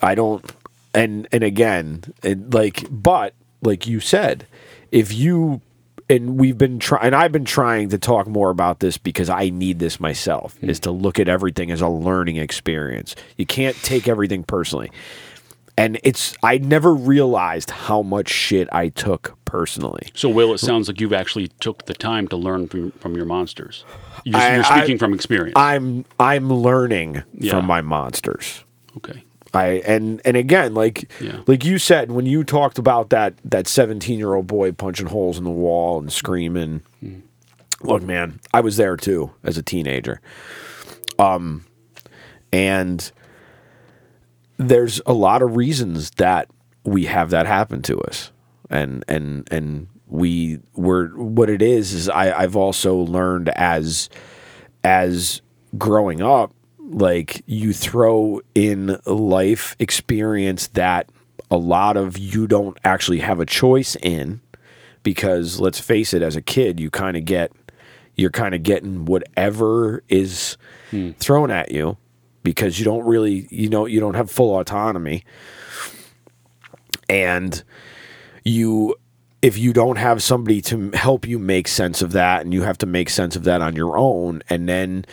I 0.00 0.14
don't 0.14 0.50
and 0.94 1.28
and 1.32 1.42
again, 1.42 2.02
it, 2.22 2.54
like 2.54 2.86
but 2.90 3.34
like 3.60 3.86
you 3.86 4.00
said, 4.00 4.46
if 4.90 5.12
you 5.12 5.60
and 6.12 6.38
we've 6.38 6.58
been 6.58 6.78
trying 6.78 7.06
and 7.06 7.14
I've 7.14 7.32
been 7.32 7.46
trying 7.46 7.88
to 7.88 7.98
talk 7.98 8.26
more 8.26 8.50
about 8.50 8.80
this 8.80 8.98
because 8.98 9.30
I 9.30 9.48
need 9.48 9.78
this 9.78 9.98
myself 9.98 10.58
mm. 10.60 10.68
is 10.68 10.78
to 10.80 10.90
look 10.90 11.18
at 11.18 11.28
everything 11.28 11.70
as 11.70 11.80
a 11.80 11.88
learning 11.88 12.36
experience. 12.36 13.16
You 13.36 13.46
can't 13.46 13.76
take 13.76 14.06
everything 14.06 14.44
personally. 14.44 14.90
And 15.78 15.98
it's 16.02 16.36
I 16.42 16.58
never 16.58 16.92
realized 16.92 17.70
how 17.70 18.02
much 18.02 18.28
shit 18.28 18.68
I 18.72 18.90
took 18.90 19.38
personally. 19.46 20.10
So 20.14 20.28
Will, 20.28 20.52
it 20.52 20.58
sounds 20.58 20.86
like 20.86 21.00
you've 21.00 21.14
actually 21.14 21.48
took 21.60 21.86
the 21.86 21.94
time 21.94 22.28
to 22.28 22.36
learn 22.36 22.68
from, 22.68 22.90
from 22.92 23.16
your 23.16 23.24
monsters. 23.24 23.86
You're, 24.24 24.36
I, 24.36 24.56
you're 24.56 24.64
speaking 24.64 24.96
I, 24.96 24.98
from 24.98 25.14
experience. 25.14 25.54
I'm 25.56 26.04
I'm 26.20 26.52
learning 26.52 27.22
yeah. 27.32 27.52
from 27.52 27.64
my 27.64 27.80
monsters. 27.80 28.64
Okay. 28.98 29.24
I 29.54 29.82
and 29.86 30.20
and 30.24 30.36
again, 30.36 30.74
like 30.74 31.10
yeah. 31.20 31.40
like 31.46 31.64
you 31.64 31.78
said, 31.78 32.10
when 32.10 32.26
you 32.26 32.44
talked 32.44 32.78
about 32.78 33.10
that 33.10 33.34
that 33.44 33.66
seventeen 33.66 34.18
year 34.18 34.34
old 34.34 34.46
boy 34.46 34.72
punching 34.72 35.06
holes 35.06 35.38
in 35.38 35.44
the 35.44 35.50
wall 35.50 35.98
and 35.98 36.12
screaming, 36.12 36.82
mm. 37.02 37.22
look, 37.82 38.02
man, 38.02 38.40
I 38.54 38.60
was 38.60 38.76
there 38.76 38.96
too 38.96 39.32
as 39.44 39.58
a 39.58 39.62
teenager. 39.62 40.20
Um, 41.18 41.64
and 42.52 43.12
there's 44.56 45.00
a 45.06 45.12
lot 45.12 45.42
of 45.42 45.56
reasons 45.56 46.10
that 46.12 46.48
we 46.84 47.04
have 47.06 47.30
that 47.30 47.46
happen 47.46 47.82
to 47.82 48.00
us, 48.00 48.32
and 48.70 49.04
and 49.08 49.46
and 49.52 49.88
we 50.06 50.60
were 50.74 51.08
what 51.08 51.50
it 51.50 51.62
is 51.62 51.92
is 51.92 52.08
I 52.08 52.32
I've 52.32 52.56
also 52.56 52.96
learned 52.96 53.48
as 53.50 54.08
as 54.84 55.42
growing 55.78 56.20
up 56.20 56.54
like 56.92 57.42
you 57.46 57.72
throw 57.72 58.40
in 58.54 58.98
life 59.06 59.74
experience 59.78 60.68
that 60.68 61.08
a 61.50 61.56
lot 61.56 61.96
of 61.96 62.18
you 62.18 62.46
don't 62.46 62.78
actually 62.84 63.18
have 63.18 63.40
a 63.40 63.46
choice 63.46 63.96
in 63.96 64.40
because 65.02 65.58
let's 65.58 65.80
face 65.80 66.14
it 66.14 66.22
as 66.22 66.36
a 66.36 66.42
kid 66.42 66.78
you 66.78 66.90
kind 66.90 67.16
of 67.16 67.24
get 67.24 67.52
you're 68.16 68.30
kind 68.30 68.54
of 68.54 68.62
getting 68.62 69.04
whatever 69.06 70.02
is 70.08 70.56
hmm. 70.90 71.10
thrown 71.12 71.50
at 71.50 71.72
you 71.72 71.96
because 72.42 72.78
you 72.78 72.84
don't 72.84 73.04
really 73.04 73.46
you 73.50 73.68
know 73.68 73.86
you 73.86 74.00
don't 74.00 74.14
have 74.14 74.30
full 74.30 74.58
autonomy 74.58 75.24
and 77.08 77.62
you 78.44 78.94
if 79.40 79.58
you 79.58 79.72
don't 79.72 79.96
have 79.96 80.22
somebody 80.22 80.60
to 80.60 80.90
help 80.92 81.26
you 81.26 81.38
make 81.38 81.66
sense 81.66 82.00
of 82.00 82.12
that 82.12 82.42
and 82.42 82.52
you 82.54 82.62
have 82.62 82.78
to 82.78 82.86
make 82.86 83.10
sense 83.10 83.34
of 83.34 83.44
that 83.44 83.60
on 83.60 83.74
your 83.74 83.96
own 83.96 84.42
and 84.48 84.68
then 84.68 85.04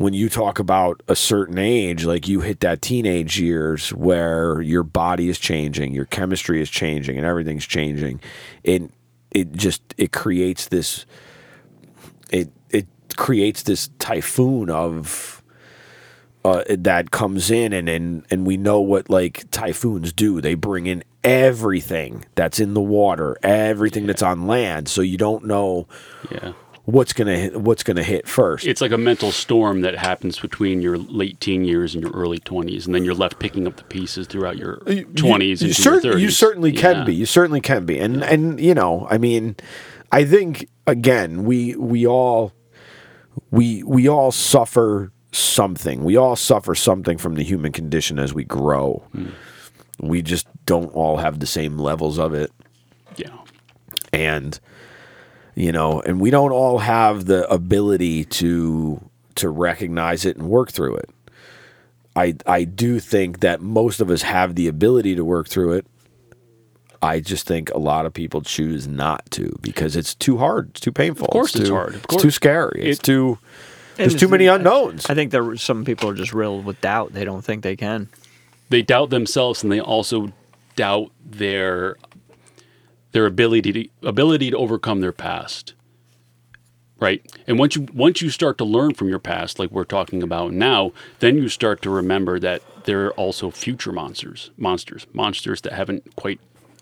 when 0.00 0.14
you 0.14 0.30
talk 0.30 0.58
about 0.58 1.02
a 1.08 1.14
certain 1.14 1.58
age, 1.58 2.06
like 2.06 2.26
you 2.26 2.40
hit 2.40 2.60
that 2.60 2.80
teenage 2.80 3.38
years 3.38 3.92
where 3.92 4.62
your 4.62 4.82
body 4.82 5.28
is 5.28 5.38
changing, 5.38 5.92
your 5.92 6.06
chemistry 6.06 6.62
is 6.62 6.70
changing, 6.70 7.18
and 7.18 7.26
everything's 7.26 7.66
changing, 7.66 8.18
it 8.64 8.90
it 9.30 9.52
just 9.52 9.82
it 9.98 10.10
creates 10.10 10.68
this 10.68 11.04
it 12.30 12.50
it 12.70 12.86
creates 13.18 13.64
this 13.64 13.90
typhoon 13.98 14.70
of 14.70 15.42
uh, 16.46 16.64
that 16.70 17.10
comes 17.10 17.50
in 17.50 17.74
and, 17.74 17.86
and 17.90 18.24
and 18.30 18.46
we 18.46 18.56
know 18.56 18.80
what 18.80 19.10
like 19.10 19.50
typhoons 19.50 20.14
do. 20.14 20.40
They 20.40 20.54
bring 20.54 20.86
in 20.86 21.04
everything 21.22 22.24
that's 22.36 22.58
in 22.58 22.72
the 22.72 22.80
water, 22.80 23.36
everything 23.42 24.04
yeah. 24.04 24.06
that's 24.06 24.22
on 24.22 24.46
land. 24.46 24.88
So 24.88 25.02
you 25.02 25.18
don't 25.18 25.44
know 25.44 25.86
yeah 26.30 26.54
what's 26.90 27.12
gonna 27.12 27.58
what's 27.58 27.82
gonna 27.82 28.02
hit 28.02 28.26
first. 28.26 28.66
It's 28.66 28.80
like 28.80 28.92
a 28.92 28.98
mental 28.98 29.32
storm 29.32 29.80
that 29.82 29.96
happens 29.96 30.38
between 30.38 30.82
your 30.82 30.98
late 30.98 31.40
teen 31.40 31.64
years 31.64 31.94
and 31.94 32.02
your 32.02 32.12
early 32.12 32.38
twenties, 32.38 32.86
and 32.86 32.94
then 32.94 33.04
you're 33.04 33.14
left 33.14 33.38
picking 33.38 33.66
up 33.66 33.76
the 33.76 33.84
pieces 33.84 34.26
throughout 34.26 34.56
your 34.56 34.76
twenties 35.16 35.62
and 35.62 35.74
cer- 35.74 36.00
30s. 36.00 36.20
You 36.20 36.30
certainly 36.30 36.72
can 36.72 36.96
yeah. 36.96 37.04
be. 37.04 37.14
You 37.14 37.26
certainly 37.26 37.60
can 37.60 37.86
be, 37.86 37.98
and 37.98 38.20
yeah. 38.20 38.32
and 38.32 38.60
you 38.60 38.74
know, 38.74 39.06
I 39.10 39.18
mean, 39.18 39.56
I 40.12 40.24
think 40.24 40.68
again, 40.86 41.44
we 41.44 41.76
we 41.76 42.06
all 42.06 42.52
we 43.50 43.82
we 43.82 44.08
all 44.08 44.32
suffer 44.32 45.12
something. 45.32 46.04
We 46.04 46.16
all 46.16 46.36
suffer 46.36 46.74
something 46.74 47.18
from 47.18 47.34
the 47.34 47.44
human 47.44 47.72
condition 47.72 48.18
as 48.18 48.34
we 48.34 48.44
grow. 48.44 49.04
Mm. 49.14 49.32
We 50.00 50.22
just 50.22 50.46
don't 50.66 50.88
all 50.94 51.18
have 51.18 51.40
the 51.40 51.46
same 51.46 51.78
levels 51.78 52.18
of 52.18 52.34
it. 52.34 52.50
Yeah, 53.16 53.36
and 54.12 54.58
you 55.54 55.72
know, 55.72 56.00
and 56.00 56.20
we 56.20 56.30
don't 56.30 56.52
all 56.52 56.78
have 56.78 57.26
the 57.26 57.48
ability 57.50 58.24
to 58.26 59.00
to 59.36 59.48
recognize 59.48 60.24
it 60.24 60.36
and 60.36 60.48
work 60.48 60.70
through 60.72 60.96
it. 60.96 61.10
I 62.16 62.34
I 62.46 62.64
do 62.64 62.98
think 63.00 63.40
that 63.40 63.60
most 63.60 64.00
of 64.00 64.10
us 64.10 64.22
have 64.22 64.54
the 64.54 64.68
ability 64.68 65.14
to 65.14 65.24
work 65.24 65.48
through 65.48 65.72
it. 65.74 65.86
I 67.02 67.20
just 67.20 67.46
think 67.46 67.70
a 67.70 67.78
lot 67.78 68.04
of 68.04 68.12
people 68.12 68.42
choose 68.42 68.86
not 68.86 69.22
to 69.30 69.56
because 69.62 69.96
it's 69.96 70.14
too 70.14 70.36
hard. 70.36 70.70
It's 70.70 70.80
too 70.80 70.92
painful. 70.92 71.28
Of 71.28 71.32
course 71.32 71.54
it's 71.56 71.68
too, 71.68 71.74
hard. 71.74 71.94
Of 71.94 72.06
course. 72.06 72.16
It's 72.16 72.22
too 72.24 72.30
scary. 72.30 72.82
It's 72.84 72.98
It- 72.98 73.02
too. 73.04 73.38
There's 73.96 74.14
too 74.14 74.28
many 74.28 74.46
unknowns. 74.46 75.06
I 75.10 75.14
think 75.14 75.30
there 75.30 75.56
some 75.56 75.84
people 75.84 76.08
are 76.08 76.14
just 76.14 76.32
riddled 76.32 76.64
with 76.64 76.80
doubt. 76.80 77.12
They 77.12 77.24
don't 77.24 77.44
think 77.44 77.62
they 77.62 77.76
can. 77.76 78.08
they 78.70 78.82
doubt 78.82 79.10
themselves 79.10 79.62
and 79.64 79.70
they 79.72 79.80
also 79.80 80.32
doubt 80.76 81.10
their 81.28 81.96
their 83.12 83.26
ability 83.26 83.72
to 83.72 84.08
ability 84.08 84.50
to 84.50 84.56
overcome 84.56 85.00
their 85.00 85.12
past 85.12 85.74
right? 87.00 87.22
And 87.46 87.58
once 87.58 87.76
you 87.76 87.88
once 87.94 88.20
you 88.20 88.28
start 88.28 88.58
to 88.58 88.64
learn 88.64 88.92
from 88.92 89.08
your 89.08 89.18
past 89.18 89.58
like 89.58 89.70
we're 89.70 89.84
talking 89.84 90.22
about 90.22 90.52
now 90.52 90.92
then 91.20 91.36
you 91.36 91.48
start 91.48 91.80
to 91.82 91.90
remember 91.90 92.38
that 92.38 92.62
there 92.84 93.06
are 93.06 93.12
also 93.12 93.50
future 93.50 93.90
monsters 93.90 94.50
monsters 94.58 95.06
monsters 95.14 95.62
that 95.62 95.72
haven't 95.72 96.14
quite 96.16 96.40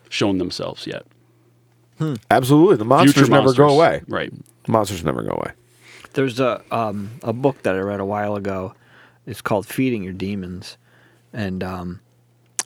shown 0.09 0.38
themselves 0.38 0.87
yet. 0.87 1.07
Absolutely, 2.31 2.77
the 2.77 2.85
monsters 2.85 3.14
future 3.14 3.31
never 3.31 3.53
go 3.53 3.69
away. 3.69 4.03
right. 4.09 4.33
Monsters 4.67 5.05
never 5.05 5.23
go 5.23 5.33
away. 5.33 5.53
There's 6.12 6.41
a 6.41 6.62
um, 6.71 7.11
a 7.23 7.33
book 7.33 7.62
that 7.62 7.75
I 7.75 7.81
read 7.81 8.01
a 8.01 8.05
while 8.05 8.37
ago. 8.37 8.75
It's 9.27 9.41
called 9.41 9.67
Feeding 9.67 10.03
Your 10.03 10.12
Demons, 10.12 10.79
and 11.33 11.62
um, 11.62 12.01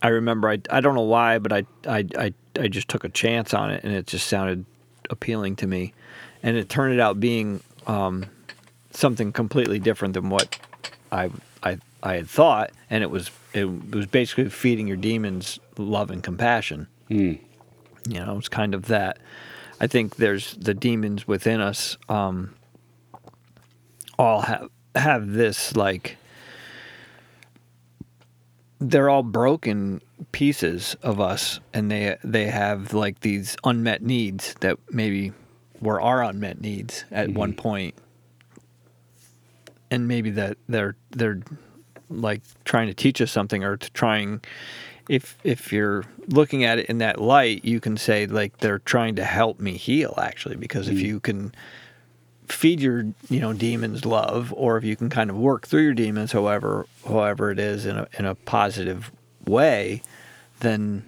I 0.03 0.09
remember 0.09 0.51
I 0.51 0.59
I 0.69 0.81
don't 0.81 0.95
know 0.95 1.03
why, 1.03 1.38
but 1.38 1.53
I, 1.53 1.65
I 1.87 2.07
I 2.19 2.35
I 2.59 2.69
just 2.69 2.88
took 2.88 3.05
a 3.05 3.09
chance 3.09 3.55
on 3.55 3.71
it, 3.71 3.85
and 3.85 3.93
it 3.93 4.07
just 4.07 4.27
sounded 4.27 4.67
appealing 5.09 5.57
to 5.57 5.67
me, 5.67 5.95
and 6.43 6.57
it 6.57 6.69
turned 6.69 7.01
out 7.01 7.21
being 7.21 7.62
um, 7.87 8.27
something 8.91 9.33
completely 9.33 9.79
different 9.79 10.15
than 10.15 10.29
what 10.29 10.59
I 11.12 11.31
I 11.62 11.79
I 12.03 12.17
had 12.17 12.29
thought, 12.29 12.73
and 12.91 13.03
it 13.03 13.11
was 13.11 13.31
it 13.55 13.65
was 13.93 14.07
basically 14.07 14.49
feeding 14.49 14.88
your 14.88 14.97
demons 14.97 15.61
love 15.79 16.11
and 16.11 16.23
compassion. 16.23 16.88
You 18.09 18.21
know, 18.21 18.37
it's 18.38 18.49
kind 18.49 18.75
of 18.75 18.87
that. 18.87 19.19
I 19.81 19.87
think 19.87 20.17
there's 20.17 20.55
the 20.55 20.75
demons 20.75 21.29
within 21.29 21.61
us. 21.61 21.97
Um, 22.09 22.55
all 24.19 24.43
have 24.43 24.69
have 24.95 25.33
this 25.33 25.77
like 25.77 26.17
they're 28.90 29.09
all 29.09 29.23
broken 29.23 30.01
pieces 30.33 30.97
of 31.03 31.21
us 31.21 31.61
and 31.73 31.90
they 31.90 32.16
they 32.25 32.47
have 32.47 32.92
like 32.92 33.21
these 33.21 33.57
unmet 33.64 34.03
needs 34.03 34.55
that 34.61 34.79
maybe 34.90 35.33
were 35.81 36.01
our 36.01 36.23
unmet 36.23 36.61
needs 36.61 37.05
at 37.11 37.29
mm-hmm. 37.29 37.38
one 37.38 37.55
point. 37.55 37.95
And 39.90 40.09
maybe 40.09 40.31
that 40.31 40.57
they're 40.68 40.97
they're 41.11 41.40
like 42.09 42.42
trying 42.64 42.88
to 42.88 42.95
teach 42.95 43.21
us 43.21 43.31
something 43.31 43.62
or 43.64 43.77
to 43.77 43.90
trying 43.92 44.40
if 45.09 45.37
if 45.45 45.73
you're 45.73 46.05
looking 46.29 46.64
at 46.64 46.79
it 46.79 46.87
in 46.87 46.99
that 46.99 47.21
light 47.21 47.64
you 47.64 47.81
can 47.81 47.97
say 47.97 48.27
like 48.27 48.59
they're 48.59 48.79
trying 48.81 49.16
to 49.16 49.25
help 49.25 49.59
me 49.59 49.73
heal 49.77 50.14
actually 50.18 50.55
because 50.55 50.88
if 50.88 50.97
mm-hmm. 50.97 51.07
you 51.07 51.21
can 51.21 51.53
feed 52.48 52.81
your 52.81 53.05
you 53.31 53.40
know 53.40 53.52
demons 53.52 54.05
love 54.05 54.52
or 54.57 54.76
if 54.76 54.85
you 54.85 54.94
can 54.96 55.09
kind 55.09 55.31
of 55.31 55.37
work 55.37 55.66
through 55.66 55.83
your 55.83 55.94
demons 55.94 56.33
however 56.33 56.87
however 57.07 57.50
it 57.50 57.59
is 57.59 57.87
in 57.87 57.96
a 57.96 58.07
in 58.18 58.24
a 58.26 58.35
positive 58.35 59.11
way 59.46 60.02
then 60.61 61.05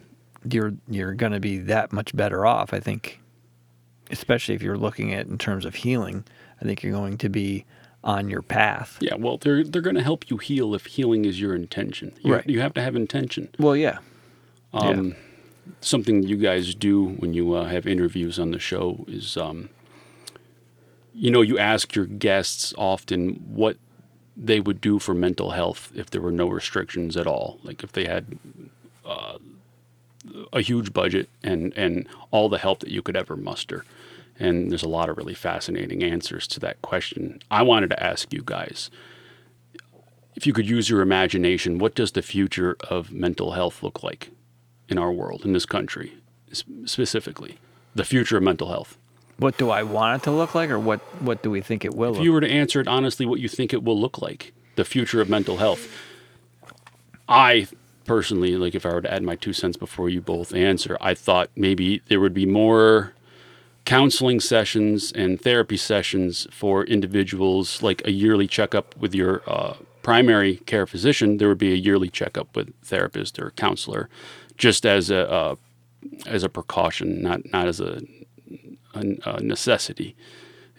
you're 0.50 0.72
you're 0.88 1.12
going 1.14 1.32
to 1.32 1.40
be 1.40 1.58
that 1.58 1.92
much 1.92 2.14
better 2.16 2.46
off 2.46 2.72
i 2.72 2.80
think. 2.80 3.20
Especially 4.10 4.54
if 4.54 4.62
you're 4.62 4.76
looking 4.78 5.14
at 5.14 5.26
in 5.26 5.38
terms 5.38 5.64
of 5.64 5.74
healing 5.76 6.24
i 6.60 6.64
think 6.64 6.82
you're 6.82 6.92
going 6.92 7.18
to 7.18 7.28
be 7.28 7.64
on 8.04 8.28
your 8.28 8.42
path. 8.42 8.98
Yeah 9.00 9.14
well 9.16 9.38
they're 9.38 9.64
they're 9.64 9.80
going 9.82 9.96
to 9.96 10.02
help 10.02 10.30
you 10.30 10.36
heal 10.36 10.74
if 10.74 10.84
healing 10.86 11.24
is 11.24 11.40
your 11.40 11.54
intention. 11.54 12.12
You, 12.22 12.34
Right. 12.34 12.48
you 12.48 12.60
have 12.60 12.74
to 12.74 12.82
have 12.82 12.94
intention. 12.96 13.48
Well 13.58 13.74
yeah. 13.76 13.98
Um, 14.74 15.14
Something 15.80 16.22
you 16.22 16.36
guys 16.36 16.74
do 16.74 17.06
when 17.18 17.32
you 17.32 17.54
uh, 17.54 17.64
have 17.64 17.86
interviews 17.86 18.38
on 18.38 18.50
the 18.50 18.58
show 18.58 19.06
is, 19.08 19.38
um, 19.38 19.70
you 21.14 21.30
know, 21.30 21.40
you 21.40 21.58
ask 21.58 21.94
your 21.94 22.06
guests 22.06 22.74
often 22.76 23.34
what 23.46 23.76
they 24.36 24.60
would 24.60 24.80
do 24.80 24.98
for 24.98 25.14
mental 25.14 25.52
health 25.52 25.92
if 25.94 26.10
there 26.10 26.20
were 26.20 26.32
no 26.32 26.48
restrictions 26.48 27.16
at 27.16 27.26
all. 27.26 27.60
Like 27.62 27.84
if 27.84 27.92
they 27.92 28.04
had 28.04 28.38
uh, 29.04 29.38
a 30.52 30.60
huge 30.60 30.92
budget 30.92 31.28
and, 31.42 31.72
and 31.76 32.08
all 32.30 32.48
the 32.48 32.58
help 32.58 32.80
that 32.80 32.90
you 32.90 33.00
could 33.00 33.16
ever 33.16 33.36
muster. 33.36 33.84
And 34.38 34.70
there's 34.70 34.82
a 34.82 34.88
lot 34.88 35.08
of 35.08 35.16
really 35.16 35.34
fascinating 35.34 36.02
answers 36.02 36.48
to 36.48 36.60
that 36.60 36.82
question. 36.82 37.40
I 37.50 37.62
wanted 37.62 37.90
to 37.90 38.02
ask 38.02 38.32
you 38.32 38.42
guys 38.44 38.90
if 40.34 40.46
you 40.46 40.52
could 40.52 40.68
use 40.68 40.90
your 40.90 41.00
imagination, 41.00 41.78
what 41.78 41.94
does 41.94 42.12
the 42.12 42.22
future 42.22 42.76
of 42.90 43.12
mental 43.12 43.52
health 43.52 43.84
look 43.84 44.02
like 44.02 44.30
in 44.88 44.98
our 44.98 45.12
world, 45.12 45.44
in 45.44 45.52
this 45.52 45.66
country, 45.66 46.14
specifically? 46.52 47.58
The 47.94 48.04
future 48.04 48.36
of 48.36 48.42
mental 48.42 48.68
health. 48.68 48.98
What 49.38 49.58
do 49.58 49.70
i 49.70 49.82
want 49.82 50.20
it 50.20 50.24
to 50.24 50.30
look 50.30 50.54
like 50.54 50.70
or 50.70 50.78
what 50.78 51.00
what 51.20 51.42
do 51.42 51.50
we 51.50 51.60
think 51.60 51.84
it 51.84 51.94
will 51.94 52.10
look? 52.10 52.16
If 52.16 52.18
look 52.18 52.24
you 52.24 52.32
were 52.32 52.40
to 52.40 52.50
answer 52.50 52.80
it 52.80 52.88
honestly, 52.88 53.26
what 53.26 53.40
you 53.40 53.48
think 53.48 53.72
it 53.72 53.82
will 53.82 53.98
look 53.98 54.20
like, 54.20 54.52
the 54.76 54.84
future 54.84 55.20
of 55.20 55.28
mental 55.28 55.58
health. 55.58 55.88
I 57.28 57.68
personally, 58.04 58.56
like 58.56 58.74
if 58.74 58.84
I 58.84 58.92
were 58.92 59.02
to 59.02 59.12
add 59.12 59.22
my 59.22 59.36
two 59.36 59.52
cents 59.52 59.76
before 59.76 60.08
you 60.08 60.20
both 60.20 60.54
answer, 60.54 60.96
I 61.00 61.14
thought 61.14 61.50
maybe 61.56 62.02
there 62.08 62.20
would 62.20 62.34
be 62.34 62.46
more 62.46 63.14
counseling 63.84 64.40
sessions 64.40 65.12
and 65.12 65.40
therapy 65.40 65.76
sessions 65.76 66.46
for 66.50 66.84
individuals, 66.84 67.82
like 67.82 68.06
a 68.06 68.10
yearly 68.10 68.46
checkup 68.46 68.96
with 68.96 69.14
your 69.14 69.42
uh, 69.46 69.74
primary 70.02 70.56
care 70.56 70.86
physician. 70.86 71.38
There 71.38 71.48
would 71.48 71.58
be 71.58 71.72
a 71.72 71.76
yearly 71.76 72.08
checkup 72.08 72.54
with 72.56 72.72
therapist 72.82 73.38
or 73.38 73.50
counselor, 73.52 74.08
just 74.56 74.86
as 74.86 75.10
a 75.10 75.30
uh, 75.30 75.56
as 76.26 76.42
a 76.42 76.48
precaution, 76.48 77.22
not 77.22 77.40
not 77.52 77.66
as 77.68 77.80
a, 77.80 78.02
a, 78.94 79.36
a 79.36 79.42
necessity 79.42 80.16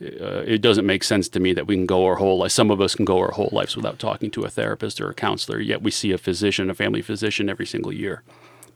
uh, 0.01 0.43
it 0.45 0.62
doesn't 0.62 0.86
make 0.86 1.04
sense 1.04 1.30
to 1.30 1.39
me 1.39 1.54
that 1.54 1.67
we 1.67 1.75
can 1.75 1.86
go 1.86 2.06
our 2.06 2.15
whole 2.15 2.39
life. 2.39 2.51
Some 2.51 2.69
of 2.69 2.82
us 2.82 2.95
can 2.95 3.06
go 3.06 3.19
our 3.19 3.32
whole 3.32 3.49
lives 3.51 3.78
without 3.78 3.97
talking 3.97 4.30
to 4.32 4.43
a 4.43 4.49
therapist 4.49 4.99
or 4.99 5.10
a 5.10 5.13
counselor. 5.13 5.60
Yet 5.60 5.82
we 5.82 5.91
see 5.91 6.12
a 6.12 6.17
physician, 6.17 6.69
a 6.69 6.73
family 6.73 7.01
physician, 7.01 7.49
every 7.49 7.65
single 7.65 7.93
year. 7.93 8.21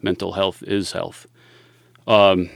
Mental 0.01 0.33
health 0.33 0.63
is 0.63 0.93
health. 0.93 1.27
Um, 2.07 2.49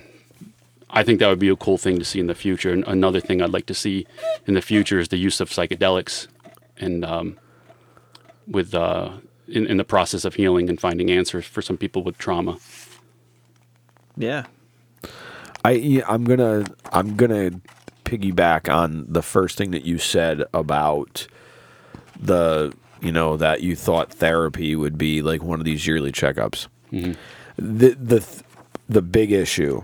I 0.90 1.04
think 1.04 1.20
that 1.20 1.28
would 1.28 1.40
be 1.40 1.50
a 1.50 1.58
cool 1.58 1.78
thing 1.78 2.00
to 2.00 2.06
see 2.06 2.22
in 2.22 2.28
the 2.28 2.36
future. 2.36 2.72
And 2.72 2.86
another 2.88 3.20
thing 3.20 3.42
I'd 3.42 3.52
like 3.52 3.66
to 3.66 3.74
see 3.74 4.08
in 4.48 4.54
the 4.54 4.62
future 4.62 4.98
is 4.98 5.10
the 5.10 5.18
use 5.18 5.42
of 5.42 5.50
psychedelics, 5.50 6.28
and 6.78 7.04
um, 7.04 7.38
with 8.48 8.74
uh, 8.74 9.12
in, 9.50 9.68
in 9.68 9.76
the 9.76 9.84
process 9.84 10.24
of 10.24 10.36
healing 10.36 10.70
and 10.70 10.80
finding 10.80 11.12
answers 11.12 11.46
for 11.46 11.62
some 11.62 11.78
people 11.78 12.02
with 12.02 12.18
trauma. 12.18 12.60
yeah 14.16 14.46
I 15.66 16.04
I'm 16.08 16.24
gonna 16.24 16.66
I'm 16.92 17.16
gonna 17.16 17.52
piggyback 18.06 18.74
on 18.74 19.06
the 19.08 19.22
first 19.22 19.58
thing 19.58 19.72
that 19.72 19.86
you 19.86 19.98
said 19.98 20.44
about 20.54 21.28
the 22.20 22.74
you 23.02 23.12
know 23.12 23.38
that 23.38 23.62
you 23.62 23.76
thought 23.76 24.12
therapy 24.12 24.76
would 24.76 24.98
be 24.98 25.22
like 25.22 25.42
one 25.44 25.60
of 25.60 25.66
these 25.66 25.86
yearly 25.88 26.12
checkups. 26.12 26.68
Mm-hmm. 26.92 27.14
The 27.58 27.96
the 27.96 28.44
the 28.90 29.02
big 29.02 29.32
issue 29.32 29.84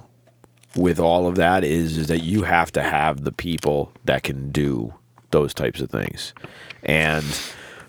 with 0.75 0.99
all 0.99 1.27
of 1.27 1.35
that 1.35 1.63
is 1.63 1.97
is 1.97 2.07
that 2.07 2.19
you 2.19 2.43
have 2.43 2.71
to 2.73 2.83
have 2.83 3.23
the 3.23 3.31
people 3.31 3.91
that 4.05 4.23
can 4.23 4.51
do 4.51 4.93
those 5.31 5.53
types 5.53 5.81
of 5.81 5.89
things. 5.89 6.33
And 6.83 7.25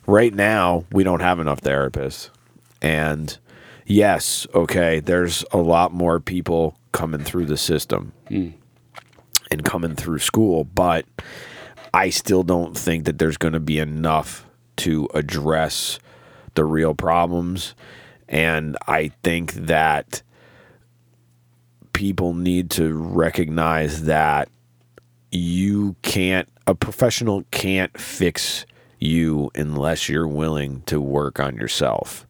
right 0.06 0.34
now 0.34 0.84
we 0.92 1.04
don't 1.04 1.20
have 1.20 1.40
enough 1.40 1.60
therapists. 1.60 2.30
And 2.82 3.36
yes, 3.86 4.46
okay, 4.54 5.00
there's 5.00 5.44
a 5.52 5.58
lot 5.58 5.92
more 5.92 6.20
people 6.20 6.76
coming 6.92 7.22
through 7.22 7.46
the 7.46 7.56
system 7.56 8.12
hmm. 8.28 8.50
and 9.50 9.64
coming 9.64 9.94
through 9.94 10.18
school, 10.18 10.64
but 10.64 11.06
I 11.92 12.10
still 12.10 12.42
don't 12.42 12.76
think 12.76 13.04
that 13.04 13.18
there's 13.18 13.36
going 13.36 13.54
to 13.54 13.60
be 13.60 13.78
enough 13.78 14.46
to 14.78 15.08
address 15.14 15.98
the 16.54 16.64
real 16.64 16.94
problems. 16.94 17.74
And 18.28 18.76
I 18.86 19.08
think 19.22 19.54
that 19.54 20.22
people 21.92 22.32
need 22.34 22.70
to 22.70 22.94
recognize 22.94 24.04
that 24.04 24.48
you 25.32 25.96
can't, 26.02 26.48
a 26.66 26.74
professional 26.74 27.44
can't 27.50 27.98
fix 27.98 28.64
you 28.98 29.50
unless 29.54 30.08
you're 30.08 30.28
willing 30.28 30.82
to 30.82 31.00
work 31.00 31.40
on 31.40 31.56
yourself. 31.56 32.26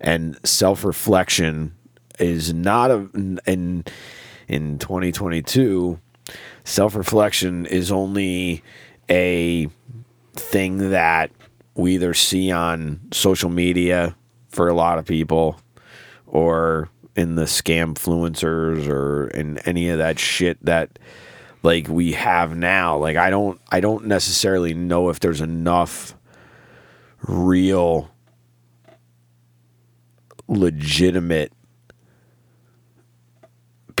And 0.00 0.38
self 0.44 0.84
reflection 0.84 1.74
is 2.20 2.52
not 2.52 2.90
a, 2.90 3.08
in, 3.46 3.84
in 4.48 4.78
2022, 4.78 5.98
self 6.64 6.94
reflection 6.94 7.66
is 7.66 7.90
only 7.90 8.62
a 9.08 9.68
thing 10.34 10.90
that 10.90 11.30
we 11.74 11.94
either 11.94 12.14
see 12.14 12.50
on 12.50 13.00
social 13.12 13.50
media 13.50 14.14
for 14.48 14.68
a 14.68 14.74
lot 14.74 14.98
of 14.98 15.06
people 15.06 15.60
or 16.26 16.88
in 17.16 17.34
the 17.34 17.44
scam 17.44 17.94
fluencers 17.94 18.88
or 18.88 19.28
in 19.28 19.58
any 19.58 19.88
of 19.88 19.98
that 19.98 20.18
shit 20.18 20.58
that 20.64 20.98
like 21.62 21.88
we 21.88 22.12
have 22.12 22.56
now. 22.56 22.96
Like 22.96 23.16
i 23.16 23.30
don't 23.30 23.60
i 23.70 23.80
don't 23.80 24.06
necessarily 24.06 24.74
know 24.74 25.08
if 25.08 25.20
there's 25.20 25.40
enough 25.40 26.14
real 27.22 28.10
legitimate 30.48 31.52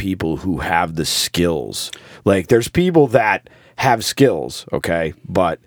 people 0.00 0.38
who 0.38 0.60
have 0.60 0.94
the 0.94 1.04
skills. 1.04 1.90
Like 2.24 2.46
there's 2.46 2.68
people 2.68 3.06
that 3.08 3.50
have 3.76 4.02
skills, 4.02 4.64
okay, 4.72 5.12
but 5.28 5.60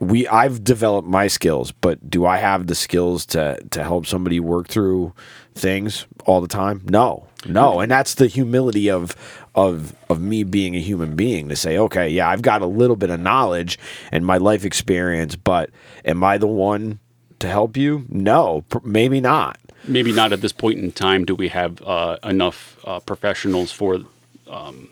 we 0.00 0.26
I've 0.26 0.64
developed 0.64 1.06
my 1.06 1.28
skills, 1.28 1.70
but 1.70 2.10
do 2.10 2.26
I 2.26 2.38
have 2.38 2.66
the 2.66 2.74
skills 2.74 3.24
to 3.26 3.56
to 3.70 3.84
help 3.84 4.04
somebody 4.06 4.40
work 4.40 4.66
through 4.66 5.14
things 5.54 6.06
all 6.26 6.40
the 6.40 6.48
time? 6.48 6.82
No. 6.86 7.28
No, 7.46 7.70
mm-hmm. 7.70 7.82
and 7.82 7.90
that's 7.92 8.14
the 8.14 8.26
humility 8.26 8.90
of 8.90 9.14
of 9.54 9.94
of 10.08 10.20
me 10.20 10.42
being 10.42 10.74
a 10.74 10.80
human 10.80 11.14
being 11.14 11.48
to 11.48 11.54
say, 11.54 11.78
okay, 11.78 12.08
yeah, 12.08 12.28
I've 12.28 12.42
got 12.42 12.62
a 12.62 12.66
little 12.66 12.96
bit 12.96 13.10
of 13.10 13.20
knowledge 13.20 13.78
and 14.10 14.26
my 14.26 14.38
life 14.38 14.64
experience, 14.64 15.36
but 15.36 15.70
am 16.04 16.24
I 16.24 16.36
the 16.36 16.48
one 16.48 16.98
to 17.38 17.46
help 17.46 17.76
you? 17.76 18.06
No, 18.08 18.64
pr- 18.68 18.78
maybe 18.82 19.20
not. 19.20 19.56
Maybe 19.88 20.12
not 20.12 20.32
at 20.32 20.40
this 20.40 20.52
point 20.52 20.78
in 20.78 20.92
time 20.92 21.24
do 21.24 21.34
we 21.34 21.48
have 21.48 21.82
uh, 21.82 22.16
enough 22.24 22.78
uh, 22.84 23.00
professionals 23.00 23.72
for 23.72 24.00
um, 24.48 24.88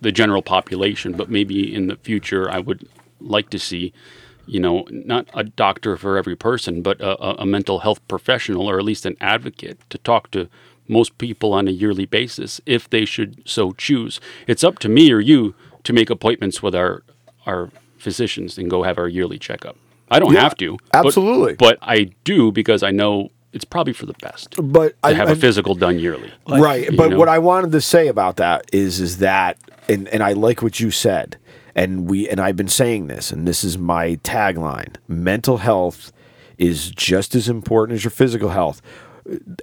the 0.00 0.12
general 0.12 0.42
population, 0.42 1.12
but 1.12 1.30
maybe 1.30 1.74
in 1.74 1.86
the 1.88 1.96
future 1.96 2.50
I 2.50 2.58
would 2.58 2.88
like 3.20 3.50
to 3.50 3.58
see, 3.58 3.92
you 4.46 4.60
know, 4.60 4.86
not 4.90 5.28
a 5.34 5.44
doctor 5.44 5.96
for 5.96 6.16
every 6.16 6.36
person, 6.36 6.82
but 6.82 7.00
a, 7.00 7.42
a- 7.42 7.46
mental 7.46 7.80
health 7.80 8.00
professional 8.08 8.68
or 8.68 8.78
at 8.78 8.84
least 8.84 9.04
an 9.06 9.16
advocate 9.20 9.78
to 9.90 9.98
talk 9.98 10.30
to 10.32 10.48
most 10.88 11.18
people 11.18 11.52
on 11.52 11.68
a 11.68 11.70
yearly 11.70 12.06
basis 12.06 12.60
if 12.66 12.88
they 12.90 13.04
should 13.04 13.42
so 13.48 13.72
choose. 13.72 14.20
It's 14.46 14.64
up 14.64 14.78
to 14.80 14.88
me 14.88 15.12
or 15.12 15.20
you 15.20 15.54
to 15.84 15.92
make 15.92 16.10
appointments 16.10 16.62
with 16.62 16.74
our 16.74 17.02
our 17.46 17.70
physicians 17.98 18.58
and 18.58 18.70
go 18.70 18.82
have 18.82 18.98
our 18.98 19.08
yearly 19.08 19.38
checkup. 19.38 19.76
I 20.10 20.18
don't 20.18 20.32
Yeah, 20.34 20.40
have 20.42 20.56
to. 20.56 20.78
but- 20.92 21.06
absolutely. 21.06 21.54
But, 21.54 21.78
I 21.82 22.10
do 22.24 22.50
because 22.52 22.82
I 22.82 22.90
know 22.90 23.30
it's 23.52 23.64
probably 23.64 23.92
for 23.92 24.06
the 24.06 24.14
best 24.20 24.54
But 24.62 24.90
to 25.02 25.08
I 25.08 25.12
have 25.14 25.28
a 25.28 25.32
a 25.32 25.36
physical 25.36 25.74
done 25.74 25.98
yearly. 25.98 26.32
right 26.48 26.88
but 26.96 27.10
know? 27.10 27.18
what 27.18 27.28
i 27.28 27.38
wanted 27.38 27.72
to 27.72 27.80
say 27.80 28.08
about 28.08 28.36
that 28.36 28.64
is 28.72 29.00
is 29.00 29.18
that 29.18 29.56
and 29.88 30.08
and 30.08 30.22
i 30.22 30.32
like 30.32 30.62
what 30.62 30.78
you 30.80 30.90
said 30.90 31.36
and 31.74 32.08
we 32.08 32.28
and 32.28 32.40
i've 32.40 32.56
been 32.56 32.68
saying 32.68 33.06
this 33.08 33.30
and 33.32 33.46
this 33.48 33.64
is 33.64 33.76
my 33.78 34.16
tagline 34.22 34.96
mental 35.08 35.58
health 35.58 36.12
is 36.58 36.90
just 36.90 37.34
as 37.34 37.48
important 37.48 37.96
as 37.96 38.04
your 38.04 38.10
physical 38.10 38.50
health 38.50 38.80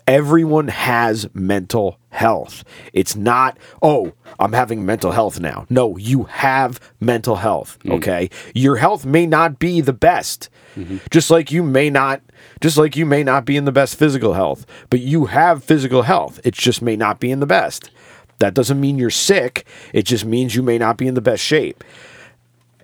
everyone 0.06 0.68
has 0.70 1.28
mental 1.34 2.00
health. 2.10 2.64
It's 2.94 3.16
not 3.16 3.58
oh 3.82 4.14
i'm 4.40 4.54
having 4.54 4.86
mental 4.86 5.12
health 5.12 5.40
now. 5.40 5.66
No 5.70 5.98
you 5.98 6.24
have 6.24 6.80
mental 7.00 7.36
health 7.38 7.78
mm. 7.84 7.94
okay? 7.94 8.30
Your 8.54 8.78
health 8.78 9.06
may 9.06 9.26
not 9.26 9.60
be 9.60 9.82
the 9.82 9.94
best. 9.94 10.50
Mm-hmm. 10.76 10.98
Just 11.12 11.30
like 11.30 11.52
you 11.52 11.64
may 11.64 11.90
not 11.90 12.22
just 12.62 12.78
like 12.78 12.96
you 12.96 13.06
may 13.06 13.24
not 13.24 13.46
be 13.46 13.58
in 13.58 13.66
the 13.66 13.72
best 13.72 13.98
physical 13.98 14.34
health 14.34 14.66
but 14.90 15.00
you 15.00 15.26
have 15.26 15.64
physical 15.64 16.04
health. 16.04 16.40
It 16.44 16.54
just 16.54 16.82
may 16.82 16.96
not 16.96 17.20
be 17.20 17.32
in 17.32 17.40
the 17.40 17.46
best. 17.46 17.92
That 18.40 18.54
doesn't 18.54 18.80
mean 18.80 19.00
you're 19.00 19.10
sick. 19.10 19.66
It 19.94 20.04
just 20.04 20.24
means 20.24 20.56
you 20.56 20.62
may 20.62 20.78
not 20.78 20.98
be 20.98 21.08
in 21.08 21.16
the 21.16 21.22
best 21.22 21.44
shape 21.44 21.84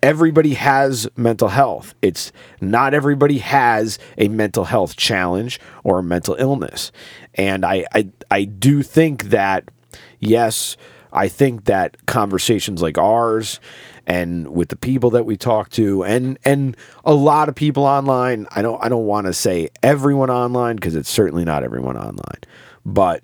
everybody 0.03 0.53
has 0.55 1.07
mental 1.15 1.47
health. 1.47 1.95
It's 2.01 2.33
not 2.59 2.93
everybody 2.93 3.37
has 3.37 3.97
a 4.17 4.27
mental 4.27 4.65
health 4.65 4.97
challenge 4.97 5.61
or 5.85 5.99
a 5.99 6.03
mental 6.03 6.35
illness. 6.35 6.91
And 7.35 7.65
I, 7.65 7.85
I, 7.95 8.09
I 8.29 8.43
do 8.43 8.83
think 8.83 9.25
that, 9.25 9.71
yes, 10.19 10.75
I 11.13 11.29
think 11.29 11.65
that 11.65 12.05
conversations 12.05 12.81
like 12.81 12.97
ours 12.97 13.61
and 14.05 14.49
with 14.49 14.67
the 14.67 14.75
people 14.75 15.09
that 15.11 15.25
we 15.25 15.37
talk 15.37 15.69
to 15.69 16.03
and 16.03 16.37
and 16.43 16.75
a 17.05 17.13
lot 17.13 17.47
of 17.47 17.55
people 17.55 17.85
online, 17.85 18.47
I 18.51 18.61
don't 18.61 18.83
I 18.83 18.89
don't 18.89 19.05
want 19.05 19.27
to 19.27 19.33
say 19.33 19.69
everyone 19.81 20.29
online 20.29 20.75
because 20.75 20.95
it's 20.95 21.09
certainly 21.09 21.45
not 21.45 21.63
everyone 21.63 21.95
online. 21.95 22.41
But 22.85 23.23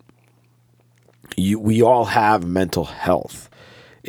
you, 1.35 1.59
we 1.59 1.81
all 1.81 2.05
have 2.05 2.45
mental 2.45 2.85
health. 2.85 3.48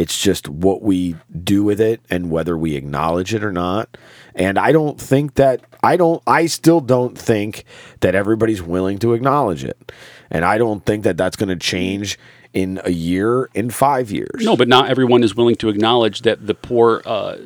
It's 0.00 0.18
just 0.18 0.48
what 0.48 0.80
we 0.80 1.14
do 1.44 1.62
with 1.62 1.78
it 1.78 2.00
and 2.08 2.30
whether 2.30 2.56
we 2.56 2.74
acknowledge 2.74 3.34
it 3.34 3.44
or 3.44 3.52
not. 3.52 3.98
And 4.34 4.58
I 4.58 4.72
don't 4.72 4.98
think 4.98 5.34
that 5.34 5.60
I 5.82 5.98
don't 5.98 6.22
I 6.26 6.46
still 6.46 6.80
don't 6.80 7.18
think 7.18 7.64
that 8.00 8.14
everybody's 8.14 8.62
willing 8.62 8.98
to 9.00 9.12
acknowledge 9.12 9.62
it. 9.62 9.92
And 10.30 10.42
I 10.42 10.56
don't 10.56 10.86
think 10.86 11.04
that 11.04 11.18
that's 11.18 11.36
going 11.36 11.50
to 11.50 11.56
change 11.56 12.18
in 12.54 12.80
a 12.82 12.90
year, 12.90 13.50
in 13.52 13.68
5 13.68 14.10
years. 14.10 14.36
No, 14.38 14.56
but 14.56 14.68
not 14.68 14.88
everyone 14.88 15.22
is 15.22 15.36
willing 15.36 15.56
to 15.56 15.68
acknowledge 15.68 16.22
that 16.22 16.46
the 16.46 16.54
poor, 16.54 17.02
uh, 17.04 17.36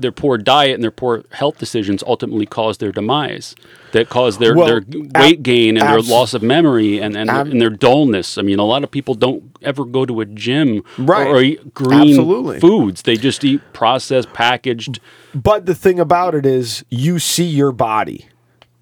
their 0.00 0.12
poor 0.12 0.38
diet 0.38 0.74
and 0.74 0.82
their 0.82 0.90
poor 0.90 1.24
health 1.32 1.58
decisions 1.58 2.02
ultimately 2.06 2.46
cause 2.46 2.78
their 2.78 2.92
demise. 2.92 3.54
That 3.92 4.08
cause 4.08 4.38
their, 4.38 4.54
Well, 4.54 4.66
their 4.66 4.76
ab- 4.78 5.16
weight 5.18 5.42
gain 5.42 5.76
and 5.76 5.86
abs- 5.86 6.06
their 6.06 6.16
loss 6.16 6.34
of 6.34 6.42
memory 6.42 6.98
and, 7.00 7.16
and, 7.16 7.28
Ab- 7.30 7.48
and 7.48 7.60
their 7.60 7.70
dullness. 7.70 8.38
I 8.38 8.42
mean, 8.42 8.58
a 8.58 8.64
lot 8.64 8.84
of 8.84 8.90
people 8.90 9.14
don't 9.14 9.44
ever 9.62 9.84
go 9.84 10.04
to 10.06 10.20
a 10.20 10.24
gym 10.26 10.82
Right. 10.98 11.26
or, 11.26 11.36
or 11.36 11.42
eat 11.42 11.74
green 11.74 12.10
Absolutely. 12.10 12.60
foods. 12.60 13.02
They 13.02 13.16
just 13.16 13.44
eat 13.44 13.60
processed, 13.72 14.32
packaged. 14.32 15.00
But 15.34 15.66
the 15.66 15.74
thing 15.74 15.98
about 15.98 16.34
it 16.34 16.44
is, 16.46 16.84
you 16.90 17.18
see 17.18 17.44
your 17.46 17.72
body 17.72 18.26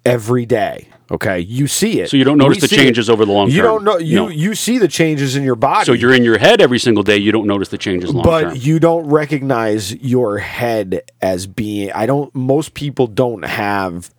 every 0.07 0.45
day. 0.45 0.87
Okay, 1.09 1.39
you 1.39 1.67
see 1.67 2.01
it. 2.01 2.09
So 2.09 2.17
you 2.17 2.25
don't 2.25 2.37
notice 2.37 2.57
We 2.57 2.61
the 2.61 2.67
see 2.67 2.75
it. 2.75 2.79
changes 2.79 3.09
over 3.09 3.23
the 3.25 3.31
long 3.31 3.49
You 3.49 3.61
term. 3.61 3.63
You 3.63 3.71
don't 3.71 3.83
know. 3.85 3.97
You 3.97 4.15
No. 4.17 4.27
you 4.27 4.55
see 4.55 4.77
the 4.77 4.89
changes 4.89 5.37
in 5.37 5.43
your 5.43 5.55
body. 5.55 5.85
So 5.85 5.93
you're 5.93 6.13
in 6.13 6.23
your 6.23 6.37
head 6.37 6.59
every 6.61 6.79
single 6.79 7.01
day. 7.03 7.15
You 7.15 7.31
don't 7.31 7.47
notice 7.47 7.69
the 7.69 7.77
changes 7.77 8.13
long 8.13 8.23
but 8.23 8.41
term. 8.41 8.53
you 8.57 8.77
don't 8.79 9.07
recognize 9.07 9.95
your 9.95 10.39
head 10.39 11.01
as 11.21 11.47
being. 11.47 11.91
I 11.93 12.05
don't. 12.07 12.33
Most 12.35 12.73
people 12.73 13.07
don't 13.07 13.43
have. 13.45 14.13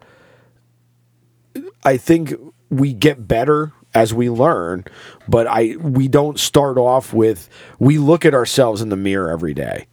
I 1.85 1.97
think 1.97 2.35
we 2.71 2.93
get 2.93 3.29
better 3.29 3.73
as 3.95 4.13
we 4.15 4.31
learn, 4.31 4.85
but 5.29 5.47
I 5.47 5.77
we 5.81 6.09
don't 6.09 6.39
start 6.39 6.79
off 6.79 7.13
with. 7.13 7.49
We 7.79 7.99
look 7.99 8.25
at 8.25 8.33
ourselves 8.35 8.81
in 8.81 8.89
the 8.89 8.97
mirror 8.97 9.31
every 9.31 9.53
day 9.55 9.87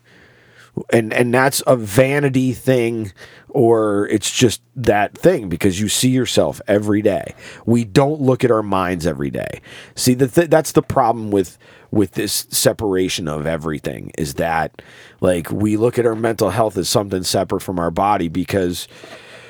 and 0.90 1.14
and 1.14 1.34
that's 1.34 1.64
a 1.68 1.76
vanity 1.76 2.54
thing 2.54 3.12
or 3.50 4.08
it's 4.10 4.32
just 4.32 4.62
that 4.76 5.18
thing 5.18 5.48
because 5.48 5.80
you 5.80 5.88
see 5.88 6.10
yourself 6.10 6.60
every 6.68 7.02
day. 7.02 7.34
We 7.66 7.86
don't 7.86 8.20
look 8.20 8.44
at 8.44 8.52
our 8.52 8.64
minds 8.64 9.08
every 9.08 9.30
day. 9.30 9.62
See 9.96 10.14
the 10.14 10.28
th- 10.28 10.50
that's 10.50 10.74
the 10.74 10.82
problem 10.82 11.32
with 11.32 11.58
with 11.92 12.12
this 12.12 12.46
separation 12.50 13.28
of 13.30 13.48
everything 13.48 14.12
is 14.18 14.34
that 14.34 14.82
like 15.22 15.50
we 15.50 15.78
look 15.78 15.98
at 15.98 16.06
our 16.06 16.16
mental 16.16 16.50
health 16.50 16.78
as 16.78 16.90
something 16.90 17.24
separate 17.24 17.62
from 17.62 17.80
our 17.80 17.92
body 17.92 18.28
because 18.28 18.90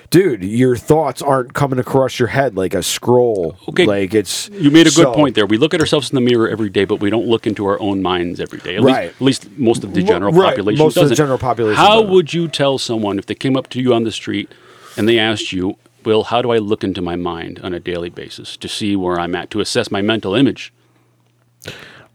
dude 0.10 0.44
your 0.44 0.76
thoughts 0.76 1.22
aren't 1.22 1.54
coming 1.54 1.80
across 1.80 2.20
your 2.20 2.28
head 2.28 2.56
like 2.56 2.74
a 2.74 2.84
scroll 2.84 3.58
Okay. 3.70 3.86
like 3.86 4.14
it's 4.14 4.50
You 4.50 4.72
made 4.72 4.82
a 4.88 4.92
good 4.92 4.94
so- 5.08 5.14
point 5.14 5.36
there. 5.36 5.46
We 5.46 5.58
look 5.58 5.74
at 5.74 5.80
ourselves 5.80 6.10
in 6.10 6.16
the 6.16 6.22
mirror 6.22 6.48
every 6.50 6.70
day, 6.70 6.86
but 6.86 7.00
we 7.00 7.10
don't 7.10 7.28
look 7.28 7.46
into 7.48 7.66
our 7.66 7.80
own 7.80 8.02
minds 8.02 8.40
every 8.40 8.60
day. 8.60 8.76
At 8.78 8.84
Right. 8.84 9.14
least, 9.20 9.46
at 9.46 9.52
least 9.52 9.60
most 9.60 9.84
of 9.84 9.94
the 9.94 10.04
general 10.04 10.32
right. 10.34 10.50
population 10.50 10.84
Most 10.84 10.98
of 10.98 11.10
the 11.10 11.16
general 11.16 11.38
population 11.38 11.78
How 11.78 12.02
doesn't. 12.02 12.12
would 12.12 12.34
you 12.34 12.48
tell 12.48 12.78
someone 12.78 13.18
if 13.20 13.26
they 13.26 13.36
came 13.36 13.58
up 13.58 13.70
to 13.72 13.82
you 13.82 13.94
on 13.94 14.04
the 14.04 14.12
street 14.12 14.50
and 14.98 15.08
they 15.10 15.18
asked 15.20 15.52
you, 15.52 15.76
"Will, 16.06 16.26
how 16.26 16.42
do 16.42 16.52
I 16.52 16.58
look 16.58 16.84
into 16.84 17.02
my 17.02 17.16
mind 17.16 17.60
on 17.64 17.74
a 17.74 17.80
daily 17.80 18.10
basis 18.10 18.56
to 18.58 18.68
see 18.68 18.96
where 18.96 19.20
I'm 19.20 19.36
at, 19.36 19.50
to 19.52 19.60
assess 19.60 19.90
my 19.92 20.02
mental 20.02 20.36
image?" 20.36 20.72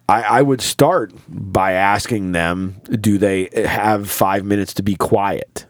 I, 0.08 0.22
I 0.22 0.42
would 0.42 0.60
start 0.60 1.12
by 1.28 1.72
asking 1.72 2.32
them, 2.32 2.80
do 3.00 3.16
they 3.18 3.48
have 3.64 4.10
five 4.10 4.44
minutes 4.44 4.74
to 4.74 4.82
be 4.82 4.96
quiet? 4.96 5.66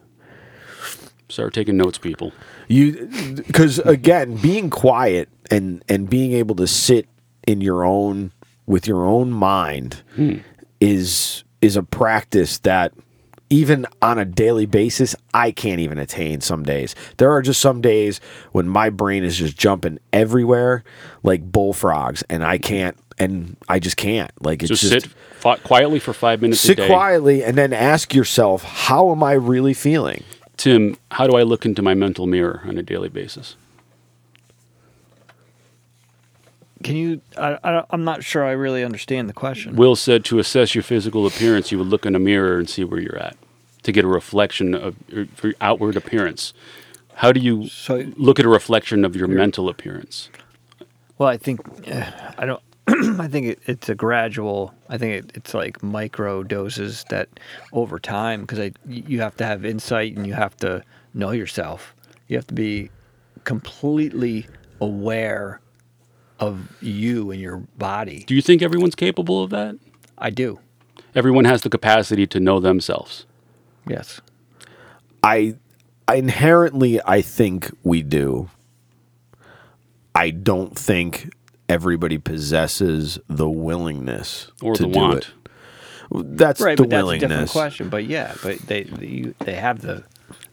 Start 1.30 1.54
taking 1.54 1.76
notes, 1.76 1.98
people. 1.98 2.32
You, 2.68 3.08
because 3.36 3.78
again, 3.80 4.36
being 4.36 4.70
quiet 4.70 5.28
and 5.50 5.82
and 5.88 6.08
being 6.08 6.32
able 6.32 6.54
to 6.56 6.66
sit 6.66 7.08
in 7.46 7.60
your 7.60 7.84
own 7.84 8.32
with 8.66 8.86
your 8.86 9.04
own 9.04 9.30
mind 9.30 10.02
hmm. 10.14 10.38
is 10.80 11.44
is 11.60 11.76
a 11.76 11.82
practice 11.82 12.58
that 12.58 12.92
even 13.52 13.84
on 14.00 14.18
a 14.18 14.24
daily 14.24 14.66
basis 14.66 15.16
I 15.34 15.50
can't 15.50 15.80
even 15.80 15.98
attain 15.98 16.40
some 16.40 16.62
days. 16.62 16.94
There 17.16 17.32
are 17.32 17.42
just 17.42 17.60
some 17.60 17.80
days 17.80 18.20
when 18.52 18.68
my 18.68 18.90
brain 18.90 19.24
is 19.24 19.36
just 19.36 19.58
jumping 19.58 19.98
everywhere 20.12 20.84
like 21.22 21.50
bullfrogs 21.50 22.22
and 22.30 22.44
I 22.44 22.58
can't 22.58 22.96
and 23.18 23.56
I 23.68 23.80
just 23.80 23.96
can't. 23.96 24.30
Like 24.40 24.62
it's 24.62 24.70
So 24.70 24.88
just 24.88 25.06
sit 25.06 25.12
fi- 25.40 25.56
quietly 25.56 25.98
for 25.98 26.12
five 26.12 26.40
minutes 26.40 26.60
sit 26.60 26.78
a 26.78 26.82
day. 26.82 26.86
quietly 26.86 27.42
and 27.42 27.56
then 27.58 27.72
ask 27.72 28.14
yourself 28.14 28.62
how 28.62 29.10
am 29.10 29.22
i 29.22 29.32
really 29.32 29.74
feeling 29.74 30.22
Tim, 30.60 30.98
how 31.10 31.26
do 31.26 31.36
I 31.38 31.42
look 31.42 31.64
into 31.64 31.80
my 31.80 31.94
mental 31.94 32.26
mirror 32.26 32.60
on 32.66 32.76
a 32.76 32.82
daily 32.82 33.08
basis? 33.08 33.56
Can 36.84 36.96
you? 36.96 37.22
I, 37.38 37.56
I, 37.64 37.84
I'm 37.88 38.04
not 38.04 38.22
sure 38.22 38.44
I 38.44 38.50
really 38.50 38.84
understand 38.84 39.26
the 39.26 39.32
question. 39.32 39.74
Will 39.74 39.96
said 39.96 40.22
to 40.26 40.38
assess 40.38 40.74
your 40.74 40.82
physical 40.84 41.26
appearance, 41.26 41.72
you 41.72 41.78
would 41.78 41.86
look 41.86 42.04
in 42.04 42.14
a 42.14 42.18
mirror 42.18 42.58
and 42.58 42.68
see 42.68 42.84
where 42.84 43.00
you're 43.00 43.16
at 43.16 43.38
to 43.84 43.90
get 43.90 44.04
a 44.04 44.08
reflection 44.08 44.74
of 44.74 44.96
your, 45.08 45.24
for 45.34 45.46
your 45.46 45.56
outward 45.62 45.96
appearance. 45.96 46.52
How 47.14 47.32
do 47.32 47.40
you 47.40 47.66
So- 47.68 48.12
look 48.18 48.38
at 48.38 48.44
a 48.44 48.48
reflection 48.50 49.02
of 49.06 49.16
your 49.16 49.28
mental 49.28 49.66
appearance? 49.70 50.28
Well, 51.16 51.30
I 51.30 51.38
think 51.38 51.60
uh, 51.90 52.10
I 52.36 52.44
don't. 52.44 52.62
I 53.18 53.28
think 53.28 53.46
it, 53.46 53.58
it's 53.66 53.88
a 53.88 53.94
gradual. 53.94 54.74
I 54.88 54.98
think 54.98 55.24
it, 55.24 55.32
it's 55.36 55.54
like 55.54 55.82
micro 55.82 56.42
doses 56.42 57.04
that 57.10 57.28
over 57.72 57.98
time, 57.98 58.42
because 58.42 58.72
you 58.86 59.20
have 59.20 59.36
to 59.36 59.46
have 59.46 59.64
insight 59.64 60.16
and 60.16 60.26
you 60.26 60.34
have 60.34 60.56
to 60.58 60.82
know 61.14 61.30
yourself. 61.30 61.94
You 62.28 62.36
have 62.36 62.46
to 62.48 62.54
be 62.54 62.90
completely 63.44 64.46
aware 64.80 65.60
of 66.38 66.72
you 66.82 67.30
and 67.30 67.40
your 67.40 67.58
body. 67.78 68.24
Do 68.26 68.34
you 68.34 68.42
think 68.42 68.62
everyone's 68.62 68.94
capable 68.94 69.42
of 69.42 69.50
that? 69.50 69.76
I 70.18 70.30
do. 70.30 70.58
Everyone 71.14 71.44
has 71.44 71.62
the 71.62 71.70
capacity 71.70 72.26
to 72.28 72.40
know 72.40 72.60
themselves. 72.60 73.26
Yes. 73.86 74.20
I 75.22 75.56
inherently 76.12 77.00
I 77.04 77.20
think 77.20 77.70
we 77.82 78.02
do. 78.02 78.48
I 80.14 80.30
don't 80.30 80.78
think 80.78 81.32
everybody 81.70 82.18
possesses 82.18 83.18
the 83.28 83.48
willingness 83.48 84.50
Or 84.62 84.74
to 84.74 84.82
the 84.82 84.88
do 84.88 84.98
want. 84.98 85.18
it. 85.18 85.30
That's 86.12 86.60
Right, 86.60 86.76
the 86.76 86.82
but 86.84 86.90
that's 86.90 87.08
a 87.08 87.18
different 87.18 87.50
question. 87.50 87.88
But 87.88 88.04
yeah, 88.04 88.34
but 88.42 88.58
they 88.66 88.84
you, 88.84 89.34
they 89.40 89.54
have 89.54 89.80
the 89.82 90.04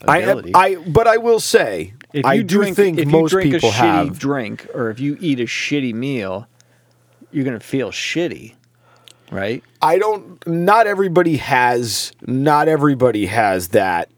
I, 0.08 0.20
ability. 0.20 0.52
I 0.56 0.76
but 0.76 1.08
I 1.08 1.18
will 1.18 1.40
say 1.40 1.94
if 2.14 2.26
I 2.26 2.36
you 2.36 2.44
do 2.44 2.64
think 2.76 3.00
if 3.00 3.08
most 3.08 3.32
you 3.34 3.40
drink 3.40 3.54
people 3.54 3.70
a 3.70 3.74
shitty 3.74 4.08
have 4.08 4.20
drink, 4.20 4.68
or 4.74 4.90
if 4.92 5.00
you 5.00 5.18
eat 5.20 5.40
a 5.40 5.44
shitty 5.46 5.94
meal, 5.94 6.48
you're 7.32 7.46
gonna 7.46 7.60
feel 7.60 7.92
shitty, 7.92 8.54
right? 9.32 9.64
I 9.82 9.98
don't. 9.98 10.46
Not 10.48 10.86
everybody 10.88 11.38
has. 11.38 12.12
Not 12.22 12.68
everybody 12.68 13.26
has 13.26 13.70
that. 13.70 14.12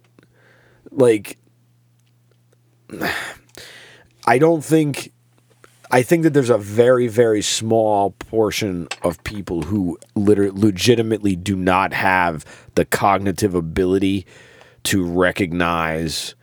Like, 0.92 1.38
I 4.28 4.38
don't 4.40 4.64
think. 4.64 5.14
I 5.92 6.04
think 6.04 6.22
that 6.24 6.34
there's 6.36 6.52
a 6.52 6.58
very, 6.58 7.08
very 7.08 7.42
small 7.42 8.12
portion 8.12 8.88
of 9.02 9.22
people 9.24 9.64
who 9.64 9.98
literally, 10.16 10.52
legitimately 10.54 11.36
do 11.36 11.56
not 11.56 11.94
have 11.94 12.46
the 12.76 12.86
cognitive 12.86 13.56
ability 13.56 14.26
to 14.84 15.04
recognize. 15.04 16.36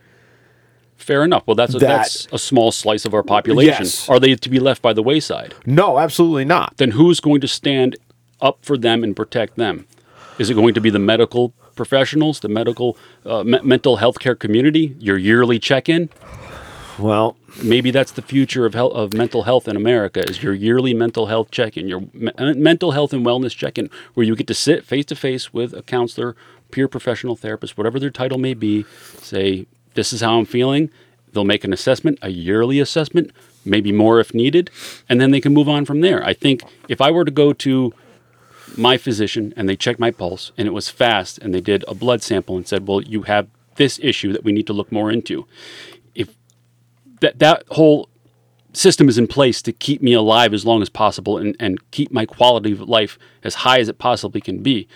Fair 0.97 1.23
enough. 1.23 1.43
Well, 1.47 1.55
that's 1.55 1.73
a, 1.75 1.79
That- 1.79 1.87
that's 1.87 2.27
a 2.33 2.39
small 2.39 2.71
slice 2.73 3.05
of 3.05 3.13
our 3.13 3.23
population. 3.23 3.83
Yes. 3.85 4.09
Are 4.09 4.19
they 4.19 4.35
to 4.35 4.49
be 4.49 4.59
left 4.59 4.81
by 4.81 4.91
the 4.91 5.01
wayside? 5.03 5.53
No, 5.65 5.97
absolutely 5.97 6.43
not. 6.45 6.75
Then 6.77 6.91
who's 6.91 7.19
going 7.21 7.39
to 7.41 7.47
stand 7.47 7.95
up 8.41 8.59
for 8.65 8.77
them 8.77 9.03
and 9.03 9.15
protect 9.15 9.55
them? 9.55 9.87
Is 10.39 10.49
it 10.49 10.55
going 10.55 10.73
to 10.73 10.81
be 10.81 10.89
the 10.89 10.99
medical 10.99 11.49
professionals, 11.75 12.41
the 12.41 12.49
medical 12.49 12.97
uh, 13.25 13.43
me- 13.43 13.61
mental 13.63 13.95
health 13.97 14.19
care 14.19 14.35
community, 14.35 14.95
your 14.99 15.17
yearly 15.17 15.57
check-in? 15.57 16.09
Well, 16.99 17.37
Maybe 17.63 17.89
that's 17.89 18.11
the 18.11 18.21
future 18.21 18.65
of 18.65 18.75
health, 18.75 18.93
of 18.93 19.13
mental 19.13 19.43
health 19.43 19.67
in 19.67 19.75
America 19.75 20.21
is 20.21 20.43
your 20.43 20.53
yearly 20.53 20.93
mental 20.93 21.25
health 21.25 21.49
check-in, 21.49 21.87
your 21.87 22.01
me- 22.13 22.31
uh, 22.37 22.53
mental 22.53 22.91
health 22.91 23.13
and 23.13 23.25
wellness 23.25 23.55
check-in, 23.55 23.89
where 24.13 24.25
you 24.25 24.35
get 24.35 24.47
to 24.47 24.53
sit 24.53 24.85
face 24.85 25.05
to 25.05 25.15
face 25.15 25.53
with 25.53 25.73
a 25.73 25.81
counselor, 25.81 26.35
peer 26.69 26.87
professional 26.87 27.35
therapist, 27.35 27.77
whatever 27.77 27.99
their 27.99 28.11
title 28.11 28.37
may 28.37 28.53
be, 28.53 28.85
say, 29.17 29.65
"This 29.95 30.13
is 30.13 30.21
how 30.21 30.37
I'm 30.37 30.45
feeling." 30.45 30.91
They'll 31.33 31.45
make 31.45 31.63
an 31.63 31.73
assessment, 31.73 32.19
a 32.21 32.29
yearly 32.29 32.79
assessment, 32.79 33.31
maybe 33.65 33.91
more 33.91 34.19
if 34.19 34.33
needed, 34.33 34.69
and 35.09 35.19
then 35.19 35.31
they 35.31 35.41
can 35.41 35.53
move 35.53 35.67
on 35.67 35.85
from 35.85 36.01
there. 36.01 36.23
I 36.23 36.33
think 36.33 36.61
if 36.87 37.01
I 37.01 37.09
were 37.11 37.25
to 37.25 37.31
go 37.31 37.53
to 37.53 37.93
my 38.77 38.97
physician 38.97 39.53
and 39.57 39.67
they 39.67 39.75
checked 39.75 39.99
my 39.99 40.11
pulse 40.11 40.51
and 40.57 40.67
it 40.67 40.71
was 40.71 40.89
fast 40.89 41.39
and 41.39 41.55
they 41.55 41.61
did 41.61 41.83
a 41.87 41.95
blood 41.95 42.21
sample 42.21 42.55
and 42.55 42.67
said, 42.67 42.87
"Well, 42.87 43.01
you 43.01 43.23
have 43.23 43.47
this 43.77 43.99
issue 44.01 44.31
that 44.33 44.43
we 44.43 44.51
need 44.51 44.67
to 44.67 44.73
look 44.73 44.91
more 44.91 45.11
into." 45.11 45.47
That 47.21 47.39
that 47.39 47.63
whole 47.71 48.09
system 48.73 49.09
is 49.09 49.17
in 49.17 49.27
place 49.27 49.61
to 49.63 49.71
keep 49.73 50.01
me 50.01 50.13
alive 50.13 50.53
as 50.53 50.65
long 50.65 50.81
as 50.83 50.89
possible 50.89 51.37
and, 51.37 51.55
and 51.59 51.79
keep 51.91 52.11
my 52.11 52.25
quality 52.25 52.71
of 52.73 52.81
life 52.81 53.17
as 53.43 53.55
high 53.55 53.79
as 53.79 53.89
it 53.89 53.97
possibly 53.97 54.39
can 54.41 54.61
be. 54.61 54.87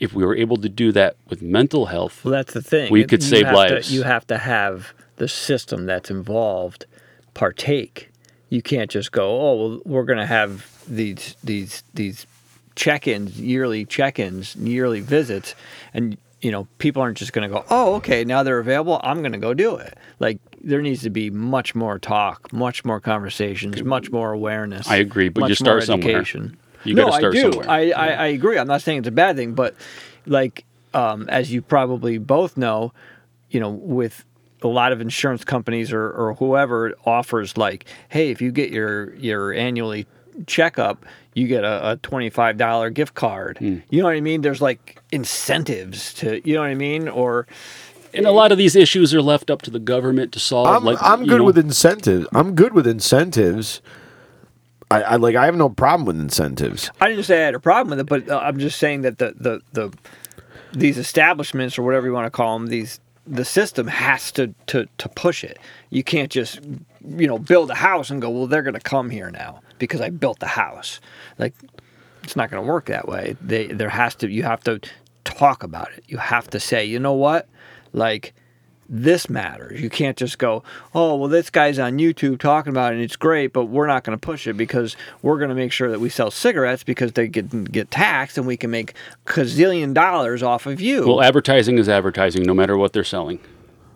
If 0.00 0.14
we 0.14 0.24
were 0.24 0.34
able 0.34 0.56
to 0.56 0.68
do 0.68 0.90
that 0.92 1.16
with 1.28 1.42
mental 1.42 1.86
health, 1.86 2.24
Well, 2.24 2.32
that's 2.32 2.54
the 2.54 2.62
thing. 2.62 2.90
We 2.90 3.04
could 3.04 3.22
You 3.22 3.28
save 3.28 3.44
have 3.46 3.52
to- 3.54 3.74
lives. 3.74 3.92
you 3.92 4.02
have 4.02 4.26
to 4.28 4.38
have 4.38 4.92
the 5.16 5.28
system 5.28 5.86
that's 5.86 6.10
involved 6.10 6.86
partake. 7.34 8.10
You 8.48 8.62
can't 8.62 8.90
just 8.90 9.12
go, 9.12 9.28
oh, 9.40 9.54
well, 9.68 9.80
we're 9.84 10.04
going 10.04 10.18
to 10.18 10.26
have 10.26 10.66
these 10.88 11.36
these 11.44 11.84
these 11.94 12.26
check-ins, 12.74 13.38
yearly 13.40 13.84
check-ins, 13.84 14.56
yearly 14.56 15.00
visits, 15.00 15.54
and 15.94 16.16
you 16.40 16.50
know, 16.50 16.66
people 16.78 17.02
aren't 17.02 17.18
just 17.18 17.32
going 17.32 17.48
to 17.48 17.54
go, 17.54 17.64
oh, 17.70 17.94
okay, 17.96 18.24
now 18.24 18.42
they're 18.42 18.58
available. 18.58 19.00
I'm 19.02 19.20
going 19.20 19.32
to 19.32 19.38
go 19.38 19.52
do 19.54 19.76
it. 19.76 19.98
Like 20.18 20.38
there 20.62 20.80
needs 20.80 21.02
to 21.02 21.10
be 21.10 21.30
much 21.30 21.74
more 21.74 21.98
talk, 21.98 22.52
much 22.52 22.84
more 22.84 23.00
conversations, 23.00 23.82
much 23.82 24.10
more 24.10 24.32
awareness. 24.32 24.88
I 24.88 24.96
agree, 24.96 25.28
but 25.28 25.48
you 25.48 25.54
start 25.54 25.84
somewhere. 25.84 26.24
You 26.84 26.94
no, 26.94 27.06
gotta 27.06 27.18
start 27.18 27.34
I 27.34 27.42
do. 27.42 27.52
somewhere. 27.52 27.70
I, 27.70 27.90
I, 27.90 28.06
I 28.08 28.26
agree. 28.28 28.58
I'm 28.58 28.66
not 28.66 28.80
saying 28.80 29.00
it's 29.00 29.08
a 29.08 29.12
bad 29.12 29.36
thing, 29.36 29.52
but 29.54 29.74
like 30.26 30.64
um, 30.94 31.28
as 31.28 31.52
you 31.52 31.62
probably 31.62 32.18
both 32.18 32.56
know, 32.56 32.92
you 33.50 33.60
know, 33.60 33.70
with 33.70 34.24
a 34.62 34.68
lot 34.68 34.92
of 34.92 35.00
insurance 35.00 35.44
companies 35.44 35.92
or, 35.92 36.10
or 36.10 36.34
whoever 36.34 36.94
offers 37.04 37.56
like, 37.56 37.86
hey, 38.08 38.30
if 38.30 38.40
you 38.40 38.50
get 38.50 38.70
your 38.70 39.14
your 39.16 39.52
annually 39.52 40.06
checkup, 40.46 41.04
you 41.34 41.46
get 41.46 41.64
a, 41.64 41.92
a 41.92 41.96
twenty 41.96 42.30
five 42.30 42.56
dollar 42.56 42.90
gift 42.90 43.14
card. 43.14 43.58
Hmm. 43.58 43.78
You 43.90 44.00
know 44.00 44.06
what 44.06 44.16
I 44.16 44.20
mean? 44.20 44.42
There's 44.42 44.60
like 44.60 45.00
incentives 45.12 46.14
to 46.14 46.46
you 46.46 46.54
know 46.54 46.60
what 46.60 46.70
I 46.70 46.74
mean? 46.74 47.08
Or 47.08 47.46
and 48.12 48.26
a 48.26 48.32
lot 48.32 48.52
of 48.52 48.58
these 48.58 48.76
issues 48.76 49.14
are 49.14 49.22
left 49.22 49.50
up 49.50 49.62
to 49.62 49.70
the 49.70 49.78
government 49.78 50.32
to 50.32 50.40
solve. 50.40 50.68
I'm 50.68 50.84
like 50.84 50.98
I'm 51.00 51.24
good 51.26 51.38
know, 51.38 51.44
with 51.44 51.58
incentives. 51.58 52.26
I'm 52.32 52.54
good 52.54 52.74
with 52.74 52.86
incentives. 52.86 53.80
I, 54.90 55.02
I 55.02 55.16
like. 55.16 55.36
I 55.36 55.44
have 55.44 55.56
no 55.56 55.68
problem 55.68 56.04
with 56.06 56.18
incentives. 56.18 56.90
I 57.00 57.08
didn't 57.08 57.24
say 57.24 57.42
I 57.42 57.44
had 57.46 57.54
a 57.54 57.60
problem 57.60 57.90
with 57.90 58.00
it, 58.00 58.06
but 58.06 58.28
uh, 58.28 58.40
I'm 58.42 58.58
just 58.58 58.78
saying 58.78 59.02
that 59.02 59.18
the 59.18 59.34
the 59.38 59.60
the 59.72 59.96
these 60.72 60.98
establishments 60.98 61.78
or 61.78 61.82
whatever 61.82 62.06
you 62.06 62.12
want 62.12 62.26
to 62.26 62.30
call 62.30 62.58
them, 62.58 62.68
these 62.68 63.00
the 63.26 63.44
system 63.44 63.86
has 63.86 64.32
to 64.32 64.52
to 64.66 64.86
to 64.98 65.08
push 65.10 65.44
it. 65.44 65.58
You 65.90 66.02
can't 66.02 66.30
just 66.30 66.60
you 67.06 67.28
know 67.28 67.38
build 67.38 67.70
a 67.70 67.76
house 67.76 68.10
and 68.10 68.20
go, 68.20 68.30
well, 68.30 68.48
they're 68.48 68.62
going 68.62 68.74
to 68.74 68.80
come 68.80 69.10
here 69.10 69.30
now 69.30 69.60
because 69.80 70.00
I 70.00 70.10
built 70.10 70.38
the 70.38 70.46
house. 70.46 71.00
Like 71.38 71.54
it's 72.22 72.36
not 72.36 72.48
going 72.50 72.62
to 72.62 72.68
work 72.68 72.86
that 72.86 73.08
way. 73.08 73.36
They 73.40 73.66
there 73.66 73.88
has 73.88 74.14
to 74.16 74.30
you 74.30 74.44
have 74.44 74.62
to 74.64 74.80
talk 75.24 75.64
about 75.64 75.88
it. 75.96 76.04
You 76.06 76.18
have 76.18 76.48
to 76.50 76.60
say, 76.60 76.84
you 76.84 77.00
know 77.00 77.14
what, 77.14 77.48
like. 77.92 78.32
This 78.92 79.30
matters. 79.30 79.80
You 79.80 79.88
can't 79.88 80.16
just 80.16 80.38
go, 80.38 80.64
oh, 80.96 81.14
well, 81.14 81.28
this 81.28 81.48
guy's 81.48 81.78
on 81.78 81.98
YouTube 81.98 82.40
talking 82.40 82.72
about 82.72 82.92
it 82.92 82.96
and 82.96 83.04
it's 83.04 83.14
great, 83.14 83.52
but 83.52 83.66
we're 83.66 83.86
not 83.86 84.02
going 84.02 84.18
to 84.18 84.20
push 84.20 84.48
it 84.48 84.54
because 84.54 84.96
we're 85.22 85.38
going 85.38 85.48
to 85.48 85.54
make 85.54 85.70
sure 85.70 85.92
that 85.92 86.00
we 86.00 86.08
sell 86.08 86.32
cigarettes 86.32 86.82
because 86.82 87.12
they 87.12 87.28
get 87.28 87.70
get 87.70 87.92
taxed 87.92 88.36
and 88.36 88.48
we 88.48 88.56
can 88.56 88.72
make 88.72 88.94
gazillion 89.26 89.94
dollars 89.94 90.42
off 90.42 90.66
of 90.66 90.80
you. 90.80 91.06
Well, 91.06 91.22
advertising 91.22 91.78
is 91.78 91.88
advertising, 91.88 92.42
no 92.42 92.52
matter 92.52 92.76
what 92.76 92.92
they're 92.92 93.04
selling. 93.04 93.38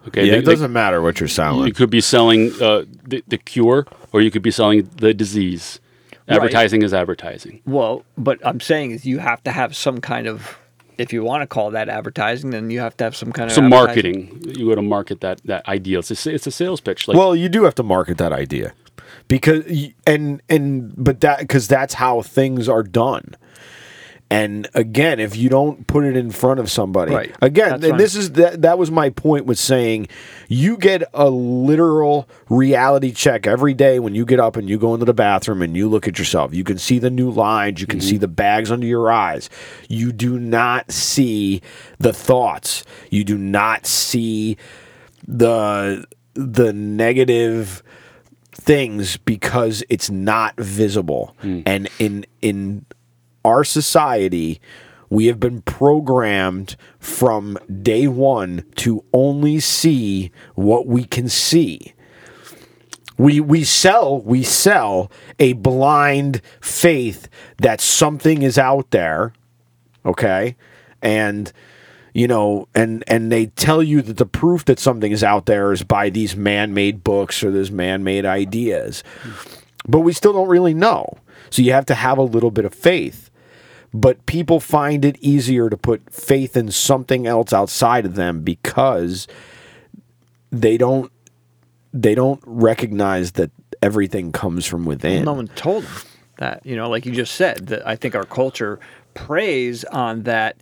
Okay, 0.09 0.27
Yeah, 0.27 0.33
They- 0.33 0.39
it 0.39 0.45
doesn't 0.45 0.73
matter 0.73 1.01
what 1.01 1.21
you're 1.21 1.29
selling. 1.29 1.67
You 1.67 1.73
could 1.73 1.91
be 1.91 2.01
selling 2.01 2.53
uh, 2.61 2.85
the, 3.07 3.23
the 3.29 3.39
cure, 3.39 3.87
or 4.13 4.21
you 4.21 4.31
could 4.31 4.43
be 4.43 4.51
selling 4.51 4.89
the 4.97 5.15
disease. 5.15 5.81
Right. 6.29 6.37
Advertising 6.37 6.83
is 6.83 6.95
advertising. 6.95 7.61
Well, 7.67 8.05
but 8.17 8.39
I'm 8.47 8.61
saying 8.61 8.93
is 8.93 9.05
you 9.05 9.19
have 9.19 9.43
to 9.45 9.51
have 9.51 9.77
some 9.77 10.01
kind 10.01 10.27
of, 10.27 10.57
if 10.97 11.13
you 11.13 11.23
want 11.23 11.43
to 11.43 11.47
call 11.47 11.71
that 11.73 11.89
advertising, 11.91 12.51
then 12.51 12.71
you 12.71 12.81
have 12.81 12.97
to 12.99 13.05
have 13.05 13.15
some 13.15 13.31
kind 13.33 13.51
of 13.51 13.55
Some 13.55 13.69
marketing. 13.69 14.41
You 14.57 14.69
got 14.71 14.77
to 14.77 14.83
market 14.83 15.21
that 15.21 15.41
that 15.45 15.67
idea. 15.69 15.99
It's 15.99 16.27
a, 16.27 16.35
it's 16.35 16.47
a 16.47 16.51
sales 16.51 16.81
pitch. 16.81 17.09
Like, 17.09 17.17
well, 17.17 17.35
you 17.37 17.49
do 17.51 17.65
have 17.65 17.75
to 17.77 17.83
market 17.83 18.17
that 18.19 18.33
idea 18.33 18.73
because 19.29 19.65
and 20.07 20.41
and 20.49 20.95
but 20.97 21.21
that 21.21 21.41
because 21.41 21.69
that's 21.69 21.95
how 21.95 22.23
things 22.23 22.69
are 22.71 22.83
done. 22.83 23.37
And 24.35 24.69
again, 24.75 25.21
if 25.21 25.37
you 25.37 25.49
don't 25.49 25.87
put 25.87 26.05
it 26.05 26.17
in 26.17 26.33
front 26.33 26.59
of 26.59 26.69
somebody, 26.69 27.15
Right. 27.15 27.33
again, 27.41 27.71
That's 27.71 27.85
and 27.85 27.91
fine. 27.93 27.99
this 27.99 28.17
is 28.17 28.33
that 28.33 28.63
that 28.63 28.79
was 28.79 28.91
my 28.91 29.11
point 29.11 29.47
with 29.47 29.61
saying 29.61 30.09
you 30.49 30.77
get 30.77 31.05
a 31.15 31.31
literal 31.31 32.29
reality 32.49 33.13
check 33.13 33.47
every 33.47 33.75
day 33.75 34.01
when 34.01 34.17
you 34.17 34.25
get 34.25 34.41
up 34.41 34.57
and 34.57 34.69
you 34.69 34.77
go 34.77 34.93
into 34.93 35.07
the 35.07 35.15
bathroom 35.15 35.63
and 35.63 35.77
you 35.77 35.89
look 35.89 36.09
at 36.09 36.19
yourself. 36.19 36.53
You 36.53 36.65
can 36.65 36.79
see 36.79 36.99
the 36.99 37.11
new 37.11 37.31
lines, 37.31 37.81
you 37.81 37.87
can 37.87 38.01
mm-hmm. 38.01 38.09
see 38.09 38.17
the 38.17 38.27
bags 38.27 38.73
under 38.73 38.89
your 38.89 39.09
eyes. 39.13 39.49
You 39.89 40.11
do 40.11 40.37
not 40.37 40.91
see 40.91 41.63
the 41.99 42.13
thoughts. 42.13 42.83
You 43.11 43.23
do 43.23 43.39
not 43.39 43.87
see 43.87 44.57
the 45.29 46.07
the 46.35 46.73
negative 46.73 47.85
things 48.51 49.17
because 49.19 49.85
it's 49.89 50.11
not 50.11 50.57
visible. 50.57 51.37
Hmm. 51.41 51.61
And 51.67 51.89
in 52.01 52.27
in 52.43 52.85
our 53.45 53.65
society, 53.65 54.61
we 55.11 55.27
have 55.27 55.39
been 55.39 55.63
programmed 55.63 56.77
from 56.99 57.59
day 57.83 58.09
one 58.09 58.65
to 58.77 59.05
only 59.13 59.61
see 59.61 60.33
what 60.55 60.87
we 60.87 61.05
can 61.05 61.29
see. 61.29 61.93
We 63.17 63.39
we 63.39 63.63
sell 63.63 64.21
we 64.21 64.43
sell 64.43 65.11
a 65.39 65.53
blind 65.53 66.41
faith 66.61 67.29
that 67.59 67.81
something 67.81 68.43
is 68.43 68.59
out 68.59 68.91
there, 68.91 69.33
okay? 70.05 70.57
And 71.01 71.53
you 72.13 72.27
know, 72.27 72.67
and 72.75 73.05
and 73.07 73.31
they 73.31 73.47
tell 73.47 73.83
you 73.83 74.03
that 74.03 74.17
the 74.17 74.27
proof 74.27 74.65
that 74.65 74.81
something 74.81 75.13
is 75.13 75.23
out 75.23 75.47
there 75.47 75.73
is 75.73 75.83
by 75.83 76.11
these 76.11 76.35
man-made 76.35 77.05
books 77.05 77.45
or 77.45 77.51
these 77.53 77.71
man-made 77.71 78.25
ideas. 78.25 79.05
But 79.87 80.01
we 80.01 80.13
still 80.13 80.33
don't 80.33 80.49
really 80.49 80.75
know. 80.75 81.19
So 81.51 81.63
you 81.63 81.73
have 81.73 81.87
to 81.87 81.95
have 81.95 82.19
a 82.19 82.23
little 82.23 82.51
bit 82.51 82.65
of 82.65 82.75
faith. 82.75 83.31
But 83.97 84.27
people 84.27 84.59
find 84.59 85.05
it 85.05 85.17
easier 85.21 85.71
to 85.71 85.77
put 85.77 86.13
faith 86.13 86.57
in 86.57 86.73
something 86.73 87.29
else 87.29 87.53
outside 87.53 88.05
of 88.05 88.17
them 88.17 88.41
because 88.43 89.29
they 90.51 90.77
don't 90.77 91.11
they 91.93 92.15
don't 92.17 92.41
recognize 92.45 93.33
that 93.33 93.53
everything 93.81 94.33
comes 94.33 94.67
from 94.67 94.85
within. 94.85 95.25
no 95.25 95.35
one 95.35 95.47
told 95.49 95.85
them 95.85 95.93
that. 96.39 96.67
You 96.67 96.75
know, 96.75 96.91
like 96.91 97.07
you 97.07 97.13
just 97.13 97.35
said, 97.37 97.69
that 97.69 97.87
I 97.87 97.95
think 97.95 98.17
our 98.17 98.25
culture 98.25 98.81
preys 99.15 99.85
on 99.85 100.25
that 100.25 100.57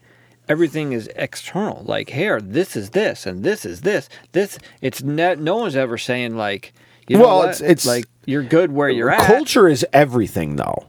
everything 0.47 0.93
is 0.93 1.09
external. 1.17 1.83
Like 1.87 2.11
here, 2.11 2.39
this 2.39 2.77
is 2.77 2.91
this 2.91 3.25
and 3.25 3.43
this 3.45 3.65
is 3.65 3.81
this. 3.81 4.11
This 4.33 4.59
it's 4.83 5.03
ne- 5.03 5.37
no 5.37 5.57
one's 5.57 5.75
ever 5.77 5.97
saying 5.97 6.37
like, 6.37 6.75
you 7.09 7.17
know 7.17 7.25
Well, 7.25 7.37
what? 7.39 7.49
it's- 7.49 7.61
it's- 7.63 7.87
like 7.87 8.05
you're 8.27 8.43
good 8.43 8.73
where 8.73 8.91
you're 8.91 9.11
at. 9.11 9.23
Culture 9.27 9.69
is 9.69 9.87
everything, 9.95 10.57
though. 10.57 10.85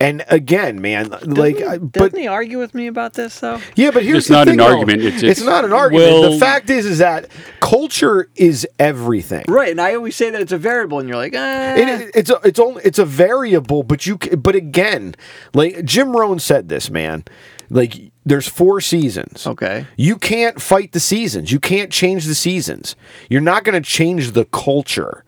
And 0.00 0.24
again, 0.28 0.80
man, 0.80 1.10
like, 1.24 1.56
I- 1.56 1.78
Doesn't, 1.78 1.92
but 1.92 2.16
he 2.16 2.28
argue 2.28 2.58
with 2.58 2.72
me 2.74 2.86
about 2.86 3.14
this 3.14 3.40
though? 3.40 3.58
yeah, 3.74 3.90
but 3.90 4.04
here's 4.04 4.18
It's 4.18 4.28
the 4.28 4.34
not 4.34 4.44
thing, 4.46 4.52
an 4.52 4.58
though. 4.58 4.66
argument, 4.66 5.00
it's- 5.02 5.22
It's, 5.22 5.40
it's- 5.40 5.46
not 5.46 5.64
an 5.64 5.72
argument. 5.72 6.12
well- 6.12 6.30
the 6.32 6.38
fact 6.38 6.70
is, 6.70 6.86
is 6.86 6.98
that 6.98 7.26
culture 7.60 8.28
is 8.36 8.66
everything. 8.78 9.44
Right, 9.48 9.70
and 9.70 9.80
I 9.80 9.94
always 9.94 10.14
say 10.14 10.30
that 10.30 10.40
it's 10.40 10.52
a 10.52 10.58
variable, 10.58 11.00
and 11.00 11.08
you're 11.08 11.18
like, 11.18 11.34
eh. 11.34 11.74
It, 11.76 12.10
it's 12.14 12.30
a, 12.30 12.38
it's 12.44 12.58
only 12.60 12.82
it's 12.84 12.98
a 13.00 13.04
variable, 13.04 13.82
but 13.82 14.06
you 14.06 14.16
but 14.18 14.54
again, 14.54 15.14
like 15.52 15.84
Jim 15.84 16.16
Rohn 16.16 16.38
said 16.38 16.68
this, 16.68 16.90
man. 16.90 17.24
Like 17.70 18.12
there's 18.24 18.48
four 18.48 18.80
seasons. 18.80 19.46
Okay. 19.46 19.86
You 19.96 20.16
can't 20.16 20.60
fight 20.60 20.92
the 20.92 21.00
seasons. 21.00 21.52
You 21.52 21.60
can't 21.60 21.90
change 21.90 22.24
the 22.24 22.34
seasons. 22.34 22.96
You're 23.28 23.42
not 23.42 23.64
going 23.64 23.80
to 23.80 23.86
change 23.86 24.30
the 24.32 24.46
culture. 24.46 25.22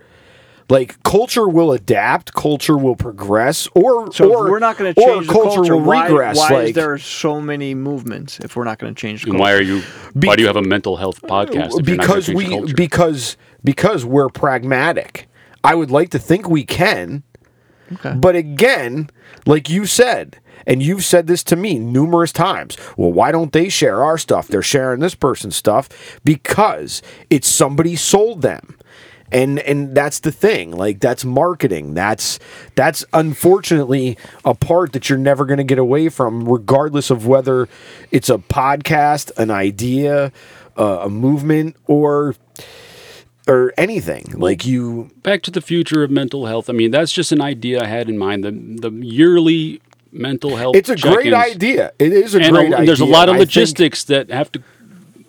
Like 0.71 1.03
culture 1.03 1.49
will 1.49 1.73
adapt, 1.73 2.33
culture 2.33 2.79
will 2.79 2.95
progress, 2.97 3.69
or 3.75 4.13
So 4.13 4.33
or 4.33 4.49
we're 4.51 4.59
not 4.61 4.79
going 4.79 4.95
to 4.95 5.01
or 5.03 5.15
change 5.17 5.27
the 5.27 5.33
culture, 5.33 5.75
will 5.77 5.83
why, 5.83 6.07
regress. 6.07 6.37
why 6.39 6.49
like 6.51 6.69
is 6.69 6.75
there 6.77 6.97
so 6.97 7.41
many 7.41 7.75
movements 7.75 8.39
if 8.41 8.55
we're 8.57 8.65
not 8.65 8.79
going 8.79 8.95
to 8.95 8.99
change 9.01 9.25
the 9.25 9.31
And 9.31 9.39
culture? 9.39 9.43
why 9.43 9.59
are 9.59 9.63
you? 9.63 9.83
why 10.15 10.37
do 10.37 10.43
you 10.43 10.47
have 10.47 10.57
a 10.57 10.63
mental 10.63 10.97
health 10.97 11.23
uh, 11.25 11.27
podcast? 11.27 11.79
If 11.81 11.89
you're 11.89 11.97
not 11.97 12.07
because 12.07 12.29
we 12.29 12.49
culture? 12.49 12.75
because 12.75 13.37
because 13.65 14.05
we're 14.05 14.29
pragmatic. 14.29 15.29
I 15.65 15.75
would 15.75 15.91
like 15.91 16.09
to 16.11 16.19
think 16.19 16.49
we 16.49 16.65
can, 16.65 17.23
Okay. 17.93 18.15
but 18.15 18.37
again, 18.37 19.11
like 19.47 19.69
you 19.69 19.85
said, 19.85 20.39
and 20.67 20.83
you've 20.83 21.05
said 21.05 21.27
this 21.27 21.43
to 21.45 21.57
me 21.57 21.79
numerous 21.79 22.33
times. 22.33 22.77
Well, 22.97 23.13
why 23.13 23.33
don't 23.33 23.53
they 23.53 23.69
share 23.69 24.03
our 24.05 24.17
stuff? 24.19 24.47
They're 24.47 24.63
sharing 24.63 25.01
this 25.01 25.15
person's 25.17 25.57
stuff 25.57 25.89
because 26.25 27.03
it's 27.29 27.49
somebody 27.49 27.97
sold 27.97 28.43
them. 28.43 28.77
And 29.33 29.59
and 29.61 29.95
that's 29.95 30.21
the 30.21 30.33
thing. 30.33 30.73
Like 30.73 30.99
that's 31.01 31.25
marketing. 31.25 31.95
That's 31.95 32.39
that's 32.75 33.05
unfortunately 33.13 34.19
a 34.45 34.55
part 34.55 34.93
that 34.93 35.09
you're 35.09 35.19
never 35.19 35.45
going 35.45 35.59
to 35.59 35.65
get 35.65 35.79
away 35.79 36.09
from 36.09 36.49
regardless 36.49 37.11
of 37.11 37.27
whether 37.27 37.69
it's 38.11 38.29
a 38.29 38.39
podcast, 38.39 39.31
an 39.37 39.51
idea, 39.51 40.33
uh, 40.77 41.01
a 41.03 41.09
movement 41.11 41.77
or 41.87 42.35
or 43.47 43.73
anything. 43.77 44.25
Like 44.35 44.67
you 44.67 45.11
Back 45.23 45.43
to 45.43 45.51
the 45.51 45.61
future 45.61 46.03
of 46.03 46.11
mental 46.11 46.47
health. 46.47 46.69
I 46.69 46.73
mean, 46.73 46.91
that's 46.91 47.13
just 47.13 47.33
an 47.33 47.41
idea 47.41 47.83
I 47.83 47.87
had 47.87 48.09
in 48.09 48.19
mind. 48.19 48.45
The 48.45 48.51
the 48.51 48.91
yearly 49.05 49.81
mental 50.13 50.57
health. 50.57 50.75
it's 50.75 50.89
a 50.89 50.97
great 50.97 51.31
check-ins. 51.31 51.55
idea. 51.55 51.93
It 52.01 52.13
is 52.13 52.35
a 52.35 52.41
and 52.41 52.53
great 52.53 52.73
a- 52.73 52.77
idea. 52.77 52.87
there's 52.87 53.01
a 53.01 53.05
lot 53.05 53.29
of 53.29 53.37
logistics 53.37 54.03
that 54.05 54.31
have 54.31 54.51
to 54.53 54.63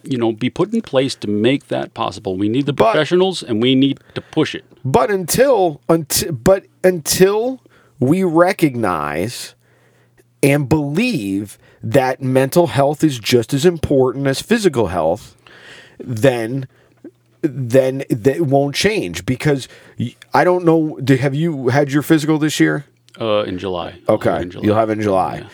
you 0.04 0.18
know 0.18 0.32
be 0.32 0.50
put 0.50 0.74
in 0.74 0.82
place 0.82 1.16
to 1.16 1.28
make 1.28 1.68
that 1.68 1.94
possible 1.94 2.38
we 2.38 2.50
need 2.50 2.66
the 2.66 2.74
But- 2.74 2.92
professionals 2.92 3.44
and 3.44 3.62
we 3.62 3.76
need 3.76 4.00
to 4.16 4.22
push 4.22 4.56
it 4.56 4.66
But 4.84 5.10
until 5.12 5.82
until 5.90 6.32
but 6.34 6.66
until 6.84 7.62
we 8.00 8.24
recognize 8.24 9.56
and 10.44 10.68
believe 10.68 11.58
that 11.84 12.22
mental 12.22 12.68
health 12.68 13.04
is 13.04 13.20
just 13.20 13.54
as 13.54 13.64
important 13.66 14.26
as 14.28 14.42
physical 14.42 14.88
health, 14.88 15.36
then 16.00 16.68
then 17.42 18.04
that 18.10 18.42
won't 18.42 18.76
change 18.76 19.26
because 19.26 19.68
I 20.34 20.44
don't 20.44 20.64
know. 20.66 21.00
Have 21.20 21.34
you 21.36 21.70
had 21.70 21.92
your 21.92 22.02
physical 22.04 22.38
this 22.40 22.60
year? 22.60 22.86
uh, 23.20 23.44
in 23.44 23.58
july 23.60 24.00
Okay, 24.08 24.42
in 24.42 24.50
July. 24.52 24.64
you'll 24.66 24.76
have 24.76 24.90
it 24.90 24.94
in 24.94 25.02
July. 25.02 25.38
Yeah. 25.40 25.50